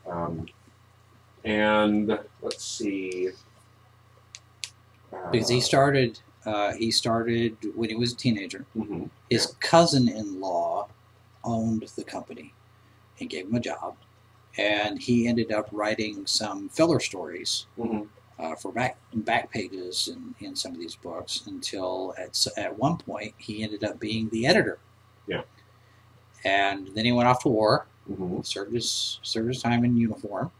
Um, 0.07 0.47
and 1.45 2.19
let's 2.43 2.65
see. 2.65 3.31
Uh, 5.13 5.31
Because 5.31 5.49
he 5.49 5.61
started. 5.61 6.21
Uh, 6.47 6.75
he 6.75 6.91
started 6.91 7.57
when 7.75 7.89
he 7.89 7.97
was 7.97 8.13
a 8.13 8.17
teenager. 8.17 8.67
mhm. 8.77 9.09
His 9.31 9.47
cousin-in-law 9.61 10.89
owned 11.43 11.87
the 11.97 12.05
company 12.05 12.53
and 13.19 13.31
gave 13.31 13.47
him 13.47 13.55
a 13.55 13.61
job, 13.61 13.97
and 14.59 15.01
he 15.01 15.27
ended 15.27 15.51
up 15.51 15.67
writing 15.73 16.27
some 16.27 16.69
filler 16.69 17.01
stories 17.01 17.67
Mhm. 17.79 18.09
Uh, 18.39 18.55
for 18.57 18.73
back 18.73 18.99
back 19.15 19.51
pages 19.51 20.09
in, 20.09 20.35
in 20.45 20.57
some 20.57 20.73
of 20.73 20.79
these 20.79 20.97
books 20.97 21.43
until 21.47 22.15
at 22.19 22.47
at 22.57 22.79
one 22.79 22.97
point 22.97 23.35
he 23.39 23.63
ended 23.63 23.85
up 23.85 23.99
being 24.01 24.29
the 24.31 24.47
editor. 24.47 24.79
Yeah. 25.27 25.43
And 26.45 26.89
then 26.89 27.05
he 27.05 27.13
went 27.13 27.29
off 27.29 27.43
to 27.45 27.49
war, 27.49 27.87
Mhm. 28.11 28.45
served 28.45 28.75
his 28.75 29.19
served 29.23 29.49
his 29.49 29.63
time 29.63 29.85
in 29.85 29.97
uniform, 29.97 30.51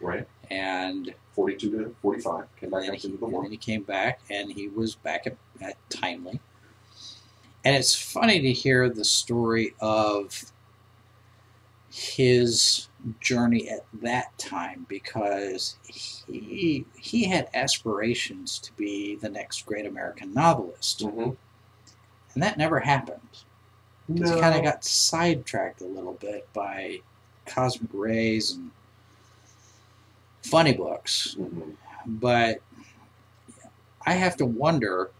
Right. 0.00 0.26
and 0.50 1.14
42 1.34 1.70
to 1.70 1.94
45. 2.00 2.46
Came 2.56 2.70
back 2.70 2.82
after 2.84 2.94
he, 2.94 3.08
the 3.08 3.24
and 3.24 3.32
war. 3.32 3.42
then 3.42 3.50
he 3.50 3.56
came 3.58 3.82
back 3.82 4.20
and 4.30 4.50
he 4.52 4.68
was 4.68 4.94
back 4.94 5.26
at, 5.26 5.36
at 5.60 5.76
Timely. 5.90 6.40
And 7.64 7.74
it's 7.74 7.94
funny 7.94 8.40
to 8.40 8.52
hear 8.52 8.88
the 8.90 9.04
story 9.04 9.74
of 9.80 10.52
his 11.90 12.88
journey 13.20 13.68
at 13.68 13.84
that 13.94 14.36
time 14.38 14.86
because 14.88 15.76
he 15.86 16.84
he 16.98 17.24
had 17.24 17.48
aspirations 17.54 18.58
to 18.60 18.72
be 18.74 19.16
the 19.16 19.28
next 19.28 19.66
great 19.66 19.86
American 19.86 20.32
novelist, 20.32 21.00
Mm-hmm. 21.00 21.30
and 22.34 22.42
that 22.42 22.58
never 22.58 22.80
happened. 22.80 23.20
'Cause 24.08 24.30
He 24.34 24.40
kind 24.40 24.54
of 24.56 24.62
got 24.62 24.84
sidetracked 24.84 25.80
a 25.80 25.86
little 25.86 26.14
bit 26.14 26.46
by 26.52 27.00
cosmic 27.46 27.90
rays 27.92 28.52
and 28.52 28.70
funny 30.42 30.72
books 30.74 31.36
Mhm. 31.38 31.76
but 32.06 32.60
I 34.06 34.12
have 34.12 34.36
to 34.36 34.44
wonder 34.46 35.10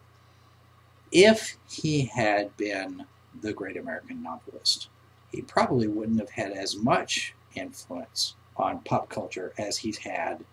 if 1.10 1.56
he 1.68 2.02
had 2.06 2.54
been 2.58 3.06
the 3.40 3.52
great 3.52 3.76
American 3.78 4.22
novelist, 4.22 4.88
he 5.32 5.40
probably 5.42 5.88
wouldn't 5.88 6.20
have 6.20 6.30
had 6.30 6.52
as 6.52 6.76
much 6.76 7.34
influence 7.56 8.34
on 8.56 8.80
pop 8.80 9.08
culture 9.08 9.52
as 9.58 9.76
he's 9.78 9.98
had 9.98 10.44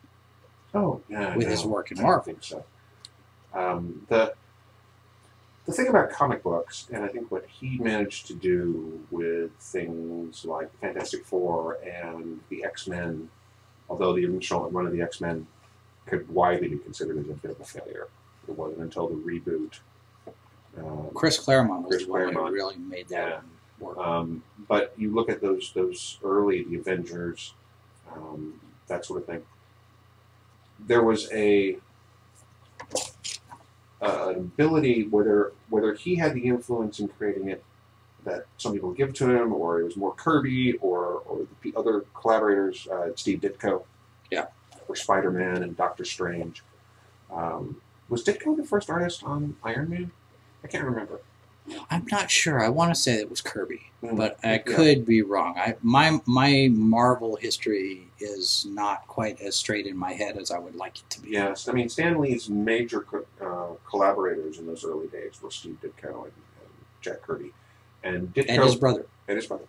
Oh, 0.73 1.01
yeah. 1.09 1.35
with 1.35 1.47
his 1.47 1.65
work 1.65 1.91
in 1.91 2.01
Marvel. 2.01 2.35
so. 2.39 2.63
Um, 3.53 4.05
the 4.09 4.33
the 5.65 5.73
thing 5.73 5.87
about 5.89 6.09
comic 6.09 6.41
books, 6.41 6.87
and 6.91 7.03
I 7.03 7.07
think 7.09 7.29
what 7.29 7.45
he 7.45 7.77
managed 7.77 8.25
to 8.27 8.33
do 8.33 9.05
with 9.11 9.51
things 9.59 10.43
like 10.45 10.71
Fantastic 10.79 11.25
Four 11.25 11.75
and 11.83 12.39
the 12.49 12.63
X 12.63 12.87
Men, 12.87 13.29
although 13.89 14.13
the 14.13 14.23
initial 14.23 14.69
run 14.71 14.87
of 14.87 14.93
the 14.93 15.01
X 15.01 15.21
Men 15.21 15.45
could 16.07 16.27
widely 16.29 16.69
be 16.69 16.77
considered 16.79 17.19
as 17.19 17.29
a 17.29 17.33
bit 17.33 17.51
of 17.51 17.59
a 17.59 17.63
failure, 17.63 18.07
it 18.47 18.57
wasn't 18.57 18.81
until 18.81 19.07
the 19.07 19.15
reboot. 19.15 19.79
Um, 20.77 21.09
Chris 21.13 21.37
Claremont 21.37 21.83
was 21.83 21.97
Chris 21.97 22.05
the 22.05 22.11
one 22.11 22.33
who 22.33 22.51
really 22.51 22.77
made 22.77 23.09
that. 23.09 23.43
Um, 23.97 24.43
but 24.67 24.93
you 24.97 25.13
look 25.13 25.29
at 25.29 25.41
those 25.41 25.71
those 25.73 26.19
early 26.23 26.63
the 26.63 26.77
Avengers, 26.77 27.53
um, 28.15 28.59
that 28.87 29.05
sort 29.05 29.21
of 29.21 29.25
thing. 29.27 29.43
There 30.87 31.03
was 31.03 31.31
a 31.31 31.77
uh, 34.01 34.29
an 34.29 34.35
ability 34.37 35.07
whether 35.07 35.53
whether 35.69 35.93
he 35.93 36.15
had 36.15 36.33
the 36.33 36.41
influence 36.45 36.99
in 36.99 37.07
creating 37.07 37.49
it 37.49 37.63
that 38.23 38.45
some 38.57 38.71
people 38.73 38.91
give 38.91 39.13
to 39.15 39.29
him, 39.29 39.51
or 39.53 39.79
it 39.79 39.83
was 39.83 39.97
more 39.97 40.13
Kirby, 40.13 40.73
or 40.77 41.23
or 41.25 41.47
the 41.63 41.73
other 41.75 42.01
collaborators, 42.13 42.87
uh, 42.87 43.09
Steve 43.15 43.41
Ditko, 43.41 43.83
Yeah. 44.29 44.47
or 44.87 44.95
Spider 44.95 45.31
Man 45.31 45.63
and 45.63 45.75
Doctor 45.75 46.05
Strange. 46.05 46.63
Um, 47.31 47.81
was 48.09 48.23
Ditko 48.23 48.55
the 48.57 48.63
first 48.63 48.89
artist 48.89 49.23
on 49.23 49.55
Iron 49.63 49.89
Man? 49.89 50.11
I 50.63 50.67
can't 50.67 50.83
remember. 50.83 51.19
I'm 51.89 52.05
not 52.11 52.29
sure. 52.31 52.63
I 52.63 52.69
want 52.69 52.93
to 52.93 52.99
say 52.99 53.13
it 53.15 53.29
was 53.29 53.41
Kirby, 53.41 53.81
Mm, 54.03 54.17
but 54.17 54.39
I 54.43 54.53
yeah. 54.53 54.57
could 54.59 55.05
be 55.05 55.21
wrong. 55.21 55.55
I 55.57 55.75
my 55.81 56.19
my 56.25 56.69
Marvel 56.71 57.35
history 57.35 58.07
is 58.19 58.65
not 58.69 59.05
quite 59.07 59.39
as 59.41 59.55
straight 59.55 59.85
in 59.85 59.95
my 59.95 60.13
head 60.13 60.37
as 60.37 60.49
I 60.51 60.57
would 60.59 60.75
like 60.75 60.97
it 60.97 61.09
to 61.11 61.21
be. 61.21 61.29
Yes, 61.31 61.67
I 61.67 61.71
mean 61.73 61.87
Stan 61.89 62.19
Lee's 62.19 62.49
major 62.49 63.01
co- 63.01 63.25
uh, 63.41 63.75
collaborators 63.89 64.57
in 64.59 64.65
those 64.65 64.83
early 64.83 65.07
days 65.07 65.39
were 65.41 65.51
Steve 65.51 65.77
Ditko 65.83 66.23
and, 66.23 66.33
and 66.61 66.69
Jack 67.01 67.21
Kirby, 67.21 67.51
and 68.03 68.33
Ditko 68.33 68.45
And 68.49 68.63
his 68.63 68.75
brother. 68.75 69.05
and 69.27 69.35
his 69.37 69.45
brother. 69.45 69.65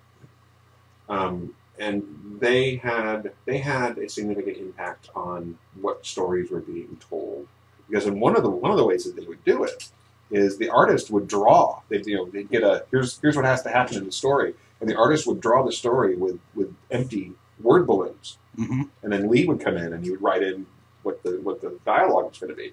Um, 1.09 1.55
and 1.79 2.39
they 2.41 2.77
had 2.77 3.33
they 3.45 3.59
had 3.59 3.99
a 3.99 4.09
significant 4.09 4.57
impact 4.59 5.11
on 5.15 5.59
what 5.81 6.05
stories 6.07 6.51
were 6.51 6.61
being 6.61 6.97
told 7.09 7.49
because 7.89 8.07
in 8.07 8.21
one 8.21 8.37
of 8.37 8.43
the 8.43 8.51
one 8.51 8.71
of 8.71 8.77
the 8.77 8.85
ways 8.85 9.05
that 9.05 9.17
they 9.17 9.27
would 9.27 9.45
do 9.45 9.65
it 9.65 9.91
is 10.33 10.59
the 10.59 10.71
artist 10.71 11.11
would 11.11 11.29
draw. 11.29 11.81
They 11.89 12.03
you 12.05 12.17
know 12.17 12.27
they'd 12.27 12.51
get 12.51 12.65
a 12.65 12.85
here's 12.91 13.21
here's 13.21 13.37
what 13.37 13.45
has 13.45 13.63
to 13.63 13.69
happen 13.69 13.97
in 13.99 14.07
the 14.07 14.13
story, 14.13 14.55
and 14.81 14.91
the 14.91 14.97
artist 14.97 15.27
would 15.27 15.41
draw 15.41 15.63
the 15.63 15.73
story 15.73 16.17
with 16.17 16.41
with 16.55 16.75
empty 16.91 17.33
word 17.61 17.87
balloons 17.87 18.39
hmm 18.57 18.83
and 19.03 19.13
then 19.13 19.31
Lee 19.31 19.47
would 19.47 19.61
come 19.61 19.77
in 19.77 19.93
and 19.93 20.05
he 20.05 20.11
would 20.11 20.21
write 20.21 20.43
in 20.43 20.67
what 21.03 21.23
the 21.23 21.41
what 21.43 21.61
the 21.61 21.79
dialogue 21.85 22.29
was 22.29 22.39
going 22.39 22.51
to 22.51 22.57
be, 22.57 22.73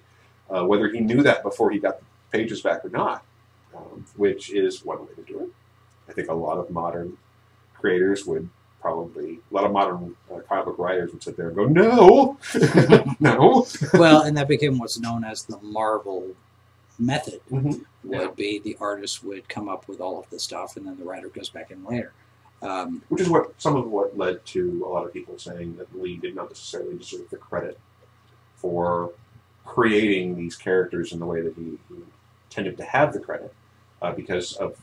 uh, 0.50 0.64
whether 0.64 0.88
he 0.88 1.00
knew 1.00 1.22
that 1.22 1.42
before 1.42 1.70
he 1.70 1.78
got 1.78 1.98
the 1.98 2.04
pages 2.30 2.60
back 2.60 2.84
or 2.84 2.90
not, 2.90 3.24
um, 3.76 4.04
which 4.16 4.52
is 4.52 4.84
one 4.84 5.00
way 5.00 5.12
to 5.16 5.22
do 5.22 5.40
it. 5.40 5.48
I 6.08 6.12
think 6.12 6.28
a 6.28 6.34
lot 6.34 6.58
of 6.58 6.70
modern 6.70 7.16
creators 7.74 8.26
would 8.26 8.48
probably 8.80 9.40
a 9.50 9.54
lot 9.54 9.64
of 9.64 9.72
modern 9.72 10.16
uh, 10.32 10.40
comic 10.48 10.66
book 10.66 10.78
writers 10.78 11.12
would 11.12 11.22
sit 11.22 11.36
there 11.36 11.48
and 11.48 11.56
go, 11.56 11.66
no, 11.66 12.38
no. 13.20 13.66
well, 13.94 14.22
and 14.26 14.36
that 14.36 14.48
became 14.48 14.78
what's 14.78 14.98
known 14.98 15.24
as 15.24 15.44
the 15.44 15.58
Marvel 15.60 16.34
method. 17.00 17.40
Mhm. 17.50 17.84
Would 18.04 18.20
Yeah. 18.20 18.30
be 18.30 18.58
the 18.58 18.76
artist 18.80 19.24
would 19.24 19.48
come 19.48 19.68
up 19.68 19.88
with 19.88 20.00
all 20.00 20.18
of 20.18 20.28
the 20.30 20.38
stuff, 20.38 20.76
and 20.76 20.86
then 20.86 20.96
the 20.98 21.04
writer 21.04 21.28
goes 21.28 21.48
back 21.50 21.70
in 21.70 21.84
later. 21.84 22.12
Um, 22.62 23.02
Which 23.08 23.22
is 23.22 23.28
what 23.30 23.54
some 23.60 23.74
of 23.76 23.90
what 23.90 24.16
led 24.18 24.44
to 24.46 24.84
a 24.84 24.88
lot 24.88 25.06
of 25.06 25.12
people 25.12 25.38
saying 25.38 25.76
that 25.76 25.98
Lee 25.98 26.16
did 26.18 26.34
not 26.34 26.48
necessarily 26.50 26.96
deserve 26.98 27.30
the 27.30 27.38
credit 27.38 27.78
for 28.56 29.12
creating 29.64 30.36
these 30.36 30.56
characters 30.56 31.12
in 31.12 31.18
the 31.20 31.26
way 31.26 31.40
that 31.40 31.54
he, 31.54 31.78
he 31.88 31.96
tended 32.50 32.76
to 32.76 32.84
have 32.84 33.12
the 33.12 33.20
credit 33.20 33.54
uh, 34.02 34.12
because 34.12 34.54
of 34.56 34.76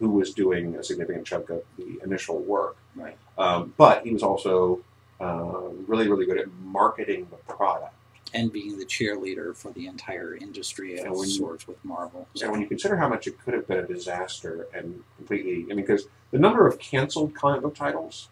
who 0.00 0.10
was 0.10 0.34
doing 0.34 0.74
a 0.74 0.82
significant 0.82 1.24
chunk 1.24 1.50
of 1.50 1.62
the 1.78 2.00
initial 2.02 2.38
work. 2.40 2.76
Right. 2.96 3.16
Um, 3.38 3.74
but 3.76 4.04
he 4.04 4.12
was 4.12 4.22
also 4.24 4.80
uh, 5.20 5.68
really, 5.86 6.08
really 6.08 6.26
good 6.26 6.38
at 6.38 6.48
marketing 6.64 7.28
the 7.30 7.36
product. 7.52 7.93
And 8.34 8.52
being 8.52 8.76
the 8.76 8.84
cheerleader 8.84 9.56
for 9.56 9.70
the 9.72 9.86
entire 9.86 10.36
industry 10.36 10.98
of 10.98 11.16
when 11.16 11.28
sorts 11.28 11.66
with 11.68 11.82
Marvel. 11.84 12.26
And 12.42 12.50
when 12.50 12.60
you 12.60 12.66
consider 12.66 12.96
how 12.96 13.08
much 13.08 13.26
it 13.28 13.40
could 13.42 13.54
have 13.54 13.66
been 13.68 13.78
a 13.78 13.86
disaster 13.86 14.66
and 14.74 15.02
completely, 15.16 15.64
I 15.70 15.74
mean, 15.74 15.86
because 15.86 16.08
the 16.32 16.38
number 16.38 16.66
of 16.66 16.78
canceled 16.78 17.34
comic 17.34 17.62
book 17.62 17.76
titles 17.76 18.28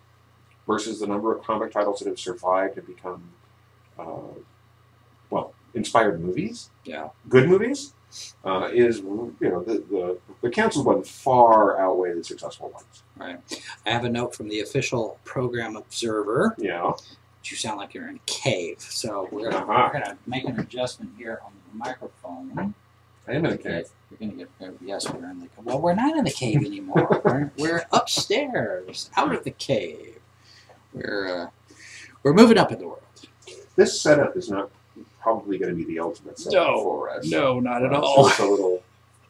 versus 0.66 0.98
the 1.00 1.06
number 1.06 1.34
of 1.34 1.44
comic 1.44 1.70
titles 1.70 2.00
that 2.00 2.08
have 2.08 2.18
survived 2.18 2.78
and 2.78 2.86
become, 2.86 3.30
uh, 3.98 4.34
well, 5.30 5.54
inspired 5.74 6.20
movies, 6.20 6.70
yeah, 6.84 7.08
good 7.28 7.48
movies, 7.48 7.94
uh, 8.44 8.68
is, 8.72 8.98
you 8.98 9.34
know, 9.40 9.62
the, 9.62 9.74
the, 9.90 10.18
the 10.42 10.50
canceled 10.50 10.84
ones 10.84 11.08
far 11.08 11.80
outweigh 11.80 12.12
the 12.12 12.24
successful 12.24 12.70
ones. 12.70 13.04
right. 13.16 13.38
I 13.86 13.90
have 13.90 14.04
a 14.04 14.10
note 14.10 14.34
from 14.34 14.48
the 14.48 14.60
official 14.60 15.18
program 15.24 15.76
observer. 15.76 16.54
Yeah. 16.58 16.92
You 17.44 17.56
sound 17.56 17.78
like 17.78 17.92
you're 17.92 18.08
in 18.08 18.16
a 18.16 18.20
cave, 18.26 18.80
so 18.80 19.28
we're 19.32 19.50
gonna, 19.50 19.64
Uh-huh. 19.64 19.90
we're 19.92 20.00
gonna 20.00 20.16
make 20.26 20.44
an 20.44 20.58
adjustment 20.60 21.12
here 21.18 21.40
on 21.44 21.52
the 21.70 21.76
microphone. 21.78 22.74
I 23.28 23.32
am 23.32 23.44
in 23.46 23.52
a 23.52 23.58
cave. 23.58 23.88
We're 24.10 24.16
gonna 24.28 24.32
get 24.32 24.48
yes, 24.80 25.08
we're 25.10 25.24
in 25.30 25.40
the 25.40 25.46
cave. 25.48 25.64
well, 25.64 25.80
we're 25.80 25.94
not 25.94 26.16
in 26.16 26.24
the 26.24 26.30
cave 26.30 26.64
anymore. 26.64 27.20
we're, 27.24 27.50
we're 27.58 27.84
upstairs, 27.92 29.10
out 29.16 29.34
of 29.34 29.44
the 29.44 29.50
cave. 29.50 30.18
We're 30.92 31.42
uh, 31.44 31.50
we're 32.22 32.32
moving 32.34 32.58
up 32.58 32.70
in 32.72 32.78
the 32.78 32.86
world. 32.86 33.02
This 33.76 34.00
setup 34.00 34.36
is 34.36 34.48
not 34.50 34.70
probably 35.20 35.58
going 35.58 35.70
to 35.70 35.76
be 35.76 35.84
the 35.84 35.98
ultimate 36.00 36.38
setup 36.38 36.52
No. 36.68 36.82
for 36.82 37.10
us. 37.10 37.28
No, 37.28 37.58
not 37.60 37.84
at 37.84 37.92
Uh, 37.92 38.00
all. 38.00 38.28
It's 38.28 38.38
a 38.38 38.44
little, 38.46 38.82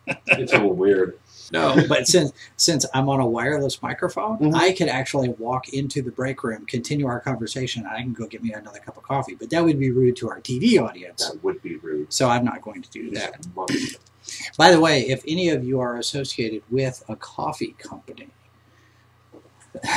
it's 0.06 0.52
a 0.52 0.56
little 0.56 0.74
weird. 0.74 1.18
No, 1.52 1.76
but 1.88 2.06
since 2.08 2.32
since 2.56 2.86
I'm 2.94 3.08
on 3.10 3.20
a 3.20 3.26
wireless 3.26 3.82
microphone, 3.82 4.38
Mhm. 4.38 4.54
I 4.54 4.72
could 4.72 4.88
actually 4.88 5.28
walk 5.30 5.68
into 5.68 6.00
the 6.02 6.10
break 6.10 6.42
room, 6.42 6.64
continue 6.66 7.06
our 7.06 7.20
conversation, 7.20 7.84
and 7.86 7.90
I 7.94 8.00
can 8.00 8.12
go 8.14 8.26
get 8.26 8.42
me 8.42 8.52
another 8.52 8.78
cup 8.78 8.96
of 8.96 9.02
coffee. 9.02 9.34
But 9.34 9.50
that 9.50 9.62
would 9.62 9.78
be 9.78 9.90
rude 9.90 10.16
to 10.16 10.30
our 10.30 10.40
TV 10.40 10.78
audience, 10.78 11.28
That 11.28 11.44
would 11.44 11.60
be 11.62 11.76
rude. 11.76 12.12
so 12.12 12.28
I'm 12.30 12.44
not 12.44 12.62
going 12.62 12.80
to 12.82 12.90
do 12.90 13.10
that. 13.10 13.46
By 14.56 14.70
the 14.70 14.80
way, 14.80 15.02
if 15.08 15.22
any 15.28 15.50
of 15.50 15.62
you 15.64 15.78
are 15.80 15.96
associated 15.98 16.62
with 16.70 17.04
a 17.08 17.16
coffee 17.16 17.74
company, 17.78 18.28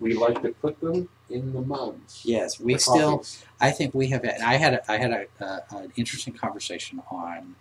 We 0.00 0.14
like 0.14 0.42
to 0.42 0.50
put 0.52 0.80
them 0.80 1.08
in 1.30 1.52
the 1.52 1.62
mugs. 1.62 2.20
yes, 2.24 2.60
we 2.60 2.76
still. 2.78 3.18
coffees. 3.18 3.44
I 3.60 3.70
think 3.70 3.94
we 3.94 4.08
have. 4.08 4.24
I 4.24 4.56
had 4.56 4.74
a, 4.74 4.90
I 4.92 4.98
had 4.98 5.10
a, 5.12 5.44
uh, 5.44 5.60
an 5.70 5.92
interesting 5.96 6.34
conversation 6.34 7.00
on 7.10 7.54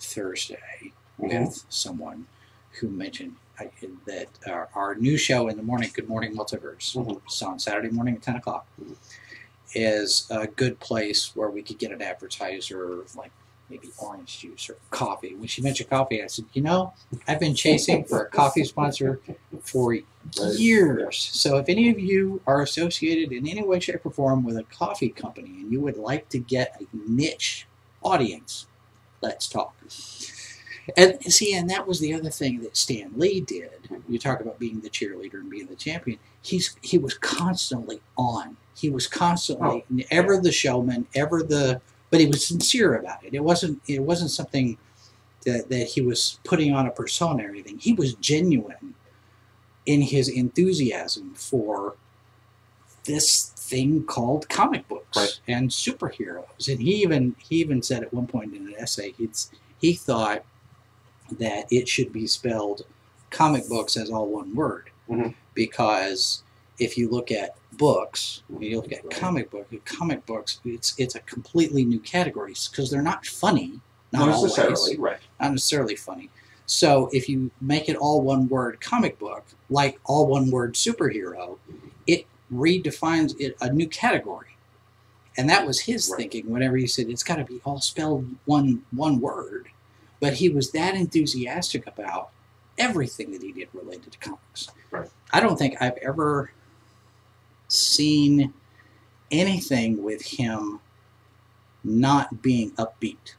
Thursday 0.00 0.92
Mhm. 1.20 1.46
with 1.46 1.64
someone 1.68 2.26
who 2.80 2.88
mentioned 2.88 3.36
I, 3.60 3.70
that 4.06 4.28
our, 4.46 4.68
our 4.74 4.94
new 4.94 5.16
show 5.16 5.48
in 5.48 5.56
the 5.56 5.64
morning, 5.64 5.90
Good 5.92 6.08
Morning 6.08 6.32
Multiverse, 6.36 6.94
Mhm. 6.94 7.20
it's 7.24 7.42
on 7.42 7.58
Saturday 7.58 7.90
morning 7.90 8.14
at 8.14 8.22
ten 8.22 8.36
o'clock, 8.36 8.66
Mhm. 8.80 8.94
is 9.74 10.26
a 10.30 10.46
good 10.46 10.78
place 10.78 11.34
where 11.34 11.50
we 11.50 11.62
could 11.62 11.78
get 11.78 11.90
an 11.90 12.00
advertiser 12.00 13.04
like 13.16 13.32
maybe 13.68 13.90
orange 13.98 14.38
juice 14.38 14.70
or 14.70 14.76
coffee. 14.90 15.34
When 15.34 15.46
she 15.48 15.60
mentioned 15.60 15.90
coffee, 15.90 16.22
I 16.22 16.28
said, 16.28 16.46
you 16.54 16.62
know, 16.62 16.94
I've 17.26 17.40
been 17.40 17.54
chasing 17.54 18.04
for 18.04 18.22
a 18.22 18.26
coffee 18.26 18.64
sponsor 18.64 19.20
for 19.62 19.98
years. 20.56 21.18
So 21.32 21.58
if 21.58 21.68
any 21.68 21.90
of 21.90 21.98
you 21.98 22.40
are 22.46 22.62
associated 22.62 23.30
in 23.32 23.46
any 23.46 23.62
way, 23.62 23.80
shape, 23.80 24.06
or 24.06 24.10
form 24.10 24.44
with 24.44 24.56
a 24.56 24.62
coffee 24.64 25.10
company 25.10 25.50
and 25.60 25.70
you 25.72 25.80
would 25.80 25.98
like 25.98 26.28
to 26.30 26.38
get 26.38 26.80
a 26.80 26.86
niche 26.96 27.66
audience, 28.02 28.66
let's 29.20 29.48
talk. 29.48 29.74
And 30.96 31.22
see, 31.24 31.54
and 31.54 31.68
that 31.70 31.86
was 31.86 32.00
the 32.00 32.14
other 32.14 32.30
thing 32.30 32.60
that 32.60 32.76
Stan 32.76 33.12
Lee 33.16 33.40
did. 33.40 33.70
You 34.08 34.18
talk 34.18 34.40
about 34.40 34.58
being 34.58 34.80
the 34.80 34.90
cheerleader 34.90 35.34
and 35.34 35.50
being 35.50 35.66
the 35.66 35.76
champion. 35.76 36.18
He's 36.42 36.76
he 36.82 36.98
was 36.98 37.14
constantly 37.14 38.00
on. 38.16 38.56
He 38.76 38.90
was 38.90 39.06
constantly 39.06 39.84
oh, 39.92 39.98
ever 40.10 40.38
the 40.38 40.52
showman, 40.52 41.06
ever 41.14 41.42
the 41.42 41.80
but 42.10 42.20
he 42.20 42.26
was 42.26 42.46
sincere 42.46 42.94
about 42.94 43.24
it. 43.24 43.34
It 43.34 43.44
wasn't 43.44 43.82
it 43.86 44.02
wasn't 44.02 44.30
something 44.30 44.78
that, 45.44 45.68
that 45.68 45.86
he 45.88 46.00
was 46.00 46.38
putting 46.44 46.74
on 46.74 46.86
a 46.86 46.90
persona 46.90 47.44
or 47.44 47.50
anything. 47.50 47.78
He 47.78 47.92
was 47.92 48.14
genuine 48.14 48.94
in 49.86 50.02
his 50.02 50.28
enthusiasm 50.28 51.34
for 51.34 51.96
this 53.04 53.50
thing 53.56 54.04
called 54.04 54.48
comic 54.48 54.86
books 54.88 55.16
Right. 55.16 55.40
and 55.48 55.70
superheroes. 55.70 56.68
And 56.68 56.80
he 56.80 57.02
even 57.02 57.36
he 57.38 57.56
even 57.56 57.82
said 57.82 58.02
at 58.02 58.12
one 58.12 58.26
point 58.26 58.54
in 58.54 58.66
an 58.68 58.74
essay 58.78 59.12
he's 59.18 59.50
he 59.80 59.94
thought 59.94 60.44
that 61.38 61.66
it 61.70 61.88
should 61.88 62.12
be 62.12 62.26
spelled 62.26 62.82
comic 63.30 63.68
books 63.68 63.96
as 63.96 64.10
all 64.10 64.28
one 64.28 64.54
word 64.54 64.90
Mhm. 65.10 65.34
because 65.54 66.42
if 66.78 66.96
you 66.96 67.08
look 67.08 67.30
at 67.30 67.56
books, 67.72 68.42
you 68.60 68.76
look 68.76 68.92
at 68.92 69.08
comic 69.10 69.50
book, 69.50 69.66
comic 69.84 70.24
books, 70.26 70.60
it's 70.64 70.94
it's 70.98 71.14
a 71.14 71.20
completely 71.20 71.84
new 71.84 72.00
category 72.00 72.54
because 72.70 72.90
they're 72.90 73.02
not 73.02 73.26
funny, 73.26 73.80
not 74.12 74.26
Not 74.26 74.34
always, 74.36 74.56
necessarily, 74.56 74.96
right? 74.98 75.18
not 75.40 75.50
necessarily 75.52 75.96
funny. 75.96 76.30
So 76.66 77.08
if 77.12 77.28
you 77.28 77.50
make 77.60 77.88
it 77.88 77.96
all 77.96 78.20
one 78.22 78.48
word 78.48 78.80
comic 78.80 79.18
book, 79.18 79.44
like 79.70 79.98
all 80.04 80.26
one 80.26 80.50
word 80.50 80.74
superhero, 80.74 81.58
it 82.06 82.26
redefines 82.52 83.34
it 83.40 83.56
a 83.60 83.72
new 83.72 83.88
category. 83.88 84.46
And 85.36 85.48
that 85.48 85.66
was 85.66 85.80
his 85.80 86.08
Right. 86.08 86.18
thinking 86.18 86.50
whenever 86.50 86.76
he 86.76 86.86
said 86.86 87.08
it's 87.08 87.22
got 87.22 87.36
to 87.36 87.44
be 87.44 87.60
all 87.64 87.80
spelled 87.80 88.36
one 88.44 88.84
one 88.90 89.20
word. 89.20 89.68
But 90.20 90.34
he 90.34 90.48
was 90.48 90.72
that 90.72 90.94
enthusiastic 90.94 91.86
about 91.86 92.30
everything 92.76 93.32
that 93.32 93.42
he 93.42 93.52
did 93.52 93.68
related 93.72 94.12
to 94.12 94.18
comics. 94.18 94.68
Right. 94.90 95.08
I 95.32 95.40
don't 95.40 95.56
think 95.56 95.80
I've 95.80 95.96
ever 95.98 96.50
seen 97.68 98.52
anything 99.30 100.02
with 100.02 100.22
him 100.22 100.80
not 101.84 102.42
being 102.42 102.70
upbeat. 102.72 103.34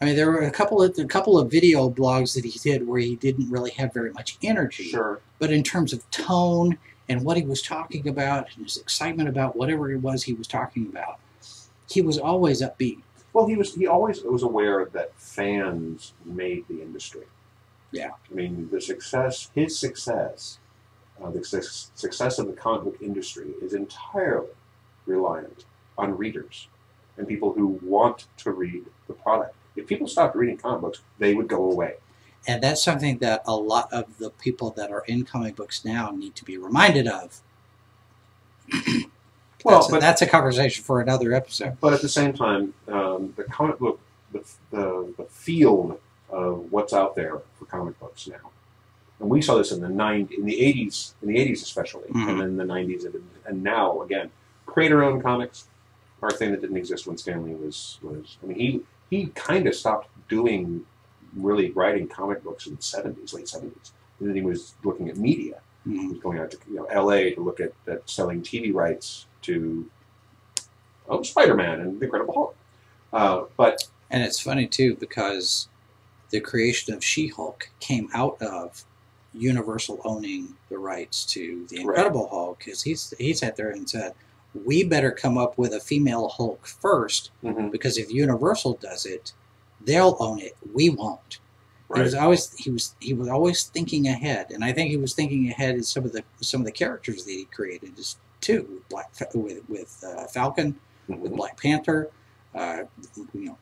I 0.00 0.06
mean, 0.06 0.16
there 0.16 0.30
were 0.30 0.42
a 0.42 0.50
couple 0.50 0.82
of 0.82 0.98
a 0.98 1.04
couple 1.04 1.38
of 1.38 1.50
video 1.50 1.88
blogs 1.88 2.34
that 2.34 2.44
he 2.44 2.58
did 2.58 2.86
where 2.86 3.00
he 3.00 3.16
didn't 3.16 3.50
really 3.50 3.70
have 3.72 3.94
very 3.94 4.12
much 4.12 4.36
energy. 4.42 4.84
Sure. 4.84 5.20
But 5.38 5.52
in 5.52 5.62
terms 5.62 5.92
of 5.92 6.08
tone 6.10 6.78
and 7.08 7.22
what 7.22 7.36
he 7.36 7.42
was 7.44 7.62
talking 7.62 8.08
about 8.08 8.48
and 8.54 8.64
his 8.64 8.76
excitement 8.76 9.28
about 9.28 9.56
whatever 9.56 9.90
it 9.92 9.98
was 9.98 10.22
he 10.22 10.34
was 10.34 10.46
talking 10.46 10.86
about, 10.86 11.18
he 11.88 12.02
was 12.02 12.18
always 12.18 12.60
upbeat. 12.60 12.98
Well, 13.34 13.46
he 13.46 13.56
was 13.56 13.74
he 13.74 13.86
always 13.86 14.22
was 14.22 14.44
aware 14.44 14.88
that 14.92 15.12
fans 15.20 16.14
made 16.24 16.66
the 16.68 16.80
industry. 16.80 17.26
Yeah. 17.90 18.12
I 18.30 18.34
mean, 18.34 18.68
the 18.72 18.80
success, 18.80 19.50
his 19.54 19.78
success, 19.78 20.58
uh, 21.22 21.30
the 21.30 21.44
success, 21.44 21.90
success 21.94 22.38
of 22.38 22.46
the 22.46 22.52
comic 22.52 22.84
book 22.84 22.96
industry 23.02 23.50
is 23.60 23.74
entirely 23.74 24.48
reliant 25.04 25.64
on 25.98 26.16
readers 26.16 26.68
and 27.16 27.28
people 27.28 27.52
who 27.52 27.78
want 27.82 28.26
to 28.38 28.52
read 28.52 28.84
the 29.06 29.12
product. 29.12 29.54
If 29.76 29.86
people 29.86 30.06
stopped 30.08 30.36
reading 30.36 30.56
comic 30.56 30.80
books, 30.80 31.00
they 31.18 31.34
would 31.34 31.48
go 31.48 31.70
away. 31.70 31.94
And 32.46 32.62
that's 32.62 32.82
something 32.82 33.18
that 33.18 33.42
a 33.46 33.56
lot 33.56 33.92
of 33.92 34.18
the 34.18 34.30
people 34.30 34.70
that 34.72 34.90
are 34.90 35.04
in 35.06 35.24
comic 35.24 35.56
books 35.56 35.84
now 35.84 36.10
need 36.10 36.34
to 36.36 36.44
be 36.44 36.56
reminded 36.56 37.08
of. 37.08 37.42
Well, 39.64 39.80
that's, 39.80 39.90
but 39.90 40.00
that's 40.00 40.22
a 40.22 40.26
conversation 40.26 40.84
for 40.84 41.00
another 41.00 41.32
episode. 41.32 41.78
But 41.80 41.92
at 41.94 42.02
the 42.02 42.08
same 42.08 42.32
time, 42.34 42.74
um, 42.86 43.32
the 43.36 43.44
comic 43.44 43.78
book, 43.78 43.98
the, 44.32 44.44
the, 44.70 45.14
the 45.16 45.24
field 45.24 45.98
of 46.28 46.70
what's 46.70 46.92
out 46.92 47.14
there 47.16 47.40
for 47.58 47.64
comic 47.64 47.98
books 47.98 48.28
now, 48.28 48.50
and 49.20 49.30
we 49.30 49.40
saw 49.40 49.56
this 49.56 49.72
in 49.72 49.80
the 49.80 49.88
90, 49.88 50.34
in 50.36 50.44
the 50.44 50.52
80s, 50.54 51.14
in 51.22 51.28
the 51.28 51.36
80s 51.38 51.62
especially, 51.62 52.08
Mhm. 52.10 52.28
and 52.30 52.40
then 52.40 52.56
the 52.56 52.64
90s, 52.64 53.04
and, 53.06 53.14
and 53.46 53.62
now 53.62 54.02
again, 54.02 54.30
creator-owned 54.66 55.22
comics 55.22 55.66
are 56.20 56.28
a 56.28 56.32
thing 56.32 56.50
that 56.50 56.60
didn't 56.60 56.76
exist 56.76 57.06
when 57.06 57.16
Stan 57.16 57.44
Lee 57.44 57.54
was 57.54 57.98
was. 58.02 58.36
I 58.42 58.46
mean, 58.46 58.58
he 58.58 58.80
he 59.10 59.26
kind 59.34 59.66
of 59.66 59.74
stopped 59.74 60.08
doing 60.28 60.84
really 61.36 61.70
writing 61.72 62.08
comic 62.08 62.42
books 62.42 62.66
in 62.66 62.74
the 62.76 62.82
70s, 62.82 63.32
late 63.34 63.44
70s, 63.46 63.92
and 64.20 64.28
then 64.28 64.34
he 64.36 64.42
was 64.42 64.74
looking 64.84 65.08
at 65.08 65.16
media. 65.16 65.60
He 65.84 65.90
Mhm. 65.98 66.08
was 66.10 66.18
going 66.18 66.38
out 66.38 66.50
to 66.52 66.58
you 66.68 66.76
know, 66.76 66.84
L.A. 66.86 67.32
to 67.34 67.40
look 67.40 67.60
at, 67.60 67.72
at 67.86 68.08
selling 68.08 68.40
TV 68.42 68.72
rights 68.72 69.26
to 69.44 69.88
oh 71.08 71.22
Spider-Man 71.22 71.80
and 71.80 72.00
the 72.00 72.04
Incredible 72.04 72.34
Hulk. 72.34 72.56
Uh, 73.12 73.44
but 73.56 73.84
And 74.10 74.22
it's 74.22 74.40
funny 74.40 74.66
too 74.66 74.96
because 74.96 75.68
the 76.30 76.40
creation 76.40 76.94
of 76.94 77.04
She-Hulk 77.04 77.68
came 77.80 78.08
out 78.14 78.40
of 78.42 78.84
Universal 79.32 80.00
owning 80.04 80.54
the 80.68 80.78
rights 80.78 81.24
to 81.26 81.66
the 81.68 81.76
Right. 81.76 81.86
Incredible 81.86 82.28
Hulk 82.28 82.58
because 82.58 82.82
he's 82.82 83.12
he 83.18 83.34
sat 83.34 83.56
there 83.56 83.70
and 83.70 83.88
said, 83.88 84.14
"We 84.64 84.84
better 84.84 85.10
come 85.10 85.36
up 85.38 85.58
with 85.58 85.72
a 85.74 85.80
female 85.80 86.28
Hulk 86.28 86.66
first 86.66 87.30
because 87.70 87.98
if 87.98 88.12
Universal 88.12 88.74
does 88.80 89.06
it, 89.06 89.32
they'll 89.84 90.16
own 90.20 90.38
it. 90.40 90.56
We 90.72 90.88
won't." 90.90 91.38
He 91.94 92.00
was 92.00 92.14
always 92.14 92.52
he 92.54 92.70
was 92.70 92.94
he 93.00 93.12
was 93.12 93.28
always 93.28 93.64
thinking 93.64 94.08
ahead, 94.08 94.50
and 94.50 94.64
I 94.64 94.72
think 94.72 94.90
he 94.90 94.96
was 94.96 95.14
thinking 95.14 95.48
ahead 95.48 95.74
in 95.76 95.82
some 95.82 96.04
of 96.04 96.12
the 96.12 96.24
some 96.40 96.60
of 96.60 96.64
the 96.66 96.72
characters 96.72 97.24
that 97.24 97.30
he 97.30 97.44
created 97.46 97.98
is 97.98 98.16
too 98.44 98.66
with 98.70 98.88
Black 98.88 99.10
with 99.34 99.68
with 99.68 100.04
uh, 100.06 100.26
Falcon, 100.26 100.76
with 101.08 101.32
Mhm. 101.32 101.36
Black 101.36 101.60
Panther. 101.60 102.10
Uh, 102.54 102.84
you 103.32 103.46
know, 103.46 103.58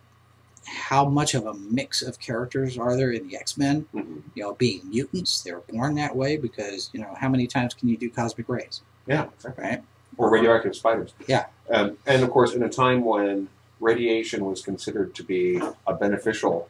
how 0.66 1.05
much 1.09 1.35
of 1.35 1.47
a 1.47 1.55
mix 1.55 2.03
of 2.03 2.18
characters 2.20 2.76
are 2.78 2.97
there 2.97 3.12
in 3.12 3.26
the 3.28 3.37
X 3.37 3.57
Men? 3.57 3.87
Mhm. 3.95 4.22
You 4.35 4.43
know, 4.43 4.55
being 4.55 4.89
mutants, 4.89 5.43
they're 5.43 5.61
born 5.61 5.95
that 5.95 6.14
way 6.14 6.37
because 6.37 6.91
you 6.93 7.01
know 7.01 7.14
how 7.18 7.28
many 7.28 7.47
times 7.47 7.74
can 7.74 7.89
you 7.89 7.97
do 7.97 8.11
cosmic 8.11 8.49
rays, 8.49 8.83
yeah, 9.07 9.26
exactly. 9.35 9.64
right? 9.64 9.83
or 10.18 10.28
radioactive 10.30 10.76
spiders. 10.76 11.14
Yeah. 11.26 11.47
um, 11.70 11.97
and 12.07 12.22
of 12.22 12.30
course, 12.30 12.53
in 12.53 12.62
a 12.62 12.68
time 12.68 13.03
when 13.03 13.49
radiation 13.80 14.45
was 14.45 14.61
considered 14.61 15.14
to 15.14 15.22
be 15.24 15.59
a 15.87 15.95
beneficial, 15.95 16.68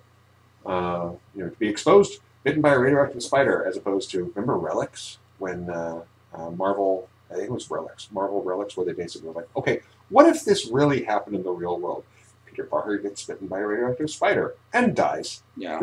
uh, 0.64 1.10
you 1.34 1.42
know, 1.42 1.50
to 1.50 1.56
be 1.58 1.68
exposed, 1.68 2.20
bitten 2.44 2.62
by 2.62 2.72
a 2.72 2.78
radioactive 2.78 3.20
spider, 3.20 3.64
as 3.66 3.76
opposed 3.76 4.10
to 4.12 4.24
remember 4.26 4.56
relics 4.56 5.18
when 5.38 5.68
uh, 5.68 6.02
uh, 6.32 6.50
Marvel. 6.52 7.08
I 7.32 7.36
think 7.36 7.48
it 7.48 7.52
was 7.52 7.70
relics, 7.70 8.08
Marvel 8.12 8.42
relics, 8.42 8.76
where 8.76 8.86
they 8.86 8.92
basically 8.92 9.28
were 9.28 9.34
like, 9.34 9.48
okay, 9.56 9.80
what 10.10 10.26
if 10.26 10.44
this 10.44 10.66
really 10.66 11.02
happened 11.04 11.36
in 11.36 11.42
the 11.42 11.50
real 11.50 11.78
world? 11.80 12.04
Peter 12.46 12.64
Parker 12.64 12.98
gets 12.98 13.24
bitten 13.24 13.46
by 13.46 13.60
a 13.60 13.66
radioactive 13.66 14.10
spider 14.10 14.54
and 14.74 14.94
dies. 14.94 15.42
Yeah, 15.56 15.80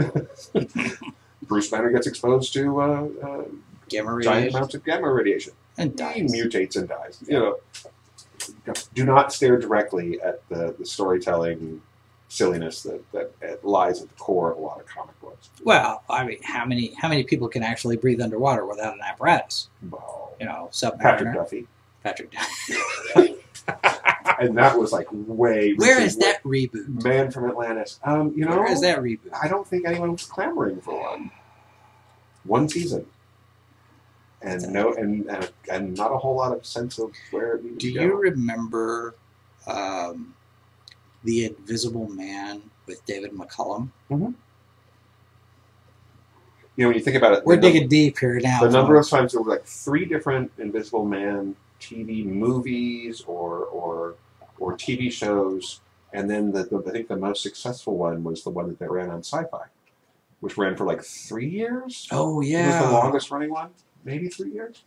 Bruce 1.43 1.69
Banner 1.71 1.89
gets 1.91 2.05
exposed 2.05 2.53
to 2.53 2.79
uh, 2.81 3.07
uh, 3.23 3.43
gamma 3.89 4.21
giant 4.21 4.53
amounts 4.53 4.75
of 4.75 4.85
gamma 4.85 5.11
radiation. 5.11 5.53
and 5.79 5.91
He 5.91 5.97
dies. 5.97 6.31
mutates 6.31 6.75
and 6.75 6.87
dies. 6.87 7.23
You 7.27 7.39
know, 7.39 8.73
do 8.93 9.03
not 9.03 9.33
stare 9.33 9.57
directly 9.59 10.21
at 10.21 10.47
the, 10.49 10.75
the 10.77 10.85
storytelling 10.85 11.81
silliness 12.29 12.83
that, 12.83 13.11
that, 13.11 13.37
that 13.41 13.65
lies 13.65 14.01
at 14.01 14.07
the 14.07 14.15
core 14.15 14.51
of 14.51 14.57
a 14.57 14.61
lot 14.61 14.79
of 14.79 14.85
comic 14.85 15.19
books. 15.19 15.49
Well, 15.63 16.03
I 16.09 16.23
mean, 16.23 16.39
how 16.43 16.63
many 16.65 16.93
how 16.93 17.09
many 17.09 17.23
people 17.23 17.49
can 17.49 17.63
actually 17.63 17.97
breathe 17.97 18.21
underwater 18.21 18.65
without 18.65 18.93
an 18.93 19.01
apparatus? 19.01 19.67
Wow. 19.89 20.29
You 20.39 20.45
know, 20.45 20.69
sub 20.71 20.99
Patrick. 20.99 21.33
Duffy. 21.33 21.67
Patrick. 22.03 22.31
Duffy. 22.31 23.35
and 24.39 24.57
that 24.57 24.77
was 24.77 24.93
like 24.93 25.07
way. 25.11 25.73
Where 25.77 25.99
is 25.99 26.17
that 26.17 26.41
reboot? 26.43 27.03
Man 27.03 27.31
from 27.31 27.49
Atlantis. 27.49 27.99
Um, 28.03 28.31
you 28.35 28.45
know, 28.45 28.57
Where 28.57 28.71
is 28.71 28.81
that 28.81 28.99
reboot? 28.99 29.33
I 29.41 29.47
don't 29.47 29.67
think 29.67 29.85
anyone 29.85 30.13
was 30.13 30.23
clamoring 30.23 30.79
for 30.81 30.99
one. 30.99 31.31
One 32.45 32.69
season. 32.69 33.05
And 34.41 34.71
no, 34.71 34.93
and, 34.93 35.29
and 35.29 35.51
and 35.69 35.97
not 35.97 36.13
a 36.13 36.17
whole 36.17 36.35
lot 36.35 36.53
of 36.53 36.65
sense 36.65 36.97
of 36.97 37.11
where 37.31 37.57
Do 37.57 37.75
to 37.75 37.91
go. 37.91 38.01
you 38.01 38.15
remember 38.15 39.15
um, 39.67 40.33
the 41.23 41.45
Invisible 41.45 42.07
Man 42.09 42.61
with 42.87 43.05
David 43.05 43.31
McCallum? 43.31 43.89
You 46.75 46.85
know, 46.85 46.87
when 46.89 46.97
you 46.97 47.03
think 47.03 47.17
about 47.17 47.33
it, 47.33 47.45
We're 47.45 47.57
digging 47.57 47.87
deep 47.89 48.17
here 48.19 48.39
now. 48.39 48.61
the 48.61 48.69
number 48.69 48.95
of 48.95 49.07
times 49.07 49.33
there 49.33 49.41
were 49.41 49.51
like 49.51 49.65
three 49.65 50.05
different 50.05 50.51
Invisible 50.57 51.05
Man 51.05 51.55
TV 51.81 52.25
movies 52.25 53.21
or 53.27 53.65
or 53.65 54.15
or 54.59 54.75
TV 54.77 55.11
shows, 55.11 55.81
and 56.13 56.29
then 56.29 56.51
the, 56.51 56.63
the 56.63 56.83
I 56.87 56.91
think 56.91 57.07
the 57.09 57.17
most 57.17 57.43
successful 57.43 57.97
one 57.97 58.23
was 58.23 58.43
the 58.43 58.49
one 58.49 58.67
that 58.69 58.79
they 58.79 58.87
ran 58.87 59.09
on 59.09 59.19
Sci-Fi, 59.23 59.65
which 60.39 60.57
ran 60.57 60.75
for 60.77 60.85
like 60.85 61.03
three 61.03 61.49
years. 61.49 62.07
Oh 62.11 62.39
yeah, 62.41 62.63
It 62.63 62.67
was 62.81 62.87
the 62.87 62.93
longest 62.93 63.31
running 63.31 63.51
one, 63.51 63.69
maybe 64.05 64.29
three 64.29 64.51
years. 64.51 64.83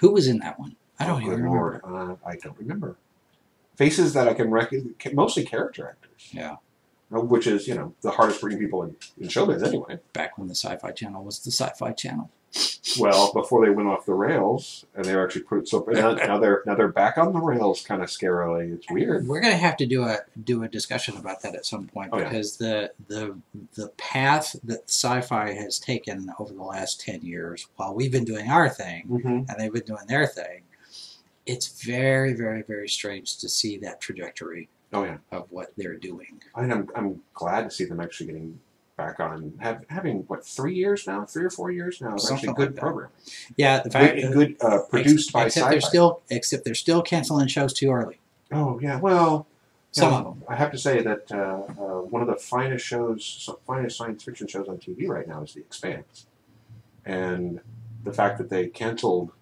Who 0.00 0.12
was 0.12 0.28
in 0.28 0.38
that 0.38 0.58
one? 0.60 0.76
I 1.00 1.06
don't 1.06 1.22
Oh, 1.22 1.26
even 1.26 1.42
remember. 1.42 1.80
Uh, 1.84 2.28
I 2.28 2.36
don't 2.36 2.56
remember. 2.58 2.96
Faces 3.82 4.12
that 4.14 4.28
I 4.28 4.34
can 4.34 4.50
recognize, 4.50 5.12
mostly 5.12 5.44
character 5.44 5.88
actors. 5.88 6.28
Yeah. 6.32 6.56
Which 7.10 7.46
is, 7.46 7.68
you 7.68 7.74
know, 7.74 7.94
the 8.02 8.10
hardest 8.10 8.42
working 8.42 8.58
people 8.58 8.82
in, 8.84 8.96
in 9.20 9.28
showbiz 9.28 9.62
anyway. 9.66 9.98
Back 10.12 10.38
when 10.38 10.48
the 10.48 10.54
Sci-Fi 10.54 10.92
Channel 10.92 11.22
was 11.24 11.40
the 11.40 11.50
Sci-Fi 11.50 11.92
Channel. 11.92 12.30
Well, 13.00 13.32
before 13.32 13.64
they 13.64 13.70
went 13.72 13.88
off 13.88 14.04
the 14.04 14.12
rails, 14.12 14.84
and 14.94 15.04
they 15.06 15.14
were 15.16 15.24
actually 15.24 15.42
put 15.44 15.66
so 15.68 15.86
now, 15.88 16.12
now 16.12 16.38
they're 16.38 16.62
now 16.66 16.74
they're 16.74 16.88
back 16.88 17.16
on 17.16 17.32
the 17.32 17.38
rails, 17.40 17.82
kind 17.82 18.02
of 18.02 18.08
scarily. 18.10 18.74
It's 18.74 18.90
weird. 18.90 19.26
We're 19.26 19.40
gonna 19.40 19.56
have 19.56 19.76
to 19.78 19.86
do 19.86 20.02
a 20.04 20.18
do 20.44 20.62
a 20.62 20.68
discussion 20.68 21.16
about 21.16 21.40
that 21.42 21.54
at 21.54 21.64
some 21.64 21.86
point 21.86 22.10
Oh, 22.12 22.18
yeah. 22.18 22.24
because 22.24 22.56
the 22.58 22.92
the 23.08 23.38
the 23.74 23.88
path 23.96 24.54
that 24.64 24.82
sci-fi 24.90 25.52
has 25.54 25.78
taken 25.78 26.30
over 26.38 26.52
the 26.52 26.62
last 26.62 27.00
ten 27.00 27.22
years, 27.22 27.66
while 27.76 27.94
we've 27.94 28.12
been 28.12 28.26
doing 28.26 28.50
our 28.50 28.68
thing 28.68 29.06
Mm-hmm. 29.08 29.28
and 29.48 29.54
they've 29.58 29.72
been 29.72 29.84
doing 29.86 30.06
their 30.06 30.26
thing, 30.26 30.62
it's 31.46 31.82
very 31.82 32.32
very 32.34 32.62
very 32.62 32.88
strange 32.88 33.38
to 33.38 33.48
see 33.48 33.76
that 33.78 34.00
trajectory 34.00 34.68
Oh 34.94 35.04
yeah, 35.04 35.16
of 35.30 35.46
what 35.50 35.72
they're 35.76 35.96
doing. 35.96 36.40
and 36.54 36.72
I'm 36.72 36.88
I'm 36.94 37.22
glad 37.34 37.62
to 37.64 37.70
see 37.70 37.84
them 37.86 37.98
actually 38.00 38.26
getting 38.26 38.60
back 38.98 39.20
on 39.20 39.54
have, 39.58 39.84
having 39.88 40.18
what 40.28 40.44
three 40.44 40.74
years 40.74 41.06
now, 41.06 41.24
three 41.24 41.44
or 41.44 41.50
four 41.50 41.70
years 41.70 42.00
now. 42.02 42.14
Something 42.18 42.50
actually 42.50 42.64
good 42.66 42.74
like 42.74 42.80
programming, 42.82 43.10
Yeah, 43.56 43.80
the 43.82 43.90
fact 43.90 44.16
good, 44.16 44.32
good 44.34 44.56
uh, 44.60 44.82
produced 44.90 45.32
by 45.32 45.46
except 45.46 45.64
sci-fi. 45.64 45.70
they're 45.70 45.80
still 45.80 46.20
except 46.28 46.64
they're 46.66 46.74
still 46.74 47.00
canceling 47.02 47.48
shows 47.48 47.72
too 47.72 47.90
early. 47.90 48.20
oh 48.52 48.78
yeah, 48.82 48.98
well, 49.00 49.46
Some 49.92 50.10
know, 50.10 50.16
of 50.18 50.24
them. 50.24 50.44
I 50.46 50.56
have 50.56 50.70
to 50.72 50.78
say 50.78 51.00
that 51.02 51.32
uh, 51.32 51.36
uh, 51.36 52.02
one 52.02 52.20
of 52.20 52.28
the 52.28 52.36
finest 52.36 52.84
shows, 52.86 53.48
finest 53.66 53.96
science 53.96 54.22
fiction 54.22 54.46
shows 54.46 54.68
on 54.68 54.76
TV 54.76 55.08
right 55.08 55.26
now 55.26 55.42
is 55.42 55.54
The 55.54 55.60
Expanse, 55.60 56.26
and 57.06 57.60
the 58.04 58.12
fact 58.12 58.36
that 58.38 58.50
they 58.50 58.66
canceled. 58.68 59.32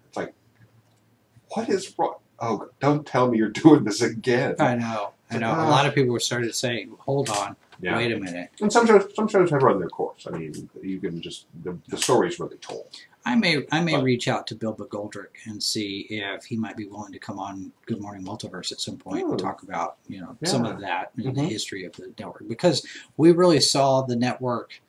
What 1.53 1.69
is 1.69 1.93
wrong? 1.97 2.15
Oh, 2.39 2.69
don't 2.79 3.05
tell 3.05 3.29
me 3.29 3.37
you're 3.37 3.49
doing 3.49 3.83
this 3.83 4.01
again. 4.01 4.55
I 4.59 4.75
know. 4.75 5.11
I 5.29 5.37
know. 5.37 5.51
A 5.51 5.53
ah. 5.53 5.69
lot 5.69 5.85
of 5.85 5.93
people 5.93 6.19
started 6.19 6.53
saying, 6.55 6.95
"Hold 6.99 7.29
on, 7.29 7.55
Yeah. 7.79 7.95
wait 7.97 8.11
a 8.11 8.19
minute." 8.19 8.49
And 8.59 8.71
some 8.71 8.87
shows, 8.87 9.13
some 9.15 9.27
shows 9.27 9.51
have 9.51 9.61
run 9.61 9.79
their 9.79 9.89
course. 9.89 10.27
I 10.27 10.37
mean, 10.37 10.69
you 10.81 10.99
can 10.99 11.21
just 11.21 11.45
the, 11.63 11.77
the 11.87 11.97
story's 11.97 12.39
really 12.39 12.57
told. 12.57 12.87
I 13.23 13.35
may 13.35 13.65
I 13.71 13.81
may 13.81 13.93
But- 13.95 14.03
reach 14.03 14.27
out 14.27 14.47
to 14.47 14.55
Bill 14.55 14.75
McGoldrick 14.75 15.45
and 15.45 15.61
see 15.61 16.07
if 16.09 16.45
he 16.45 16.57
might 16.57 16.75
be 16.75 16.87
willing 16.87 17.13
to 17.13 17.19
come 17.19 17.37
on 17.37 17.71
Good 17.85 18.01
Morning 18.01 18.25
Multiverse 18.25 18.71
at 18.71 18.81
some 18.81 18.97
point 18.97 19.23
Oh. 19.23 19.31
and 19.31 19.39
hmm. 19.39 19.45
talk 19.45 19.61
about 19.63 19.97
you 20.07 20.19
know 20.19 20.35
some 20.43 20.65
of 20.65 20.79
that 20.81 21.11
and 21.15 21.25
the 21.25 21.41
mm-hmm. 21.41 21.49
history 21.49 21.85
of 21.85 21.93
the 21.93 22.11
network 22.17 22.47
because 22.47 22.85
we 23.17 23.31
really 23.31 23.59
saw 23.59 24.01
the 24.01 24.15
network 24.15 24.81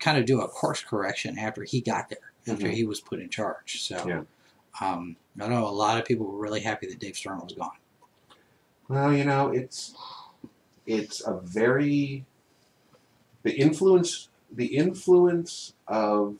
kind 0.00 0.18
of 0.18 0.26
do 0.26 0.40
a 0.40 0.48
course 0.48 0.82
correction 0.82 1.38
after 1.38 1.62
he 1.62 1.80
got 1.80 2.08
there 2.08 2.32
after 2.48 2.66
Mhm. 2.66 2.72
he 2.74 2.84
was 2.84 3.00
put 3.00 3.20
in 3.20 3.28
charge. 3.28 3.82
So 3.82 4.06
Yeah. 4.06 4.22
Um, 4.80 5.16
I 5.40 5.48
know 5.48 5.66
a 5.66 5.70
lot 5.70 5.98
of 5.98 6.04
people 6.04 6.26
were 6.26 6.38
really 6.38 6.60
happy 6.60 6.86
that 6.86 6.98
Dave 6.98 7.16
Stern 7.16 7.40
was 7.40 7.52
gone. 7.52 7.70
Well, 8.88 9.12
you 9.12 9.24
know, 9.24 9.48
it's 9.48 9.94
it's 10.86 11.20
a 11.26 11.34
very 11.34 12.24
the 13.42 13.52
influence 13.52 14.28
the 14.52 14.66
influence 14.76 15.72
of 15.88 16.36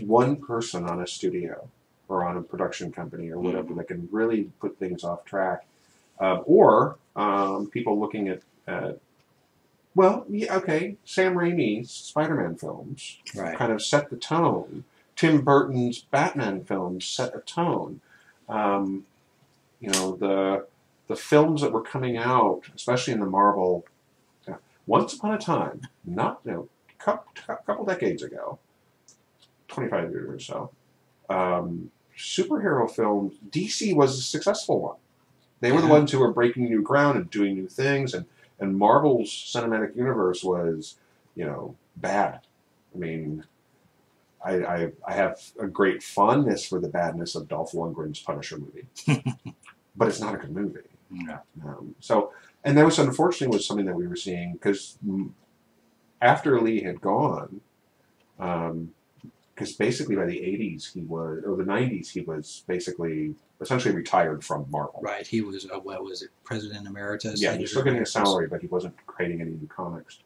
one 0.00 0.36
person 0.36 0.88
on 0.88 1.00
a 1.02 1.06
studio 1.06 1.68
or 2.08 2.24
on 2.24 2.36
a 2.36 2.42
production 2.42 2.90
company 2.90 3.30
or 3.30 3.38
whatever 3.38 3.74
that 3.74 3.88
can 3.88 4.08
really 4.10 4.50
put 4.60 4.78
things 4.78 5.04
off 5.04 5.24
track, 5.24 5.64
um, 6.20 6.42
or 6.46 6.96
um, 7.16 7.68
people 7.68 7.98
looking 7.98 8.28
at, 8.28 8.40
at 8.66 8.98
well, 9.94 10.24
yeah, 10.28 10.56
okay, 10.56 10.96
Sam 11.04 11.34
Raimi's 11.34 11.90
Spider-Man 11.90 12.56
films 12.56 13.18
Right. 13.34 13.56
kind 13.56 13.72
of 13.72 13.82
set 13.82 14.08
the 14.08 14.16
tone. 14.16 14.84
Tim 15.22 15.42
Burton's 15.42 16.00
Batman 16.00 16.64
films 16.64 17.04
set 17.04 17.32
a 17.32 17.38
tone. 17.38 18.00
Um, 18.48 19.06
you 19.78 19.88
know 19.88 20.16
the 20.16 20.66
the 21.06 21.14
films 21.14 21.60
that 21.60 21.70
were 21.70 21.80
coming 21.80 22.16
out, 22.16 22.62
especially 22.74 23.12
in 23.12 23.20
the 23.20 23.26
Marvel, 23.26 23.86
once 24.84 25.14
upon 25.14 25.32
a 25.32 25.38
time, 25.38 25.82
not 26.04 26.40
you 26.44 26.50
know, 26.50 26.68
couple, 26.98 27.30
couple 27.64 27.84
decades 27.84 28.24
ago, 28.24 28.58
twenty 29.68 29.88
five 29.88 30.10
years 30.10 30.28
or 30.28 30.40
so, 30.40 30.70
um, 31.32 31.92
superhero 32.18 32.90
films. 32.90 33.34
DC 33.48 33.94
was 33.94 34.18
a 34.18 34.22
successful 34.22 34.80
one. 34.80 34.96
They 35.60 35.70
were 35.70 35.82
the 35.82 35.86
ones 35.86 36.10
who 36.10 36.18
were 36.18 36.32
breaking 36.32 36.64
new 36.64 36.82
ground 36.82 37.16
and 37.16 37.30
doing 37.30 37.54
new 37.54 37.68
things, 37.68 38.12
and 38.12 38.26
and 38.58 38.76
Marvel's 38.76 39.30
cinematic 39.30 39.94
universe 39.94 40.42
was, 40.42 40.96
you 41.36 41.44
know, 41.44 41.76
bad. 41.96 42.40
I 42.92 42.98
mean, 42.98 43.44
I, 44.44 44.52
I, 44.52 44.92
I 45.06 45.12
have 45.12 45.40
a 45.60 45.66
great 45.66 46.02
fondness 46.02 46.66
for 46.66 46.80
the 46.80 46.88
badness 46.88 47.34
of 47.34 47.48
Dolph 47.48 47.72
Lundgren's 47.72 48.20
Punisher 48.20 48.58
movie, 48.58 48.86
but 49.96 50.08
it's 50.08 50.20
not 50.20 50.34
a 50.34 50.38
good 50.38 50.52
movie. 50.52 50.80
Yeah. 51.10 51.38
Um, 51.64 51.94
so, 52.00 52.32
and 52.64 52.76
that 52.76 52.84
was 52.84 52.98
unfortunately 52.98 53.56
was 53.56 53.66
something 53.66 53.86
that 53.86 53.94
we 53.94 54.06
were 54.06 54.16
seeing 54.16 54.54
because 54.54 54.98
after 56.20 56.60
Lee 56.60 56.82
had 56.82 57.00
gone, 57.00 57.60
because 58.38 59.72
basically 59.78 60.16
by 60.16 60.26
the 60.26 60.38
'80s 60.38 60.92
he 60.92 61.02
was, 61.02 61.42
or 61.44 61.56
the 61.56 61.64
'90s 61.64 62.08
he 62.08 62.22
was 62.22 62.64
basically 62.66 63.34
essentially 63.60 63.94
retired 63.94 64.44
from 64.44 64.66
Marvel. 64.70 65.00
Right. 65.02 65.26
He 65.26 65.40
was 65.40 65.66
uh, 65.70 65.78
what 65.78 66.02
was 66.02 66.22
it, 66.22 66.30
President 66.44 66.86
Emeritus? 66.86 67.40
Yeah, 67.40 67.52
he 67.54 67.60
was 67.60 67.70
still 67.70 67.82
getting 67.82 68.02
a 68.02 68.06
salary, 68.06 68.48
but 68.48 68.60
he 68.60 68.66
wasn't 68.66 68.94
creating 69.06 69.40
any 69.40 69.50
new 69.50 69.68
comics. 69.68 70.20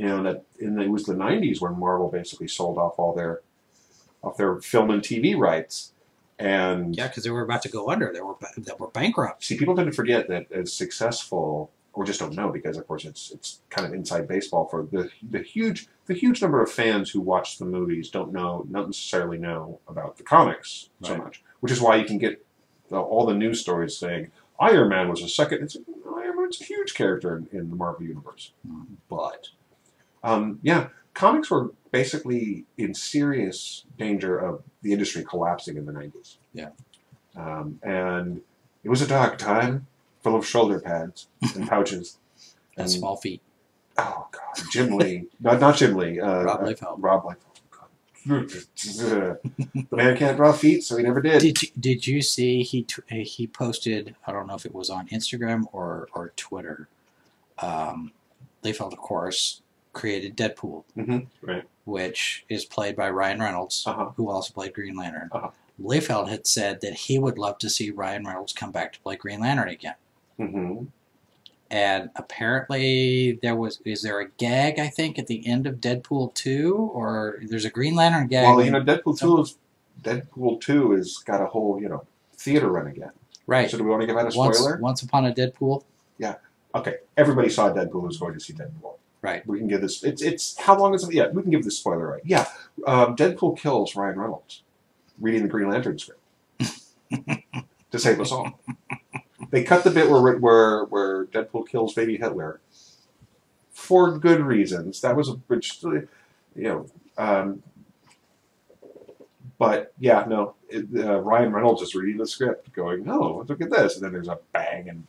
You 0.00 0.06
know 0.06 0.22
that, 0.22 0.44
and 0.60 0.80
it 0.80 0.88
was 0.90 1.04
the 1.04 1.12
'90s 1.14 1.60
when 1.60 1.78
Marvel 1.78 2.08
basically 2.10 2.48
sold 2.48 2.78
off 2.78 2.94
all 2.98 3.12
their, 3.14 3.40
off 4.22 4.36
their 4.38 4.56
film 4.60 4.90
and 4.90 5.02
TV 5.02 5.36
rights, 5.36 5.92
and 6.38 6.96
Yeah, 6.96 7.08
because 7.08 7.24
they 7.24 7.30
were 7.30 7.42
about 7.42 7.60
to 7.62 7.68
go 7.68 7.90
under. 7.90 8.10
They 8.12 8.22
were 8.22 8.34
they 8.56 8.72
were 8.78 8.88
bankrupt. 8.88 9.44
see, 9.44 9.58
people 9.58 9.76
tend 9.76 9.88
to 9.90 9.92
forget 9.94 10.26
that 10.28 10.50
as 10.50 10.72
successful, 10.72 11.70
or 11.92 12.04
just 12.06 12.18
don't 12.18 12.34
know 12.34 12.48
because, 12.48 12.78
of 12.78 12.86
course, 12.88 13.04
it's 13.04 13.30
it's 13.30 13.60
kind 13.68 13.86
of 13.86 13.92
inside 13.92 14.26
baseball 14.26 14.66
for 14.68 14.86
the 14.90 15.10
the 15.30 15.42
huge 15.42 15.86
the 16.06 16.14
huge 16.14 16.40
number 16.40 16.62
of 16.62 16.72
fans 16.72 17.10
who 17.10 17.20
watch 17.20 17.58
the 17.58 17.66
movies 17.66 18.08
don't 18.08 18.32
know 18.32 18.64
not 18.70 18.86
necessarily 18.86 19.36
know 19.36 19.80
about 19.86 20.16
the 20.16 20.22
comics 20.22 20.88
so 21.02 21.16
much, 21.18 21.42
which 21.60 21.72
is 21.72 21.80
why 21.82 21.96
you 21.96 22.06
can 22.06 22.16
get 22.16 22.42
the, 22.88 22.98
all 22.98 23.26
the 23.26 23.34
news 23.34 23.60
stories 23.60 23.98
saying 23.98 24.30
Iron 24.58 24.88
Man 24.88 25.10
was 25.10 25.22
a 25.22 25.28
second. 25.28 25.62
It's 25.62 25.76
Iron 26.16 26.36
Man's 26.40 26.58
a 26.58 26.64
huge 26.64 26.94
character 26.94 27.36
in, 27.36 27.48
in 27.52 27.68
the 27.68 27.76
Marvel 27.76 28.04
universe, 28.06 28.52
Mhm. 28.66 28.86
but 29.10 29.48
um, 30.22 30.58
yeah, 30.62 30.88
comics 31.14 31.50
were 31.50 31.72
basically 31.90 32.64
in 32.78 32.94
serious 32.94 33.84
danger 33.98 34.38
of 34.38 34.62
the 34.82 34.92
industry 34.92 35.24
collapsing 35.24 35.76
in 35.76 35.86
the 35.86 35.92
nineties. 35.92 36.38
Yeah. 36.52 36.70
um, 37.36 37.78
and 37.82 38.42
it 38.84 38.88
was 38.88 39.02
a 39.02 39.06
dark 39.06 39.38
time, 39.38 39.86
full 40.22 40.34
of 40.36 40.46
shoulder 40.46 40.80
pads 40.80 41.28
and 41.54 41.68
pouches. 41.72 42.18
And 42.76 42.84
And- 42.84 42.90
small 42.90 43.16
feet. 43.16 43.40
Oh 43.98 44.28
God, 44.32 44.64
Jim 44.70 44.96
Lee, 44.96 45.26
not 45.40 45.60
not 45.60 45.76
Jim 45.76 45.94
Lee, 45.94 46.18
uh, 46.20 46.42
Rob 46.44 46.60
uh, 46.60 46.64
Liefeld. 46.64 46.96
Rob 46.98 47.24
Liefeld. 47.24 47.36
The 48.76 49.38
man 49.92 50.16
can't 50.16 50.36
draw 50.36 50.52
feet, 50.52 50.84
so 50.84 50.96
he 50.96 51.02
never 51.02 51.20
did. 51.22 51.40
Did 51.40 51.62
you, 51.62 51.68
did 51.78 52.06
you 52.06 52.20
see 52.22 52.62
he 52.62 52.82
t- 52.82 53.02
uh, 53.10 53.24
he 53.24 53.46
posted? 53.46 54.14
I 54.26 54.32
don't 54.32 54.46
know 54.46 54.54
if 54.54 54.64
it 54.66 54.74
was 54.74 54.90
on 54.90 55.08
Instagram 55.08 55.64
or 55.72 56.08
or 56.14 56.32
Twitter. 56.36 56.88
Um, 57.58 58.12
Liefeld, 58.62 58.92
of 58.92 58.98
course, 58.98 59.62
created 59.92 60.36
Deadpool, 60.36 60.84
Mhm, 60.96 61.26
right. 61.42 61.64
which 61.84 62.44
is 62.48 62.64
played 62.64 62.96
by 62.96 63.10
Ryan 63.10 63.40
Reynolds, 63.40 63.84
Uh-huh. 63.86 64.10
who 64.16 64.30
also 64.30 64.52
played 64.52 64.72
Green 64.74 64.96
Lantern. 64.96 65.28
Uh-huh. 65.32 65.50
Liefeld 65.82 66.28
had 66.28 66.46
said 66.46 66.80
that 66.82 66.92
he 66.94 67.18
would 67.18 67.38
love 67.38 67.58
to 67.58 67.70
see 67.70 67.90
Ryan 67.90 68.24
Reynolds 68.24 68.52
come 68.52 68.70
back 68.70 68.92
to 68.92 69.00
play 69.00 69.16
Green 69.16 69.40
Lantern 69.40 69.68
again. 69.68 69.94
hmm 70.36 70.84
And 71.72 72.10
apparently, 72.16 73.38
there 73.42 73.54
was 73.54 73.80
is 73.84 74.02
there 74.02 74.18
a 74.20 74.28
gag? 74.28 74.78
I 74.80 74.88
think 74.88 75.18
at 75.20 75.28
the 75.28 75.46
end 75.46 75.66
of 75.68 75.76
Deadpool 75.76 76.34
two, 76.34 76.74
or 76.92 77.38
there's 77.42 77.64
a 77.64 77.70
Green 77.70 77.94
Lantern 77.94 78.26
gag. 78.26 78.56
Well, 78.56 78.64
you 78.64 78.72
know, 78.72 78.82
Deadpool 78.82 79.18
two 79.18 79.40
is 79.40 79.56
Deadpool 80.02 80.60
two 80.60 80.90
has 80.92 81.18
got 81.18 81.40
a 81.40 81.46
whole 81.46 81.80
you 81.80 81.88
know 81.88 82.04
theater 82.36 82.68
run 82.68 82.88
again. 82.88 83.10
right? 83.46 83.70
So 83.70 83.78
do 83.78 83.84
we 83.84 83.90
want 83.90 84.00
to 84.02 84.06
give 84.06 84.16
out 84.16 84.32
a 84.32 84.36
Once, 84.36 84.58
spoiler? 84.58 84.78
once 84.78 85.02
upon 85.02 85.26
a 85.26 85.32
Deadpool, 85.32 85.82
Yeah. 86.18 86.36
Okay, 86.74 86.96
everybody 87.16 87.48
saw 87.50 87.72
Deadpool 87.72 88.02
who's 88.02 88.16
going 88.18 88.34
to 88.34 88.40
see 88.40 88.52
Deadpool. 88.52 88.94
Right? 89.22 89.46
We 89.46 89.58
can 89.58 89.68
give 89.68 89.80
this. 89.80 90.02
It's 90.02 90.22
it's 90.22 90.56
how 90.58 90.78
long 90.78 90.94
is 90.94 91.04
it? 91.04 91.14
Yeah, 91.14 91.28
we 91.28 91.42
can 91.42 91.50
give 91.50 91.64
this 91.64 91.78
spoiler 91.78 92.06
right. 92.06 92.22
Yeah, 92.24 92.46
um, 92.86 93.16
Deadpool 93.16 93.58
kills 93.58 93.96
Ryan 93.96 94.18
Reynolds 94.18 94.62
reading 95.20 95.42
the 95.42 95.48
Green 95.48 95.68
Lantern 95.68 95.98
script 95.98 96.20
to 97.90 97.98
save 97.98 98.20
us 98.20 98.32
all. 98.32 98.58
They 99.50 99.64
cut 99.64 99.84
the 99.84 99.90
bit 99.90 100.08
where 100.10 100.36
where 100.38 100.84
where 100.84 101.26
Deadpool 101.26 101.68
kills 101.68 101.94
baby 101.94 102.16
Hitler 102.16 102.60
for 103.72 104.18
good 104.18 104.40
reasons. 104.40 105.00
That 105.00 105.16
was 105.16 105.28
a 105.28 105.32
which 105.48 105.82
you 105.82 106.08
know. 106.56 106.86
Um, 107.18 107.62
but 109.58 109.92
yeah, 109.98 110.24
no. 110.26 110.54
It, 110.68 110.86
uh, 110.96 111.20
Ryan 111.20 111.52
Reynolds 111.52 111.82
is 111.82 111.94
reading 111.94 112.18
the 112.18 112.26
script, 112.26 112.72
going, 112.72 113.04
"No, 113.04 113.44
look 113.48 113.60
at 113.60 113.70
this," 113.70 113.96
and 113.96 114.04
then 114.04 114.12
there's 114.12 114.28
a 114.28 114.38
bang 114.52 114.88
and 114.88 115.06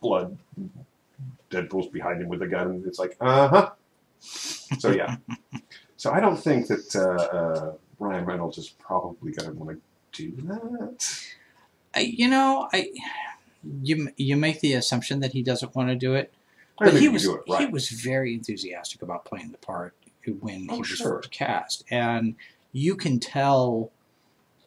blood. 0.00 0.38
Deadpool's 1.52 1.88
behind 1.88 2.20
him 2.22 2.28
with 2.28 2.42
a 2.42 2.46
gun. 2.48 2.82
It's 2.86 2.98
like, 2.98 3.16
uh 3.20 3.48
huh. 3.48 3.70
So 4.20 4.90
yeah. 4.90 5.16
so 5.96 6.10
I 6.10 6.20
don't 6.20 6.36
think 6.36 6.66
that 6.68 6.96
uh, 6.96 7.36
uh, 7.36 7.72
Ryan 7.98 8.24
Reynolds 8.24 8.58
is 8.58 8.68
probably 8.70 9.32
going 9.32 9.50
to 9.50 9.56
want 9.56 9.80
to 10.12 10.30
do 10.30 10.42
that. 10.46 11.24
I, 11.94 12.00
you 12.00 12.28
know, 12.28 12.68
I 12.72 12.90
you 13.82 14.08
you 14.16 14.36
make 14.36 14.60
the 14.60 14.74
assumption 14.74 15.20
that 15.20 15.32
he 15.32 15.42
doesn't 15.42 15.74
want 15.74 15.88
to 15.90 15.94
do 15.94 16.14
it, 16.14 16.32
I 16.80 16.86
but 16.86 16.94
he 16.94 17.08
was 17.08 17.24
do 17.24 17.42
it 17.46 17.58
he 17.58 17.66
was 17.66 17.88
very 17.90 18.34
enthusiastic 18.34 19.02
about 19.02 19.24
playing 19.24 19.52
the 19.52 19.58
part 19.58 19.94
when 20.40 20.68
Oh, 20.70 20.74
he 20.74 20.78
was 20.80 20.88
sure. 20.88 21.16
first 21.16 21.30
cast, 21.30 21.84
and 21.90 22.34
you 22.72 22.96
can 22.96 23.20
tell 23.20 23.90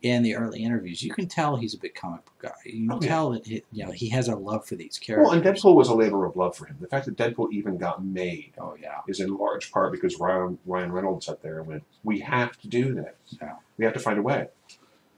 in 0.06 0.22
the 0.22 0.36
early 0.36 0.64
interviews, 0.64 1.02
you 1.02 1.12
can 1.12 1.28
tell 1.28 1.56
he's 1.56 1.74
a 1.74 1.80
big 1.80 1.96
comic 1.96 2.24
book 2.26 2.38
guy. 2.40 2.52
You 2.64 2.88
can 2.88 2.92
Oh, 2.92 3.00
yeah. 3.02 3.08
tell 3.08 3.30
that 3.32 3.48
he, 3.48 3.64
you 3.72 3.84
know 3.84 3.92
he 3.92 4.08
has 4.10 4.28
a 4.28 4.36
love 4.36 4.66
for 4.68 4.76
these 4.76 5.00
characters. 5.00 5.26
Well, 5.26 5.34
and 5.34 5.44
Deadpool 5.44 5.74
was 5.74 5.90
a 5.90 5.96
labor 5.96 6.26
of 6.26 6.36
love 6.36 6.56
for 6.56 6.68
him. 6.68 6.78
The 6.80 6.88
fact 6.88 7.08
that 7.08 7.18
Deadpool 7.18 7.52
even 7.52 7.78
got 7.78 8.06
made 8.06 8.54
oh 8.60 8.78
yeah, 8.80 9.00
is 9.08 9.20
in 9.20 9.36
large 9.36 9.72
part 9.72 9.92
because 9.92 10.20
Ryan, 10.20 10.60
Ryan 10.68 10.92
Reynolds 10.92 11.26
sat 11.26 11.42
there 11.42 11.58
and 11.60 11.68
went, 11.68 11.84
"We 12.04 12.20
have 12.20 12.56
to 12.62 12.68
do 12.68 12.94
this. 12.94 13.16
Yeah. 13.42 13.56
We 13.78 13.86
have 13.86 13.96
to 13.96 14.00
find 14.00 14.20
a 14.20 14.22
way." 14.22 14.50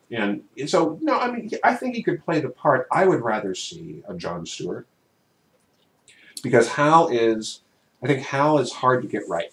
And 0.09 0.43
so, 0.67 0.97
no, 1.01 1.19
I 1.19 1.29
mean, 1.29 1.49
I 1.65 1.75
think 1.75 1.93
he 1.95 2.01
could 2.01 2.23
play 2.23 2.39
the 2.39 2.47
part. 2.49 2.88
I 2.89 3.05
would 3.05 3.21
rather 3.21 3.53
see 3.53 4.03
a 4.07 4.15
John 4.15 4.45
Stewart 4.45 4.88
because 6.41 6.69
Hal 6.69 7.09
is, 7.09 7.59
I 8.01 8.07
think 8.07 8.21
Hal 8.21 8.59
is 8.59 8.71
hard 8.71 9.01
to 9.01 9.09
get 9.09 9.23
right. 9.27 9.51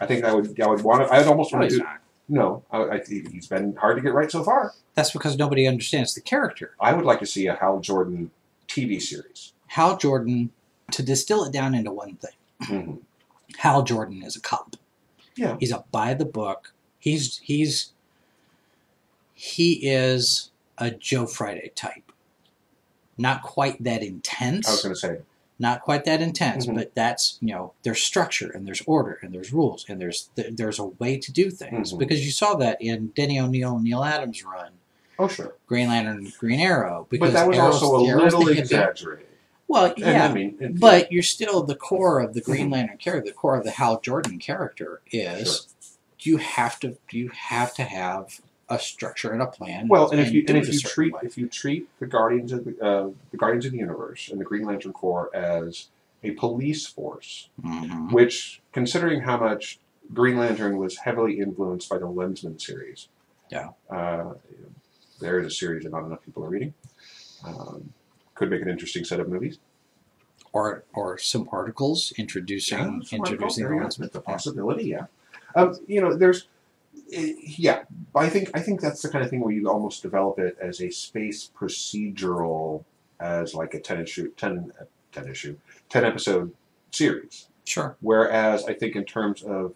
I 0.00 0.06
think 0.06 0.24
I 0.24 0.32
would, 0.32 0.60
I 0.60 0.68
would 0.68 0.82
want 0.82 1.04
to, 1.06 1.12
I'd 1.12 1.26
almost 1.26 1.52
want 1.52 1.68
to 1.68 1.74
oh, 1.74 1.78
do. 1.78 1.84
not. 1.84 1.99
No, 2.30 2.62
I, 2.70 2.78
I, 2.82 3.00
he's 3.06 3.48
been 3.48 3.74
hard 3.74 3.96
to 3.96 4.02
get 4.02 4.14
right 4.14 4.30
so 4.30 4.44
far. 4.44 4.72
That's 4.94 5.10
because 5.10 5.36
nobody 5.36 5.66
understands 5.66 6.14
the 6.14 6.20
character. 6.20 6.76
I 6.80 6.92
would 6.92 7.04
like 7.04 7.18
to 7.18 7.26
see 7.26 7.48
a 7.48 7.54
Hal 7.56 7.80
Jordan 7.80 8.30
TV 8.68 9.02
series. 9.02 9.52
Hal 9.66 9.96
Jordan, 9.96 10.50
to 10.92 11.02
distill 11.02 11.44
it 11.44 11.52
down 11.52 11.74
into 11.74 11.90
one 11.90 12.16
thing, 12.16 12.30
hmm 12.62 12.94
Hal 13.58 13.82
Jordan 13.82 14.22
is 14.22 14.36
a 14.36 14.40
cop. 14.40 14.76
Yeah. 15.34 15.56
He's 15.58 15.72
a 15.72 15.84
by 15.90 16.14
the 16.14 16.24
book. 16.24 16.72
He's 17.00 17.38
he's 17.38 17.92
he 19.34 19.88
is 19.90 20.50
a 20.78 20.90
Joe 20.92 21.26
Friday 21.26 21.72
type. 21.74 22.12
Not 23.18 23.42
quite 23.42 23.82
that 23.82 24.02
intense. 24.02 24.68
I 24.68 24.72
was 24.72 24.82
going 24.82 24.94
to 24.94 25.00
say, 25.00 25.18
not 25.60 25.82
quite 25.82 26.04
that 26.06 26.20
intense, 26.22 26.66
Mhm. 26.66 26.74
but 26.74 26.94
that's 26.94 27.38
you 27.40 27.52
know 27.54 27.72
there's 27.84 28.02
structure 28.02 28.50
and 28.50 28.66
there's 28.66 28.82
order 28.86 29.18
and 29.22 29.32
there's 29.32 29.52
rules 29.52 29.84
and 29.88 30.00
there's 30.00 30.30
th- 30.34 30.56
there's 30.56 30.78
a 30.80 30.86
way 30.86 31.18
to 31.18 31.30
do 31.30 31.50
things 31.50 31.92
Mhm. 31.92 31.98
because 31.98 32.24
you 32.24 32.32
saw 32.32 32.54
that 32.54 32.80
in 32.80 33.08
Denny 33.14 33.38
O'Neil 33.38 33.76
and 33.76 33.84
Neal 33.84 34.02
Adams 34.02 34.42
run 34.44 34.72
oh 35.18 35.28
sure, 35.28 35.54
Green 35.66 35.88
Lantern 35.88 36.32
Green 36.38 36.58
Arrow 36.60 37.06
because 37.10 37.28
but 37.28 37.32
that 37.34 37.46
was 37.46 37.58
Arrow's- 37.58 37.82
also 37.82 37.96
a 37.96 38.02
little 38.02 38.48
exaggerated. 38.48 39.26
Well, 39.68 39.94
yeah, 39.96 40.26
I 40.26 40.32
mean, 40.34 40.56
it- 40.58 40.80
but 40.80 41.12
you're 41.12 41.22
still 41.22 41.62
the 41.62 41.76
core 41.76 42.18
of 42.18 42.34
the 42.34 42.40
Green 42.40 42.68
Mhm. 42.70 42.72
Lantern 42.72 42.96
character. 42.98 43.30
The 43.30 43.36
core 43.36 43.56
of 43.56 43.62
the 43.62 43.70
Hal 43.70 44.00
Jordan 44.00 44.38
character 44.40 45.00
is 45.12 45.68
you 46.20 46.38
have 46.38 46.80
to 46.80 46.96
you 47.12 47.28
have 47.28 47.72
to 47.74 47.82
have 47.84 48.40
a 48.70 48.78
structure 48.78 49.32
and 49.32 49.42
a 49.42 49.46
plan. 49.46 49.88
Well, 49.88 50.10
and 50.10 50.20
if 50.20 50.32
you 50.32 50.44
and 50.48 50.56
if 50.56 50.72
you 50.72 50.78
treat 50.80 51.12
way. 51.12 51.20
if 51.24 51.36
you 51.36 51.48
treat 51.48 51.88
the 51.98 52.06
Guardians 52.06 52.52
of 52.52 52.64
the 52.64 52.80
uh, 52.82 53.10
the 53.30 53.36
Guardians 53.36 53.66
of 53.66 53.72
the 53.72 53.78
Universe 53.78 54.28
and 54.30 54.40
the 54.40 54.44
Green 54.44 54.64
Lantern 54.64 54.92
Corps 54.92 55.30
as 55.34 55.88
a 56.22 56.30
police 56.32 56.86
force, 56.86 57.48
Mhm. 57.62 58.12
which, 58.12 58.60
considering 58.72 59.22
how 59.22 59.38
much 59.38 59.80
Green 60.12 60.36
Lantern 60.38 60.76
was 60.76 60.98
heavily 60.98 61.38
influenced 61.40 61.88
by 61.88 61.98
the 61.98 62.06
Lensman 62.06 62.60
series, 62.60 63.08
Yeah. 63.50 63.70
uh, 63.90 64.34
there 65.20 65.38
is 65.40 65.46
a 65.46 65.50
series 65.50 65.84
that 65.84 65.90
not 65.92 66.04
enough 66.04 66.22
people 66.24 66.44
are 66.44 66.48
reading. 66.48 66.74
Um, 67.44 67.92
could 68.34 68.50
make 68.50 68.60
an 68.62 68.68
interesting 68.68 69.04
set 69.04 69.20
of 69.20 69.28
movies. 69.28 69.58
or 70.52 70.82
or 70.94 71.16
some 71.16 71.48
articles 71.52 72.12
introducing 72.16 72.76
Yeah, 72.78 72.86
one 72.88 73.02
introducing 73.12 73.64
you 73.72 73.80
go. 73.80 74.06
the 74.06 74.20
possibility. 74.20 74.84
Yeah, 74.88 75.06
um, 75.54 75.74
you 75.86 76.00
know, 76.00 76.12
there's, 76.16 76.48
eh, 77.12 77.32
yeah. 77.42 77.82
I 78.14 78.28
think 78.28 78.50
I 78.54 78.60
think 78.60 78.80
that's 78.80 79.02
the 79.02 79.08
kind 79.08 79.24
of 79.24 79.30
thing 79.30 79.40
where 79.40 79.52
you 79.52 79.68
almost 79.68 80.02
develop 80.02 80.38
it 80.38 80.56
as 80.60 80.80
a 80.80 80.90
space 80.90 81.50
procedural, 81.56 82.84
as 83.18 83.54
like 83.54 83.74
a 83.74 83.80
ten 83.80 84.00
issue, 84.00 84.32
10, 84.36 84.72
uh, 84.80 84.84
10 85.12 85.28
issue, 85.28 85.56
ten 85.88 86.04
episode 86.04 86.52
series. 86.90 87.48
Sure. 87.64 87.96
Whereas 88.00 88.64
I 88.64 88.74
think 88.74 88.96
in 88.96 89.04
terms 89.04 89.42
of 89.42 89.74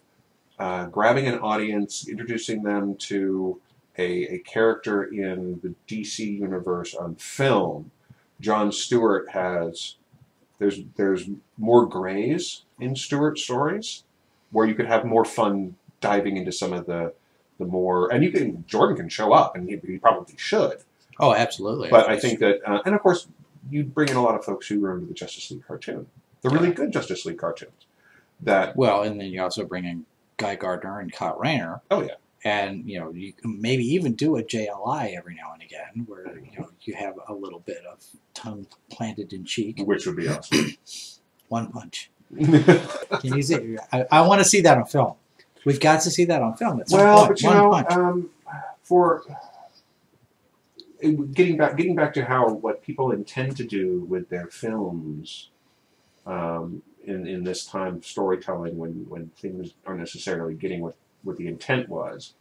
uh, 0.59 0.85
grabbing 0.87 1.27
an 1.27 1.39
audience, 1.39 2.07
introducing 2.07 2.63
them 2.63 2.95
to 2.95 3.59
a, 3.97 4.35
a 4.35 4.39
character 4.39 5.03
in 5.03 5.59
the 5.61 5.73
DC 5.87 6.39
universe 6.39 6.93
on 6.93 7.15
film, 7.15 7.91
John 8.41 8.71
Stewart 8.71 9.29
has 9.29 9.95
there's 10.59 10.79
there's 10.95 11.29
more 11.57 11.85
grays 11.85 12.63
in 12.79 12.95
Stewart 12.95 13.37
stories 13.37 14.03
where 14.51 14.65
you 14.65 14.75
could 14.75 14.87
have 14.87 15.05
more 15.05 15.25
fun 15.25 15.75
diving 16.01 16.37
into 16.37 16.51
some 16.51 16.73
of 16.73 16.85
the 16.85 17.13
the 17.59 17.65
more 17.65 18.11
and 18.11 18.23
you 18.23 18.31
can 18.31 18.65
Jordan 18.67 18.95
can 18.97 19.09
show 19.09 19.33
up 19.33 19.55
and 19.55 19.69
he, 19.69 19.77
he 19.85 19.97
probably 19.97 20.35
should 20.37 20.81
Oh, 21.19 21.33
absolutely. 21.33 21.89
but 21.89 22.09
I 22.09 22.19
think 22.19 22.39
that, 22.39 22.59
uh, 22.65 22.81
and 22.85 22.93
of 22.93 23.01
course, 23.01 23.27
you 23.69 23.83
bring 23.83 24.09
in 24.09 24.15
a 24.15 24.21
lot 24.21 24.35
of 24.35 24.43
folks 24.43 24.67
who 24.67 24.79
remember 24.79 25.07
the 25.07 25.13
Justice 25.13 25.49
League 25.51 25.65
cartoon, 25.65 26.07
the 26.41 26.49
really 26.49 26.71
good 26.71 26.91
Justice 26.91 27.25
League 27.25 27.37
cartoons. 27.37 27.71
That 28.41 28.75
Well, 28.75 29.03
and 29.03 29.19
then 29.19 29.27
you 29.27 29.41
also 29.41 29.63
bring 29.63 29.85
in 29.85 30.05
Guy 30.37 30.55
Gardner 30.55 30.99
and 30.99 31.11
Kyle 31.11 31.37
Rayner. 31.39 31.81
Oh, 31.89 32.01
yeah. 32.01 32.15
And 32.43 32.87
you 32.87 32.99
know, 32.99 33.11
you 33.11 33.33
can 33.33 33.59
maybe 33.59 33.83
even 33.93 34.13
do 34.13 34.35
a 34.35 34.43
JLI 34.43 35.17
every 35.17 35.35
now 35.35 35.53
and 35.53 35.63
again, 35.63 36.05
where 36.05 36.37
you 36.37 36.59
know 36.59 36.69
you 36.81 36.93
have 36.93 37.15
a 37.27 37.33
little 37.33 37.59
bit 37.59 37.83
of 37.91 38.05
tongue 38.35 38.67
planted 38.91 39.33
in 39.33 39.45
cheek, 39.45 39.79
which 39.79 40.05
would 40.05 40.17
be 40.17 40.27
awesome. 40.27 40.77
one 41.47 41.71
punch. 41.71 42.11
Can 42.37 43.35
you 43.35 43.41
see? 43.41 43.77
I, 43.91 44.05
I 44.11 44.27
want 44.27 44.43
to 44.43 44.45
see 44.45 44.61
that 44.61 44.77
on 44.77 44.85
film. 44.85 45.15
We've 45.65 45.79
got 45.79 46.01
to 46.01 46.11
see 46.11 46.25
that 46.25 46.41
on 46.43 46.55
film. 46.55 46.79
At 46.79 46.89
some 46.89 46.99
well, 46.99 47.25
point. 47.25 47.29
but 47.29 47.41
you 47.41 47.49
one 47.49 47.57
know, 47.57 47.85
um, 47.89 48.29
for 48.83 49.23
getting 51.01 51.57
back, 51.57 51.75
getting 51.75 51.95
back 51.95 52.13
to 52.13 52.25
how 52.25 52.49
what 52.49 52.83
people 52.83 53.11
intend 53.11 53.57
to 53.57 53.63
do 53.63 54.05
with 54.07 54.29
their 54.29 54.47
films, 54.47 55.49
um, 56.25 56.83
in 57.03 57.27
in 57.27 57.43
this 57.43 57.65
time 57.65 57.97
of 57.97 58.05
storytelling, 58.05 58.77
when 58.77 59.09
when 59.09 59.31
things 59.37 59.73
aren't 59.85 59.99
necessarily 59.99 60.53
getting 60.53 60.81
what 60.81 60.95
what 61.23 61.37
the 61.37 61.47
intent 61.47 61.89
was. 61.89 62.33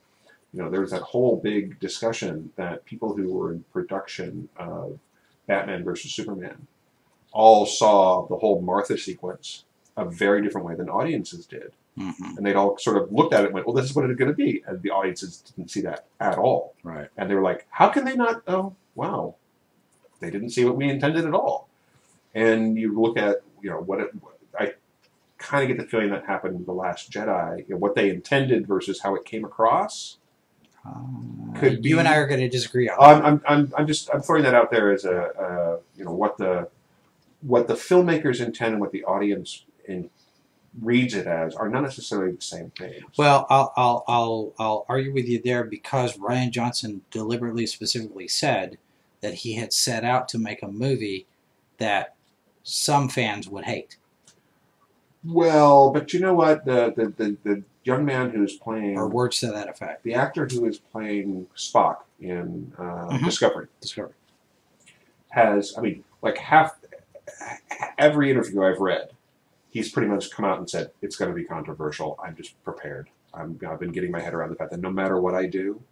You 0.53 0.63
know, 0.63 0.71
there 0.71 0.83
was 0.83 0.93
that 0.93 1.03
whole 1.03 1.41
big 1.43 1.81
discussion 1.81 2.53
that 2.55 2.85
people 2.85 3.17
who 3.17 3.33
were 3.33 3.53
in 3.53 3.65
production 3.73 4.49
of 4.57 5.01
Batman 5.49 5.83
versus 5.83 6.13
Superman 6.15 6.69
all 7.33 7.67
saw 7.67 8.25
the 8.29 8.37
whole 8.37 8.61
Martha 8.61 8.97
sequence 8.97 9.65
a 9.97 10.05
very 10.05 10.43
different 10.43 10.65
way 10.65 10.77
than 10.77 10.89
audiences 10.89 11.47
did 11.47 11.73
Mhm. 11.99 12.37
and 12.37 12.45
they'd 12.45 12.57
all 12.57 12.77
sort 12.79 12.97
of 12.97 13.13
looked 13.13 13.33
at 13.33 13.43
it 13.43 13.47
and 13.47 13.55
went, 13.55 13.67
"Well, 13.67 13.75
this 13.75 13.85
is 13.85 13.95
what 13.95 14.05
it's 14.11 14.19
going 14.19 14.31
to 14.31 14.37
be," 14.37 14.65
and 14.67 14.83
the 14.83 14.91
audiences 14.91 15.41
didn't 15.57 15.71
see 15.71 15.81
that 15.83 16.07
at 16.19 16.37
all, 16.39 16.75
Right. 16.83 17.09
and 17.17 17.31
they 17.31 17.35
were 17.37 17.43
like, 17.43 17.67
"How 17.71 17.89
can 17.89 18.05
they 18.05 18.17
not? 18.17 18.43
Oh, 18.49 18.75
wow, 18.97 19.37
they 20.21 20.31
didn't 20.31 20.51
see 20.51 20.65
what 20.65 20.77
we 20.77 20.89
intended 20.89 21.25
at 21.25 21.35
all." 21.35 21.69
And 22.35 22.77
you 22.77 23.01
look 23.01 23.17
at, 23.17 23.43
you 23.63 23.71
know, 23.71 23.81
what 23.81 24.01
it, 24.01 24.11
I 24.59 24.75
kind 25.39 25.63
of 25.63 25.69
get 25.77 25.83
the 25.85 25.89
feeling 25.89 26.11
that 26.11 26.27
happened 26.27 26.57
with 26.57 26.67
the 26.67 26.73
Last 26.73 27.13
Jedi, 27.13 27.59
you 27.59 27.75
know, 27.75 27.77
what 27.77 27.95
they 27.95 28.11
intended 28.11 28.67
versus 28.67 29.01
how 29.03 29.15
it 29.15 29.25
came 29.25 29.45
across. 29.45 30.19
Uh, 30.85 31.59
Could 31.59 31.85
you 31.85 31.95
be- 31.95 31.99
and 31.99 32.09
I 32.09 32.17
are 32.17 32.27
going 32.27 32.41
to 32.41 32.49
disagree 32.49 32.89
on. 32.89 32.99
I'm, 33.01 33.25
I'm, 33.25 33.43
I'm, 33.47 33.73
I'm 33.79 33.87
just 33.87 34.11
I'm 34.13 34.21
throwing 34.21 34.43
that 34.43 34.55
out 34.55 34.71
there 34.73 34.91
as 34.93 35.05
a, 35.05 35.17
uh, 35.41 35.79
you 35.97 36.05
know, 36.05 36.13
what 36.13 36.39
the 36.39 36.69
what 37.43 37.69
the 37.69 37.75
filmmakers 37.75 38.45
intend 38.45 38.73
and 38.73 38.81
what 38.81 38.91
the 38.91 39.05
audience 39.05 39.65
in, 39.87 40.11
reads 40.83 41.15
it 41.15 41.27
as 41.27 41.55
are 41.55 41.69
not 41.69 41.83
necessarily 41.83 42.33
the 42.33 42.43
same 42.43 42.71
thing. 42.71 43.03
Well, 43.17 43.47
I'll, 43.49 43.73
I'll, 43.77 44.05
I'll, 44.09 44.53
I'll 44.59 44.87
argue 44.89 45.13
with 45.15 45.27
you 45.29 45.41
there 45.43 45.65
because 45.65 46.17
Rian 46.19 46.51
Johnson 46.51 47.03
deliberately, 47.11 47.67
specifically 47.67 48.27
said 48.29 48.79
that 49.21 49.35
he 49.35 49.55
had 49.55 49.73
set 49.73 50.05
out 50.05 50.29
to 50.31 50.39
make 50.39 50.63
a 50.63 50.69
movie 50.69 51.27
that 51.79 52.15
some 52.63 53.09
fans 53.09 53.49
would 53.49 53.65
hate, 53.65 53.97
Well, 55.25 55.91
but 55.93 56.13
you 56.13 56.21
know 56.21 56.35
what? 56.35 56.65
The 56.65 56.93
the, 56.97 57.07
the, 57.17 57.37
the 57.45 57.63
young 57.85 58.05
man 58.05 58.31
who's 58.31 58.57
playing 58.57 58.97
or 58.99 59.09
words 59.09 59.41
to 59.41 59.49
that 59.49 59.69
effect. 59.69 60.03
the 60.03 60.15
actor 60.15 60.47
who 60.51 60.65
is 60.67 60.79
playing 60.79 61.47
Spock 61.57 61.99
in 62.21 62.73
uh, 62.79 62.83
Mhm. 63.11 63.25
Discovery 63.25 63.67
Discovery. 63.81 64.13
has, 65.31 65.75
I 65.77 65.81
mean, 65.83 66.05
like 66.23 66.39
half 66.39 66.77
every 67.99 68.31
interview 68.31 68.63
I've 68.63 68.79
read, 68.81 69.11
he's 69.75 69.91
pretty 69.91 70.09
much 70.09 70.31
come 70.31 70.45
out 70.47 70.59
and 70.59 70.71
said 70.71 70.91
it's 71.03 71.17
going 71.17 71.31
to 71.31 71.35
be 71.35 71.45
controversial. 71.45 72.19
I'm 72.25 72.35
just 72.37 72.63
prepared. 72.65 73.11
I'm, 73.35 73.59
I've 73.69 73.81
been 73.81 73.93
getting 73.93 74.11
my 74.13 74.21
head 74.21 74.33
around 74.33 74.51
the 74.51 74.57
fact 74.57 74.71
that 74.71 74.81
no 74.81 74.91
matter 74.91 75.21
what 75.21 75.35
I 75.35 75.47
do, 75.47 75.83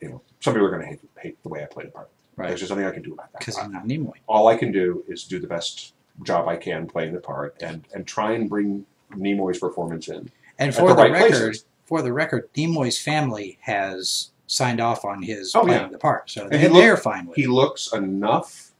you 0.00 0.08
know, 0.08 0.22
some 0.38 0.54
people 0.54 0.66
are 0.68 0.70
going 0.70 0.82
to 0.82 0.88
hate, 0.88 1.00
hate 1.18 1.42
the 1.42 1.48
way 1.50 1.62
I 1.62 1.66
play 1.66 1.84
the 1.84 1.90
part. 1.90 2.08
Right. 2.36 2.48
There's 2.48 2.60
just 2.60 2.70
nothing 2.70 2.86
I 2.86 2.92
can 2.92 3.02
do 3.02 3.12
about 3.12 3.32
that. 3.32 3.40
Because 3.40 3.58
I'm 3.58 3.72
not 3.72 3.84
Nimoy. 3.86 4.14
all 4.26 4.48
I 4.48 4.56
can 4.56 4.72
do 4.72 5.04
is 5.08 5.24
do 5.24 5.38
the 5.40 5.46
best 5.48 5.92
job 6.22 6.48
I 6.48 6.56
can 6.56 6.86
playing 6.86 7.12
the 7.12 7.20
part 7.20 7.56
and 7.60 7.86
and 7.94 8.06
try 8.06 8.32
and 8.32 8.48
bring 8.48 8.86
Nimoy's 9.12 9.58
performance 9.58 10.08
in. 10.08 10.30
And 10.58 10.74
for 10.74 10.88
the 10.88 10.94
the, 10.94 11.02
right 11.02 11.12
record, 11.12 11.30
places. 11.30 11.64
for 11.84 12.00
the 12.02 12.12
record, 12.12 12.48
Nimoy's 12.54 12.98
family 12.98 13.58
has 13.62 14.30
signed 14.46 14.80
off 14.80 15.04
on 15.04 15.22
his 15.22 15.54
Oh, 15.54 15.64
playing 15.64 15.82
yeah. 15.82 15.88
the 15.88 15.98
part, 15.98 16.30
so 16.30 16.48
they, 16.48 16.58
he 16.58 16.68
they're 16.68 16.96
fine 16.96 17.26
with 17.26 17.36
He 17.36 17.44
it. 17.44 17.50
looks 17.50 17.92
enough, 17.92 18.70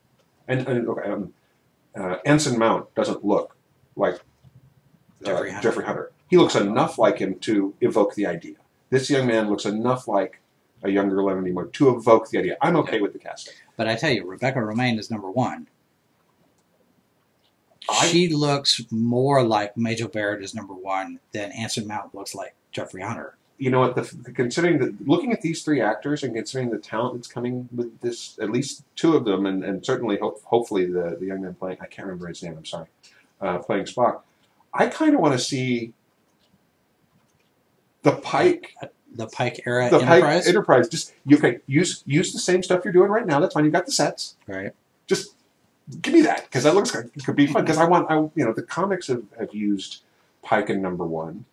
and, 0.49 0.67
and 0.67 0.89
okay, 0.89 1.11
um, 1.11 1.35
uh, 1.99 2.17
Anson 2.25 2.59
Mount 2.59 2.95
doesn't 2.95 3.25
look 3.25 3.57
like 3.97 4.15
uh, 4.15 4.19
Jeffrey 5.25 5.51
Hunter. 5.51 5.69
Jeffrey 5.69 5.85
Hunter. 5.85 6.13
He 6.29 6.37
looks 6.37 6.55
enough 6.55 6.99
like 6.99 7.19
him 7.19 7.39
to 7.41 7.75
evoke 7.81 8.15
the 8.15 8.27
idea. 8.27 8.57
This 8.91 9.11
young 9.11 9.27
man 9.27 9.49
looks 9.49 9.65
enough 9.65 10.09
like 10.09 10.41
a 10.83 10.91
younger 10.91 11.23
Leonard 11.23 11.45
Nimoy 11.45 11.73
to 11.73 11.91
evoke 11.91 12.31
the 12.31 12.39
idea. 12.39 12.57
I'm 12.61 12.77
okay 12.77 13.01
with 13.01 13.13
the 13.13 13.19
casting. 13.19 13.55
But 13.77 13.89
I 13.89 13.97
tell 13.97 14.11
you, 14.11 14.27
Rebecca 14.27 14.59
Romijn 14.59 14.99
is 14.99 15.11
number 15.11 15.31
one. 15.31 15.69
I- 17.89 18.07
she 18.07 18.29
looks 18.29 18.81
more 18.91 19.43
like 19.43 19.77
Majel 19.77 20.09
Barrett 20.09 20.43
is 20.43 20.55
number 20.55 20.75
one 20.75 21.19
than 21.33 21.51
Anson 21.53 21.87
Mount 21.87 22.15
looks 22.15 22.35
like 22.35 22.55
Jeffrey 22.73 23.03
Hunter. 23.03 23.37
You 23.59 23.71
know 23.71 23.81
what? 23.81 23.95
The, 23.95 24.03
the, 24.23 24.33
considering 24.33 24.79
that, 24.79 25.07
looking 25.07 25.33
at 25.33 25.43
these 25.43 25.63
three 25.63 25.83
actors 25.83 26.23
and 26.23 26.35
considering 26.35 26.71
the 26.71 26.79
talent 26.79 27.17
that's 27.17 27.29
coming 27.29 27.69
with 27.75 28.01
this, 28.01 28.39
at 28.41 28.51
least 28.51 28.85
two 28.97 29.15
of 29.17 29.27
them, 29.27 29.45
and, 29.45 29.63
and 29.63 29.85
certainly 29.85 30.17
hope, 30.19 30.43
hopefully 30.45 30.87
the 30.87 31.19
the 31.21 31.27
young 31.27 31.43
man 31.43 31.55
playing, 31.55 31.77
I 31.81 31.87
can't 31.87 32.07
remember 32.07 32.29
his 32.29 32.43
name. 32.43 32.57
I'm 32.57 32.65
sorry, 32.65 32.87
uh, 33.41 33.59
playing 33.59 33.85
Spock. 33.85 34.23
I 34.73 34.87
kind 34.87 35.15
of 35.15 35.21
want 35.21 35.33
to 35.33 35.39
see 35.39 35.93
the 38.03 38.13
Pike, 38.13 38.75
The 39.15 39.27
Pike 39.27 39.61
era 39.67 39.91
the 39.91 39.99
Enterprise, 39.99 40.45
Pike 40.45 40.49
Enterprise. 40.49 40.89
Just 40.89 41.13
you 41.27 41.37
can 41.37 41.61
use 41.67 42.03
use 42.07 42.33
the 42.33 42.39
same 42.39 42.63
stuff 42.63 42.85
you're 42.85 42.93
doing 42.93 43.11
right 43.11 43.27
now. 43.27 43.41
That's 43.41 43.55
fine. 43.55 43.65
You've 43.65 43.73
got 43.73 43.87
the 43.87 43.93
sets. 43.93 44.37
right? 44.47 44.73
Just 45.07 45.35
give 46.01 46.15
me 46.15 46.23
that 46.23 46.45
because 46.45 46.65
that 46.65 46.75
looks 46.75 46.95
like 46.95 47.07
it 47.15 47.25
could 47.25 47.37
be 47.37 47.47
fun. 47.47 47.65
Because 47.65 47.79
I 47.79 47.85
want, 47.85 48.11
I 48.11 48.17
you 48.17 48.45
know, 48.45 48.53
the 48.53 48.63
comics 48.63 49.09
have, 49.09 49.25
have 49.39 49.55
used 49.55 50.03
Pike 50.43 50.71
in 50.71 50.81
number 50.81 51.05
one, 51.05 51.45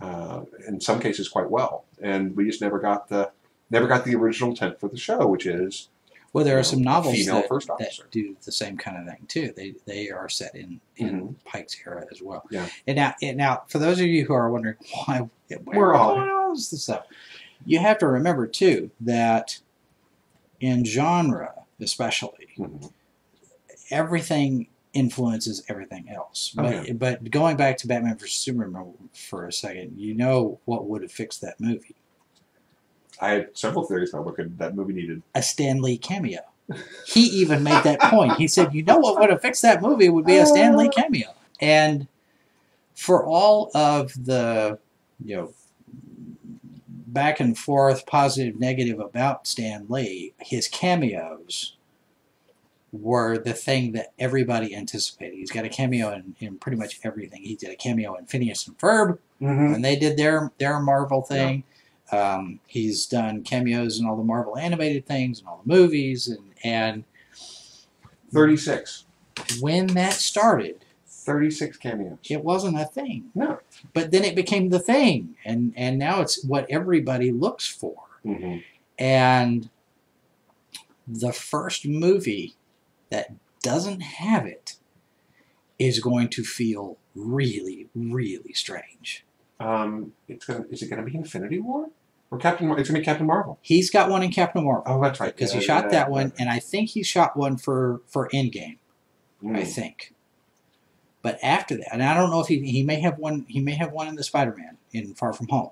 uh, 0.00 0.42
in 0.66 0.80
some 0.80 1.00
cases 1.00 1.28
quite 1.28 1.50
well, 1.50 1.84
and 2.00 2.36
we 2.36 2.46
just 2.46 2.60
never 2.60 2.78
got 2.78 3.08
the 3.08 3.30
never 3.70 3.86
got 3.86 4.04
the 4.04 4.14
original 4.14 4.50
intent 4.50 4.78
for 4.78 4.88
the 4.88 4.96
show, 4.96 5.26
which 5.26 5.46
is 5.46 5.88
Well, 6.32 6.44
there 6.46 6.58
are 6.58 6.62
some 6.62 6.80
novels 6.82 7.26
that, 7.26 7.46
first 7.46 7.68
that 7.78 7.92
do 8.10 8.34
the 8.44 8.52
same 8.52 8.78
kind 8.78 8.96
of 8.96 9.06
thing 9.06 9.26
too. 9.28 9.52
They 9.54 9.74
they 9.84 10.08
are 10.10 10.28
set 10.30 10.54
in 10.54 10.80
in 10.96 11.36
Pike's 11.44 11.76
era 11.86 12.06
as 12.10 12.22
well. 12.22 12.44
Yeah. 12.50 12.68
And 12.86 12.96
now 12.96 13.14
and 13.22 13.36
now 13.36 13.64
for 13.68 13.78
those 13.78 14.00
of 14.00 14.06
you 14.06 14.24
who 14.24 14.32
are 14.32 14.50
wondering 14.50 14.76
why 15.04 15.28
where 15.64 15.78
We're 15.78 15.94
all- 15.94 16.54
this 16.54 16.82
stuff, 16.82 17.06
you 17.66 17.78
have 17.80 17.98
to 17.98 18.06
remember 18.06 18.46
too 18.46 18.90
that 19.02 19.58
in 20.60 20.84
genre, 20.84 21.52
especially, 21.80 22.48
Mhm. 22.58 22.92
everything 23.90 24.68
influences 24.94 25.62
everything 25.68 26.08
else. 26.10 26.52
But 26.54 26.98
but 26.98 27.30
going 27.30 27.56
back 27.56 27.78
to 27.78 27.86
Batman 27.88 28.16
vs 28.18 28.38
Superman 28.38 28.92
for 29.14 29.46
a 29.46 29.52
second, 29.52 29.98
you 29.98 30.14
know 30.14 30.60
what 30.66 30.86
would 30.86 31.02
have 31.02 31.12
fixed 31.12 31.40
that 31.42 31.58
movie? 31.60 31.94
I 33.22 33.30
had 33.30 33.56
several 33.56 33.84
theories 33.84 34.12
about 34.12 34.26
what 34.26 34.34
could, 34.34 34.58
that 34.58 34.74
movie 34.74 34.92
needed. 34.92 35.22
A 35.34 35.42
Stan 35.42 35.80
Lee 35.80 35.96
cameo. 35.96 36.40
He 37.06 37.20
even 37.22 37.62
made 37.62 37.82
that 37.84 38.00
point. 38.00 38.34
He 38.34 38.48
said, 38.48 38.74
"You 38.74 38.82
know 38.82 38.98
what 38.98 39.18
would 39.20 39.30
have 39.30 39.40
fixed 39.42 39.62
that 39.62 39.80
movie 39.82 40.08
would 40.08 40.24
be 40.26 40.36
a 40.36 40.46
Stan 40.46 40.76
Lee 40.76 40.88
cameo." 40.88 41.28
And 41.60 42.08
for 42.94 43.24
all 43.24 43.70
of 43.74 44.12
the 44.24 44.78
you 45.24 45.36
know 45.36 45.52
back 46.88 47.40
and 47.40 47.56
forth, 47.58 48.06
positive, 48.06 48.58
negative 48.58 48.98
about 49.00 49.46
Stan 49.46 49.86
Lee, 49.88 50.32
his 50.40 50.66
cameos 50.66 51.76
were 52.90 53.38
the 53.38 53.52
thing 53.54 53.92
that 53.92 54.12
everybody 54.18 54.74
anticipated. 54.74 55.36
He's 55.36 55.50
got 55.50 55.64
a 55.64 55.68
cameo 55.68 56.12
in, 56.12 56.36
in 56.40 56.58
pretty 56.58 56.76
much 56.78 57.00
everything. 57.04 57.42
He 57.42 57.54
did 57.56 57.70
a 57.70 57.76
cameo 57.76 58.14
in 58.14 58.26
Phineas 58.26 58.66
and 58.66 58.78
Ferb 58.78 59.18
Mm-hmm. 59.42 59.72
when 59.72 59.82
they 59.82 59.96
did 59.96 60.16
their 60.16 60.52
their 60.58 60.78
Marvel 60.78 61.20
thing. 61.20 61.64
Um, 62.12 62.60
he's 62.66 63.06
done 63.06 63.42
cameos 63.42 63.98
in 63.98 64.06
all 64.06 64.16
the 64.16 64.22
Marvel 64.22 64.56
animated 64.56 65.06
things 65.06 65.38
and 65.38 65.48
all 65.48 65.62
the 65.64 65.72
movies, 65.72 66.28
and 66.28 66.52
and 66.62 67.04
36. 68.32 69.04
when 69.60 69.88
that 69.88 70.14
started, 70.14 70.84
36 71.06 71.76
cameos. 71.76 72.18
it 72.28 72.44
wasn't 72.44 72.78
a 72.78 72.84
thing. 72.84 73.30
No. 73.34 73.60
But 73.92 74.10
then 74.10 74.24
it 74.24 74.34
became 74.34 74.68
the 74.68 74.78
thing, 74.78 75.36
and 75.44 75.72
and 75.76 75.98
now 75.98 76.20
it's 76.20 76.44
what 76.44 76.66
everybody 76.68 77.30
looks 77.30 77.66
for. 77.66 77.96
Mm-hmm. 78.24 78.58
And 78.98 79.70
the 81.06 81.32
first 81.32 81.86
movie 81.86 82.54
that 83.10 83.32
doesn't 83.62 84.00
have 84.00 84.46
it 84.46 84.76
is 85.78 85.98
going 86.00 86.28
to 86.28 86.44
feel 86.44 86.96
really, 87.14 87.88
really 87.94 88.52
strange. 88.52 89.24
Um, 89.58 90.12
it's 90.28 90.46
gonna, 90.46 90.64
is 90.70 90.82
it 90.82 90.90
going 90.90 91.04
to 91.04 91.10
be 91.10 91.16
Infinity 91.16 91.60
War? 91.60 91.88
Or 92.32 92.38
Captain 92.38 92.66
Mar- 92.66 92.78
It's 92.78 92.88
going 92.88 92.94
to 92.96 93.00
be 93.02 93.04
Captain 93.04 93.26
Marvel. 93.26 93.58
He's 93.60 93.90
got 93.90 94.08
one 94.08 94.22
in 94.22 94.30
Captain 94.32 94.64
Marvel 94.64 94.82
Oh, 94.86 95.00
that's 95.02 95.20
right. 95.20 95.36
because 95.36 95.52
Yeah, 95.52 95.60
he 95.60 95.66
shot 95.66 95.84
yeah, 95.84 95.90
that 95.90 96.06
yeah. 96.06 96.12
one, 96.12 96.32
and 96.38 96.48
I 96.48 96.58
think 96.58 96.88
he 96.88 97.02
shot 97.02 97.36
one 97.36 97.58
for 97.58 98.00
for 98.06 98.28
Endgame. 98.30 98.78
Mm. 99.44 99.56
I 99.56 99.64
think. 99.64 100.14
But 101.20 101.38
after 101.42 101.76
that, 101.76 101.92
and 101.92 102.02
I 102.02 102.14
don't 102.14 102.30
know 102.30 102.40
if 102.40 102.48
he 102.48 102.58
he 102.70 102.82
may 102.82 103.00
have 103.00 103.18
one 103.18 103.44
he 103.48 103.60
may 103.60 103.74
have 103.74 103.92
one 103.92 104.08
in 104.08 104.16
the 104.16 104.24
Spider 104.24 104.56
Man 104.56 104.78
in 104.92 105.14
Far 105.14 105.32
From 105.34 105.48
Home, 105.48 105.70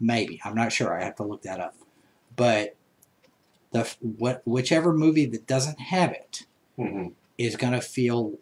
maybe 0.00 0.40
I'm 0.44 0.54
not 0.54 0.72
sure. 0.72 0.98
I 0.98 1.04
have 1.04 1.16
to 1.16 1.24
look 1.24 1.42
that 1.42 1.60
up. 1.60 1.74
But 2.34 2.74
the 3.72 3.94
what 4.00 4.40
whichever 4.46 4.94
movie 4.94 5.26
that 5.26 5.46
doesn't 5.46 5.78
have 5.78 6.10
it 6.12 6.46
Mhm. 6.78 7.12
is 7.36 7.54
gonna 7.56 7.82
feel 7.82 8.32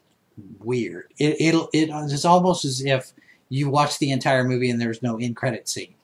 weird. 0.61 1.13
It 1.19 1.37
it'll 1.41 1.69
it 1.73 1.91
is 1.91 2.25
almost 2.25 2.65
as 2.65 2.85
if 2.85 3.13
you 3.49 3.69
watch 3.69 3.99
the 3.99 4.13
entire 4.13 4.45
movie 4.45 4.71
and 4.71 4.81
there's 4.81 5.03
no 5.03 5.19
end 5.19 5.35
credit 5.35 5.69
scene. 5.69 5.95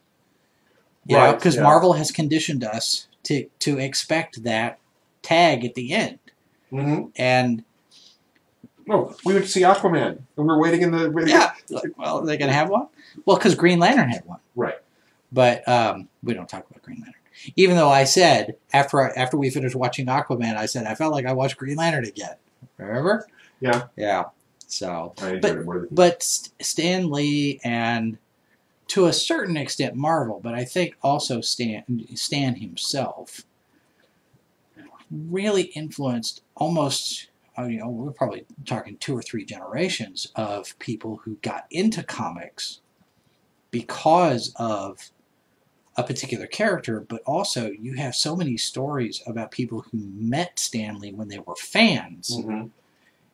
You 1.07 1.17
Right, 1.17 1.35
because 1.37 1.57
yeah. 1.57 1.63
Marvel 1.63 1.95
has 1.95 2.11
conditioned 2.11 2.63
us 2.65 3.09
to 3.25 3.47
to 3.61 3.79
expect 3.79 4.43
that 4.45 4.79
tag 5.23 5.65
at 5.65 5.75
the 5.75 5.93
end, 5.93 6.19
Mhm. 6.73 7.11
and 7.17 7.65
Oh, 8.91 9.15
we 9.25 9.35
would 9.35 9.49
see 9.49 9.61
Aquaman, 9.63 10.09
and 10.17 10.25
we 10.37 10.45
were 10.45 10.59
waiting 10.61 10.83
in 10.83 10.91
the. 10.91 11.09
Waiting 11.11 11.31
Yeah. 11.35 11.53
Like, 11.71 11.97
well, 11.97 12.19
are 12.19 12.27
they 12.27 12.37
going 12.37 12.49
to 12.49 12.55
have 12.55 12.69
one? 12.69 12.89
Well, 13.25 13.37
because 13.37 13.55
Green 13.55 13.79
Lantern 13.79 14.09
had 14.09 14.25
one. 14.27 14.41
Right. 14.57 14.75
But 15.31 15.67
um, 15.69 16.09
we 16.25 16.35
don't 16.35 16.49
talk 16.49 16.69
about 16.69 16.83
Green 16.83 16.99
Lantern. 16.99 17.15
Even 17.55 17.77
though 17.77 17.89
I 17.89 18.03
said 18.05 18.57
after 18.73 19.01
I, 19.01 19.11
after 19.15 19.37
we 19.37 19.51
finished 19.51 19.77
watching 19.77 20.07
Aquaman, 20.07 20.57
I 20.57 20.67
said 20.67 20.87
I 20.87 20.97
felt 20.97 21.13
like 21.13 21.27
I 21.27 21.33
watched 21.33 21.57
Green 21.59 21.77
Lantern 21.77 22.05
again. 22.07 22.35
Remember? 22.77 23.27
Yeah. 23.61 23.85
Yeah. 23.97 24.25
So, 24.67 25.15
I 25.23 25.37
But- 25.39 25.59
it 25.59 25.65
more 25.65 25.79
than 25.81 25.89
but 25.93 26.23
St- 26.23 26.53
Stan 26.61 27.09
Lee 27.11 27.61
and 27.63 28.19
to 28.93 29.07
a 29.07 29.13
certain 29.13 29.57
extent 29.57 29.95
Marvel, 29.95 30.39
but 30.43 30.53
I 30.55 30.65
think 30.67 30.97
also 31.03 31.41
Stan 31.41 31.83
Stan 32.15 32.57
himself 32.57 33.47
really 35.11 35.63
influenced 35.75 36.43
almost. 36.55 37.29
uh, 37.59 37.65
You 37.65 37.79
know, 37.79 37.89
we're 37.89 38.13
probably 38.13 38.45
talking 38.67 38.99
two 38.99 39.17
or 39.17 39.23
three 39.23 39.47
generations 39.47 40.31
of 40.37 40.79
people 40.79 41.21
who 41.25 41.37
got 41.41 41.65
into 41.71 42.03
comics 42.03 42.81
because 43.71 44.53
of 44.57 45.11
a 45.97 46.03
particular 46.03 46.47
character, 46.47 47.01
but 47.01 47.23
also 47.25 47.71
you 47.71 47.95
have 47.95 48.15
so 48.15 48.37
many 48.37 48.59
stories 48.59 49.23
about 49.27 49.51
people 49.51 49.87
who 49.91 49.99
met 49.99 50.59
Stan 50.59 50.99
Lee 50.99 51.13
when 51.13 51.29
they 51.29 51.39
were 51.39 51.57
fans 51.57 52.37
Mhm. 52.37 52.71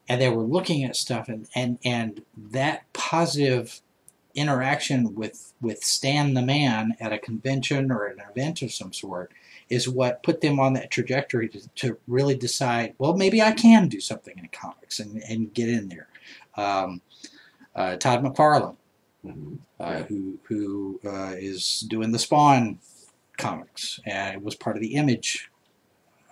and 0.07 0.21
they 0.21 0.29
were 0.29 0.43
looking 0.43 0.85
at 0.85 0.95
stuff 0.95 1.27
and 1.27 1.47
and 1.53 1.79
and 1.83 2.23
that 2.37 2.91
positive 2.93 3.81
interaction 4.35 5.15
with 5.15 5.53
with 5.61 5.83
Stan 5.83 6.33
the 6.33 6.41
man 6.41 6.95
at 6.99 7.11
a 7.13 7.17
convention 7.17 7.91
or 7.91 8.05
an 8.05 8.19
event 8.29 8.61
of 8.61 8.71
some 8.71 8.93
sort 8.93 9.31
is 9.69 9.89
what 9.89 10.23
put 10.23 10.41
them 10.41 10.59
on 10.59 10.73
that 10.73 10.91
trajectory 10.91 11.47
to, 11.49 11.67
to 11.75 11.97
really 12.07 12.35
decide 12.35 12.93
well 12.97 13.15
maybe 13.15 13.41
I 13.41 13.51
can 13.51 13.87
do 13.87 13.99
something 13.99 14.37
in 14.37 14.47
comics 14.49 14.99
and, 14.99 15.21
and 15.29 15.53
get 15.53 15.69
in 15.69 15.89
there 15.89 16.07
um, 16.57 17.01
uh, 17.75 17.95
Todd 17.97 18.23
McFarlane 18.23 18.75
Mhm. 19.25 19.59
uh, 19.81 20.03
who 20.03 20.39
who 20.43 20.99
uh, 21.05 21.33
is 21.37 21.81
doing 21.89 22.11
the 22.13 22.19
Spawn 22.19 22.79
comics 23.37 23.99
and 24.05 24.35
it 24.37 24.41
was 24.41 24.55
part 24.55 24.77
of 24.77 24.81
the 24.81 24.95
Image 24.95 25.51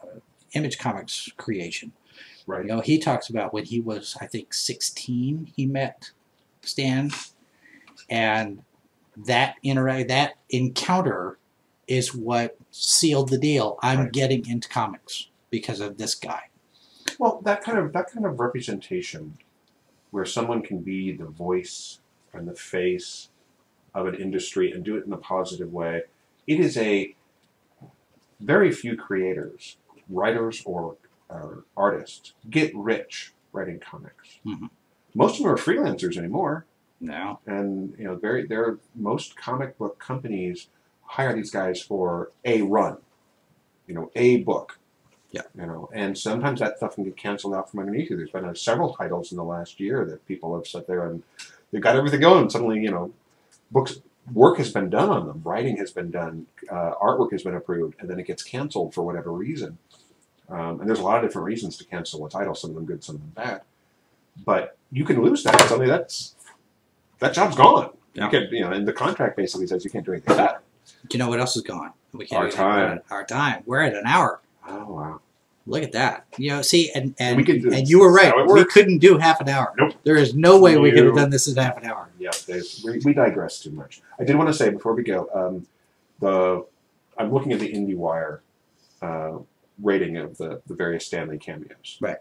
uh, 0.02 0.20
Image 0.54 0.78
Comics 0.78 1.30
creation 1.36 1.92
Right. 2.48 2.62
you 2.62 2.70
know, 2.70 2.80
he 2.80 2.98
talks 2.98 3.30
about 3.30 3.54
when 3.54 3.66
he 3.66 3.82
was, 3.82 4.16
I 4.22 4.26
think, 4.26 4.54
16, 4.54 5.52
he 5.54 5.66
met 5.66 6.12
Stan, 6.62 7.12
and 8.10 8.64
that 9.26 9.56
interact, 9.64 10.10
that 10.10 10.36
encounter, 10.50 11.38
is 11.88 12.14
what 12.14 12.58
sealed 12.72 13.30
the 13.30 13.38
deal. 13.38 13.80
I'm 13.82 14.00
Right. 14.00 14.12
getting 14.12 14.48
into 14.48 14.68
comics 14.68 15.30
because 15.50 15.80
of 15.80 15.98
this 15.98 16.16
guy. 16.16 16.50
Well, 17.18 17.42
that 17.46 17.64
kind 17.64 17.78
of 17.78 17.94
that 17.94 18.12
kind 18.12 18.26
of 18.26 18.40
representation, 18.40 19.38
where 20.12 20.26
someone 20.26 20.62
can 20.62 20.80
be 20.82 21.12
the 21.14 21.26
voice 21.26 22.00
and 22.34 22.48
the 22.48 22.54
face 22.56 23.30
of 23.94 24.06
an 24.06 24.16
industry 24.16 24.72
and 24.72 24.84
do 24.84 24.98
it 24.98 25.06
in 25.06 25.14
a 25.14 25.18
positive 25.18 25.72
way, 25.74 26.04
it 26.46 26.60
is 26.60 26.78
a 26.78 27.16
very 28.40 28.72
few 28.72 28.96
creators, 28.96 29.78
writers 30.10 30.62
or 30.66 30.98
uh, 31.30 31.56
artists 31.76 32.34
get 32.50 32.76
rich 32.76 33.34
writing 33.52 33.80
comics. 33.80 34.40
Mhm. 34.46 34.70
Most 35.16 35.38
of 35.40 35.44
them 35.44 35.54
are 35.54 35.58
freelancers 35.58 36.18
anymore, 36.18 36.66
No. 37.00 37.40
and 37.46 37.94
you 37.98 38.06
know, 38.06 38.16
very 38.16 38.46
there 38.48 38.80
most 38.96 39.36
comic 39.36 39.78
book 39.78 40.00
companies 40.00 40.68
hire 41.04 41.36
these 41.36 41.52
guys 41.52 41.82
for 41.82 42.32
a 42.44 42.62
run, 42.64 42.98
you 43.88 43.94
know, 43.94 44.12
a 44.16 44.38
book. 44.38 44.80
Yeah. 45.32 45.42
You 45.56 45.68
know, 45.68 45.90
and 45.94 46.18
sometimes 46.18 46.60
that 46.60 46.78
stuff 46.78 46.96
can 46.96 47.04
get 47.04 47.18
canceled 47.18 47.54
out 47.54 47.70
from 47.70 47.82
underneath 47.82 48.10
you. 48.10 48.18
There's 48.18 48.32
been 48.32 48.46
uh, 48.46 48.54
several 48.54 48.94
titles 48.94 49.32
in 49.32 49.38
the 49.38 49.44
last 49.44 49.80
year 49.80 50.06
that 50.06 50.26
people 50.28 50.56
have 50.56 50.66
sat 50.66 50.88
there 50.88 51.08
and 51.08 51.22
they've 51.72 51.82
got 51.82 51.96
everything 51.96 52.22
going. 52.22 52.44
And 52.44 52.52
suddenly, 52.52 52.80
you 52.80 52.92
know, 52.92 53.14
books 53.72 54.00
work 54.34 54.58
has 54.58 54.72
been 54.72 54.90
done 54.90 55.10
on 55.10 55.28
them, 55.28 55.42
writing 55.44 55.78
has 55.78 55.92
been 55.92 56.12
done, 56.12 56.48
uh, 56.70 56.94
artwork 57.02 57.32
has 57.32 57.44
been 57.44 57.56
approved, 57.56 57.96
and 58.00 58.10
then 58.10 58.20
it 58.20 58.28
gets 58.28 58.44
canceled 58.44 58.94
for 58.94 59.04
whatever 59.04 59.32
reason. 59.32 59.78
Um, 60.50 60.80
and 60.80 60.88
there's 60.88 61.00
a 61.00 61.04
lot 61.04 61.18
of 61.18 61.30
different 61.30 61.46
reasons 61.46 61.78
to 61.78 61.86
cancel 61.86 62.26
a 62.26 62.30
title. 62.30 62.56
Some 62.56 62.72
of 62.72 62.76
them 62.76 62.86
good, 62.86 63.04
some 63.04 63.16
of 63.16 63.22
them 63.22 63.32
bad. 63.36 63.62
But 64.46 64.78
you 64.92 65.04
can 65.04 65.22
lose 65.22 65.44
that. 65.44 65.60
Suddenly, 65.62 65.88
that's 65.88 66.36
that 67.20 67.34
job's 67.34 67.56
gone. 67.56 67.92
Yeah. 68.14 68.26
You 68.26 68.30
can, 68.30 68.48
you 68.52 68.62
know, 68.62 68.72
and 68.72 68.88
the 68.88 68.94
contract 68.94 69.38
basically 69.38 69.68
says 69.68 69.84
you 69.84 69.92
can't 69.92 70.06
do 70.06 70.14
anything 70.14 70.36
that. 70.36 70.64
Do 71.08 71.18
you 71.18 71.20
know 71.24 71.30
what 71.30 71.40
else 71.40 71.56
is 71.56 71.64
gone? 71.64 71.94
We 72.14 72.28
Our 72.32 72.44
anything 72.44 72.60
about 72.60 72.78
time. 72.78 73.00
Our 73.10 73.26
time. 73.26 73.64
We're 73.66 73.82
at 73.82 73.94
an 73.94 74.06
hour. 74.06 74.42
Oh 74.68 74.94
wow! 74.94 75.22
Look 75.66 75.84
at 75.84 75.92
that. 75.92 76.26
You 76.38 76.50
know, 76.52 76.62
see, 76.62 76.92
and 76.94 77.14
and, 77.20 77.38
We 77.38 77.44
can 77.44 77.62
do 77.62 77.74
and 77.74 77.88
you 77.88 78.00
were 78.00 78.12
right. 78.12 78.34
We 78.48 78.66
couldn't 78.66 79.00
do 79.00 79.18
half 79.18 79.40
an 79.42 79.50
hour. 79.50 79.74
Nope. 79.78 79.94
There 80.04 80.16
is 80.16 80.34
no 80.34 80.60
way 80.60 80.78
we 80.78 80.92
could 80.92 81.06
have 81.06 81.16
done 81.16 81.30
this 81.30 81.48
in 81.48 81.56
half 81.56 81.78
an 81.78 81.86
hour. 81.86 82.10
Yeah, 82.20 82.32
we, 82.84 83.00
we 83.06 83.14
digress 83.14 83.60
too 83.60 83.72
much. 83.72 84.02
I 84.20 84.24
did 84.24 84.36
want 84.36 84.50
to 84.50 84.54
say 84.54 84.70
before 84.70 84.94
we 84.94 85.04
go, 85.04 85.30
um, 85.34 85.68
the 86.20 86.66
I'm 87.18 87.34
looking 87.34 87.52
at 87.52 87.60
the 87.60 87.72
IndieWire 87.72 88.40
uh, 89.02 89.38
rating 89.82 90.18
of 90.18 90.38
the, 90.38 90.62
the 90.68 90.74
various 90.74 91.06
Stan 91.06 91.30
Lee 91.30 91.38
cameos. 91.38 91.98
Right. 92.00 92.18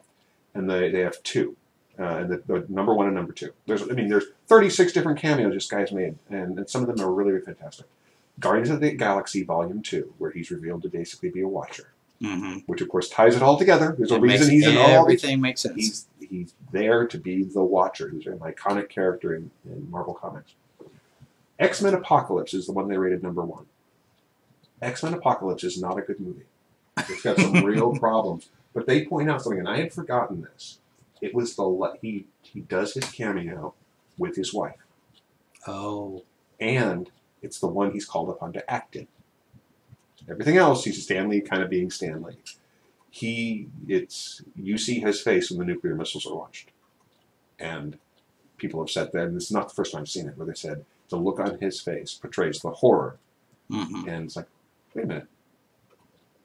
And 0.54 0.68
they, 0.68 0.90
they 0.90 1.00
have 1.00 1.22
two, 1.22 1.56
uh, 1.98 2.02
and 2.18 2.30
the, 2.30 2.42
the 2.46 2.66
number 2.68 2.94
one 2.94 3.06
and 3.06 3.14
number 3.14 3.32
two. 3.32 3.52
There's 3.66 3.82
I 3.82 3.92
mean 3.92 4.08
there's 4.08 4.26
36 4.48 4.92
different 4.92 5.18
cameos 5.18 5.54
this 5.54 5.66
guy's 5.68 5.92
made, 5.92 6.16
and, 6.30 6.58
and 6.58 6.68
some 6.68 6.82
of 6.82 6.88
them 6.94 7.04
are 7.06 7.12
really, 7.12 7.32
really 7.32 7.44
fantastic. 7.44 7.86
Guardians 8.38 8.70
of 8.70 8.80
the 8.80 8.92
Galaxy 8.92 9.42
Volume 9.44 9.82
Two, 9.82 10.12
where 10.18 10.30
he's 10.30 10.50
revealed 10.50 10.82
to 10.82 10.88
basically 10.88 11.30
be 11.30 11.40
a 11.42 11.48
Watcher, 11.48 11.92
Mm-hmm. 12.22 12.60
which 12.66 12.80
of 12.80 12.88
course 12.88 13.08
ties 13.10 13.36
it 13.36 13.42
all 13.42 13.58
together. 13.58 13.94
There's 13.96 14.10
a 14.10 14.18
reason 14.20 14.50
he's 14.50 14.66
in 14.66 14.76
all 14.78 14.88
everything 14.88 15.40
makes 15.40 15.60
sense. 15.62 15.74
he's 15.74 16.06
he's 16.30 16.54
there 16.72 17.06
to 17.06 17.18
be 17.18 17.44
the 17.44 17.62
Watcher. 17.62 18.08
He's 18.10 18.26
an 18.26 18.38
iconic 18.38 18.88
character 18.88 19.34
in, 19.34 19.50
in 19.66 19.90
Marvel 19.90 20.14
Comics. 20.14 20.52
X 21.58 21.80
Men 21.82 21.94
Apocalypse 21.94 22.52
is 22.54 22.66
the 22.66 22.72
one 22.72 22.88
they 22.88 22.96
rated 22.98 23.22
number 23.22 23.42
one. 23.44 23.66
X 24.82 25.02
Men 25.02 25.14
Apocalypse 25.14 25.64
is 25.64 25.80
not 25.80 25.98
a 25.98 26.02
good 26.02 26.20
movie. 26.20 26.44
It's 26.98 27.22
got 27.22 27.38
some 27.38 27.52
real 27.64 27.94
problems. 27.98 28.48
But 28.74 28.86
they 28.86 29.04
point 29.06 29.30
out 29.30 29.42
something, 29.42 29.58
and 29.60 29.68
I 29.68 29.78
had 29.78 29.92
forgotten 29.92 30.42
this. 30.42 30.78
It 31.20 31.34
was 31.34 31.56
the 31.56 31.94
he 32.00 32.26
he 32.42 32.60
does 32.60 32.94
his 32.94 33.04
cameo 33.04 33.74
with 34.18 34.36
his 34.36 34.52
wife, 34.54 34.76
Oh, 35.66 36.24
and 36.60 37.10
it's 37.42 37.58
the 37.58 37.66
one 37.66 37.92
he's 37.92 38.04
called 38.06 38.30
upon 38.30 38.52
to 38.54 38.70
act 38.70 38.96
in. 38.96 39.08
Everything 40.28 40.56
else, 40.56 40.84
he's 40.84 41.02
Stan 41.02 41.28
Lee, 41.28 41.40
kind 41.40 41.62
of 41.62 41.70
being 41.70 41.90
Stan 41.90 42.22
Lee. 42.22 42.38
He, 43.10 43.68
it's 43.88 44.42
you 44.54 44.78
see 44.78 45.00
his 45.00 45.20
face 45.20 45.50
when 45.50 45.58
the 45.58 45.64
nuclear 45.64 45.94
missiles 45.94 46.26
are 46.26 46.34
launched, 46.34 46.70
and 47.58 47.98
people 48.56 48.80
have 48.80 48.90
said 48.90 49.12
that. 49.12 49.24
And 49.24 49.36
this 49.36 49.44
is 49.44 49.52
not 49.52 49.68
the 49.68 49.74
first 49.74 49.92
time 49.92 50.02
I've 50.02 50.08
seen 50.08 50.28
it, 50.28 50.36
where 50.36 50.46
they 50.46 50.54
said 50.54 50.84
the 51.08 51.16
look 51.16 51.38
on 51.40 51.58
his 51.58 51.80
face 51.80 52.14
portrays 52.14 52.60
the 52.60 52.70
horror 52.70 53.18
mhm. 53.70 54.08
and 54.08 54.26
it's 54.26 54.36
like, 54.36 54.48
wait 54.94 55.04
a 55.04 55.08
minute. 55.08 55.26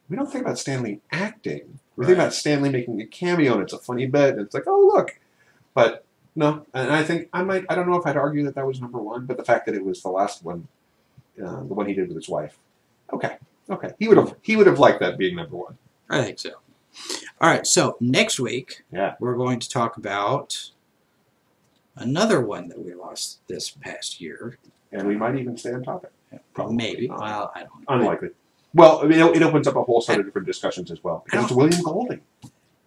We 0.09 0.15
don't 0.15 0.31
think 0.31 0.45
about 0.45 0.59
Stan 0.59 0.83
Lee 0.83 0.99
acting. 1.11 1.79
We 1.95 2.05
think 2.05 2.17
Right. 2.17 2.23
about 2.23 2.33
Stan 2.33 2.61
Lee 2.61 2.69
making 2.69 3.01
a 3.01 3.05
cameo, 3.05 3.53
and 3.53 3.61
it's 3.63 3.73
a 3.73 3.77
funny 3.77 4.05
bit, 4.05 4.31
and 4.35 4.41
it's 4.41 4.53
like, 4.53 4.63
oh 4.67 4.91
look. 4.95 5.19
But 5.73 6.05
no, 6.35 6.65
and 6.73 6.91
I 6.91 7.03
think 7.03 7.29
I 7.33 7.43
might. 7.43 7.65
I 7.69 7.75
don't 7.75 7.89
know 7.89 7.97
if 7.97 8.05
I'd 8.07 8.17
argue 8.17 8.43
that 8.45 8.55
that 8.55 8.65
was 8.65 8.79
number 8.81 8.99
one, 8.99 9.25
but 9.25 9.37
the 9.37 9.43
fact 9.43 9.65
that 9.65 9.75
it 9.75 9.83
was 9.85 10.01
the 10.01 10.09
last 10.09 10.43
one, 10.43 10.67
uh, 11.43 11.57
the 11.63 11.73
one 11.73 11.87
he 11.87 11.93
did 11.93 12.07
with 12.07 12.15
his 12.17 12.29
wife, 12.29 12.57
okay, 13.11 13.37
okay, 13.69 13.91
he 13.99 14.07
would 14.07 14.17
have 14.17 14.35
he 14.41 14.55
would 14.55 14.67
have 14.67 14.79
liked 14.79 14.99
that 15.01 15.17
being 15.17 15.35
number 15.35 15.55
one. 15.57 15.77
I 16.09 16.23
think 16.23 16.39
so. 16.39 16.51
All 17.39 17.49
right, 17.49 17.65
so 17.65 17.95
next 18.01 18.39
week 18.39 18.83
Yeah. 18.91 19.15
we're 19.19 19.35
going 19.35 19.59
to 19.59 19.69
talk 19.69 19.95
about 19.97 20.71
another 21.95 22.41
one 22.41 22.67
that 22.69 22.83
we 22.83 22.93
lost 22.93 23.39
this 23.47 23.69
past 23.69 24.19
year. 24.21 24.57
And 24.91 25.07
we 25.07 25.15
might 25.15 25.37
even 25.37 25.57
stay 25.57 25.71
on 25.73 25.83
topic. 25.83 26.11
Probably 26.53 26.75
Maybe. 26.75 27.07
not. 27.07 27.19
Well, 27.19 27.51
I 27.55 27.59
don't 27.61 27.69
know. 27.89 27.95
Unlikely. 27.95 28.29
Well, 28.73 29.01
I 29.03 29.05
mean, 29.07 29.19
it, 29.19 29.37
it 29.37 29.43
opens 29.43 29.67
up 29.67 29.75
a 29.75 29.83
whole 29.83 30.01
set 30.01 30.19
of 30.19 30.25
different 30.25 30.47
discussions 30.47 30.91
as 30.91 31.03
well 31.03 31.23
because 31.25 31.43
it's 31.45 31.51
William 31.53 31.81
Golding. 31.83 32.21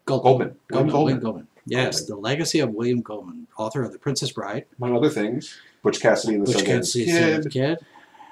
Goldman. 0.07 0.25
Goldman. 0.27 0.57
William 0.71 0.89
Goldman. 0.89 0.91
Goldman. 0.91 1.03
William 1.05 1.21
Goldman. 1.21 1.49
Yes, 1.67 2.05
the 2.05 2.17
legacy 2.17 2.61
of 2.61 2.71
William 2.71 3.01
Goldman, 3.01 3.47
author 3.57 3.83
of 3.83 3.93
The 3.93 3.99
Princess 3.99 4.31
Bride, 4.33 4.67
Among 4.79 4.95
other 4.97 5.09
things, 5.09 5.59
Butch 5.83 5.99
Cassidy 6.01 6.35
and 6.35 6.47
the 6.47 6.53
Sundance 6.53 6.87
see 6.89 7.07
Kid. 7.07 7.51
Kid. 7.51 7.79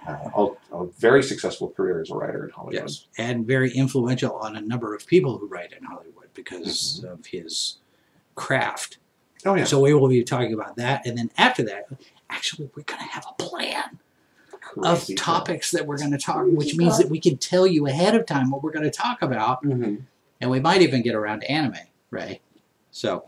uh, 0.07 0.29
a, 0.37 0.77
a 0.77 0.87
very 0.99 1.23
successful 1.23 1.71
career 1.71 2.03
as 2.03 2.11
a 2.11 2.15
writer 2.15 2.45
in 2.45 2.51
Hollywood. 2.51 2.75
Yes, 2.75 3.07
and 3.17 3.47
very 3.47 3.73
influential 3.75 4.35
on 4.37 4.55
a 4.57 4.61
number 4.61 4.95
of 4.95 5.07
people 5.07 5.39
who 5.39 5.47
write 5.47 5.73
in 5.73 5.83
Hollywood 5.85 6.29
because 6.35 7.03
of 7.09 7.25
his 7.27 7.79
craft. 8.35 8.99
Oh 9.47 9.55
yeah, 9.55 9.65
So 9.65 9.81
we 9.81 9.95
will 9.95 10.09
be 10.09 10.23
talking 10.25 10.53
about 10.53 10.77
that, 10.77 11.07
and 11.07 11.17
then 11.17 11.31
after 11.39 11.63
that, 11.65 11.89
actually, 12.29 12.69
we're 12.77 12.83
going 12.85 13.01
to 13.01 13.07
have 13.13 13.25
a 13.31 13.35
plan 13.43 13.99
of 14.79 15.09
topics 15.17 15.71
that 15.73 15.87
we're 15.87 15.99
going 15.99 16.11
to 16.13 16.19
talk, 16.19 16.45
which 16.47 16.77
means 16.77 16.99
that 16.99 17.09
we 17.09 17.21
can 17.21 17.37
tell 17.37 17.67
you 17.67 17.87
ahead 17.87 18.15
of 18.15 18.27
time 18.27 18.51
what 18.51 18.63
we're 18.63 18.73
going 18.73 18.85
to 18.85 18.91
talk 18.91 19.23
about, 19.23 19.63
Mhm. 19.65 20.03
and 20.41 20.51
we 20.51 20.61
might 20.61 20.83
even 20.83 21.03
get 21.03 21.15
around 21.15 21.41
to 21.41 21.51
anime, 21.51 21.75
right? 22.11 22.41
So, 22.91 23.25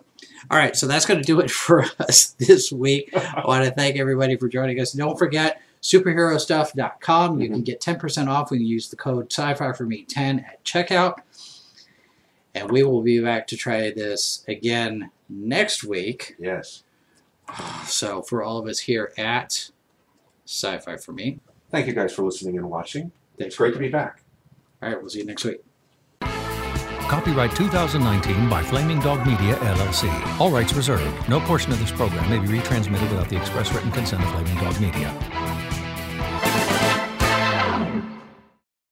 all 0.50 0.58
right, 0.58 0.74
so 0.76 0.86
that's 0.86 1.06
going 1.06 1.20
to 1.20 1.26
do 1.26 1.40
it 1.40 1.50
for 1.50 1.84
us 2.00 2.34
this 2.38 2.70
week. 2.72 3.10
I 3.16 3.42
want 3.46 3.64
to 3.64 3.70
thank 3.70 3.96
everybody 3.96 4.36
for 4.36 4.48
joining 4.48 4.80
us. 4.80 4.92
Don't 4.92 5.18
forget 5.18 5.60
superherostuff.com. 5.82 7.40
You 7.40 7.48
can 7.48 7.62
get 7.62 7.80
10% 7.80 8.28
off 8.28 8.50
when 8.50 8.60
you 8.60 8.66
use 8.66 8.88
the 8.88 8.96
code 8.96 9.32
sci-fi 9.32 9.72
for 9.72 9.84
me 9.84 10.04
10 10.08 10.40
at 10.40 10.64
checkout. 10.64 11.16
And 12.54 12.70
we 12.70 12.82
will 12.84 13.02
be 13.02 13.20
back 13.20 13.46
to 13.48 13.56
try 13.56 13.90
this 13.90 14.44
again 14.48 15.10
next 15.28 15.82
week. 15.84 16.36
Yes. 16.38 16.84
So 17.84 18.22
for 18.22 18.42
all 18.42 18.58
of 18.58 18.66
us 18.66 18.78
here 18.80 19.12
at 19.18 19.70
Sci-Fi 20.44 20.96
for 20.96 21.12
me, 21.12 21.40
Thank 21.70 21.88
you 21.88 21.92
guys 21.92 22.12
for 22.14 22.22
listening 22.22 22.56
and 22.56 22.70
watching. 22.70 23.10
thanks 23.36 23.54
It's 23.54 23.56
great 23.56 23.72
to 23.74 23.80
be 23.80 23.88
back. 23.88 24.22
All 24.80 24.88
right, 24.90 25.00
we'll 25.00 25.10
see 25.10 25.18
you 25.18 25.26
next 25.26 25.44
week. 25.44 25.60
Copyright 27.08 27.54
2019 27.56 28.48
by 28.48 28.62
Flaming 28.62 29.00
Dog 29.00 29.26
Media, 29.26 29.56
LLC. 29.56 30.40
All 30.40 30.50
rights 30.50 30.72
reserved. 30.72 31.28
No 31.28 31.40
portion 31.40 31.72
of 31.72 31.78
this 31.80 31.90
program 31.90 32.28
may 32.30 32.38
be 32.38 32.46
retransmitted 32.58 33.10
without 33.10 33.28
the 33.28 33.36
express 33.36 33.72
written 33.72 33.90
consent 33.90 34.22
of 34.22 34.30
Flaming 34.30 34.56
Dog 34.56 34.80
Media. 34.80 35.43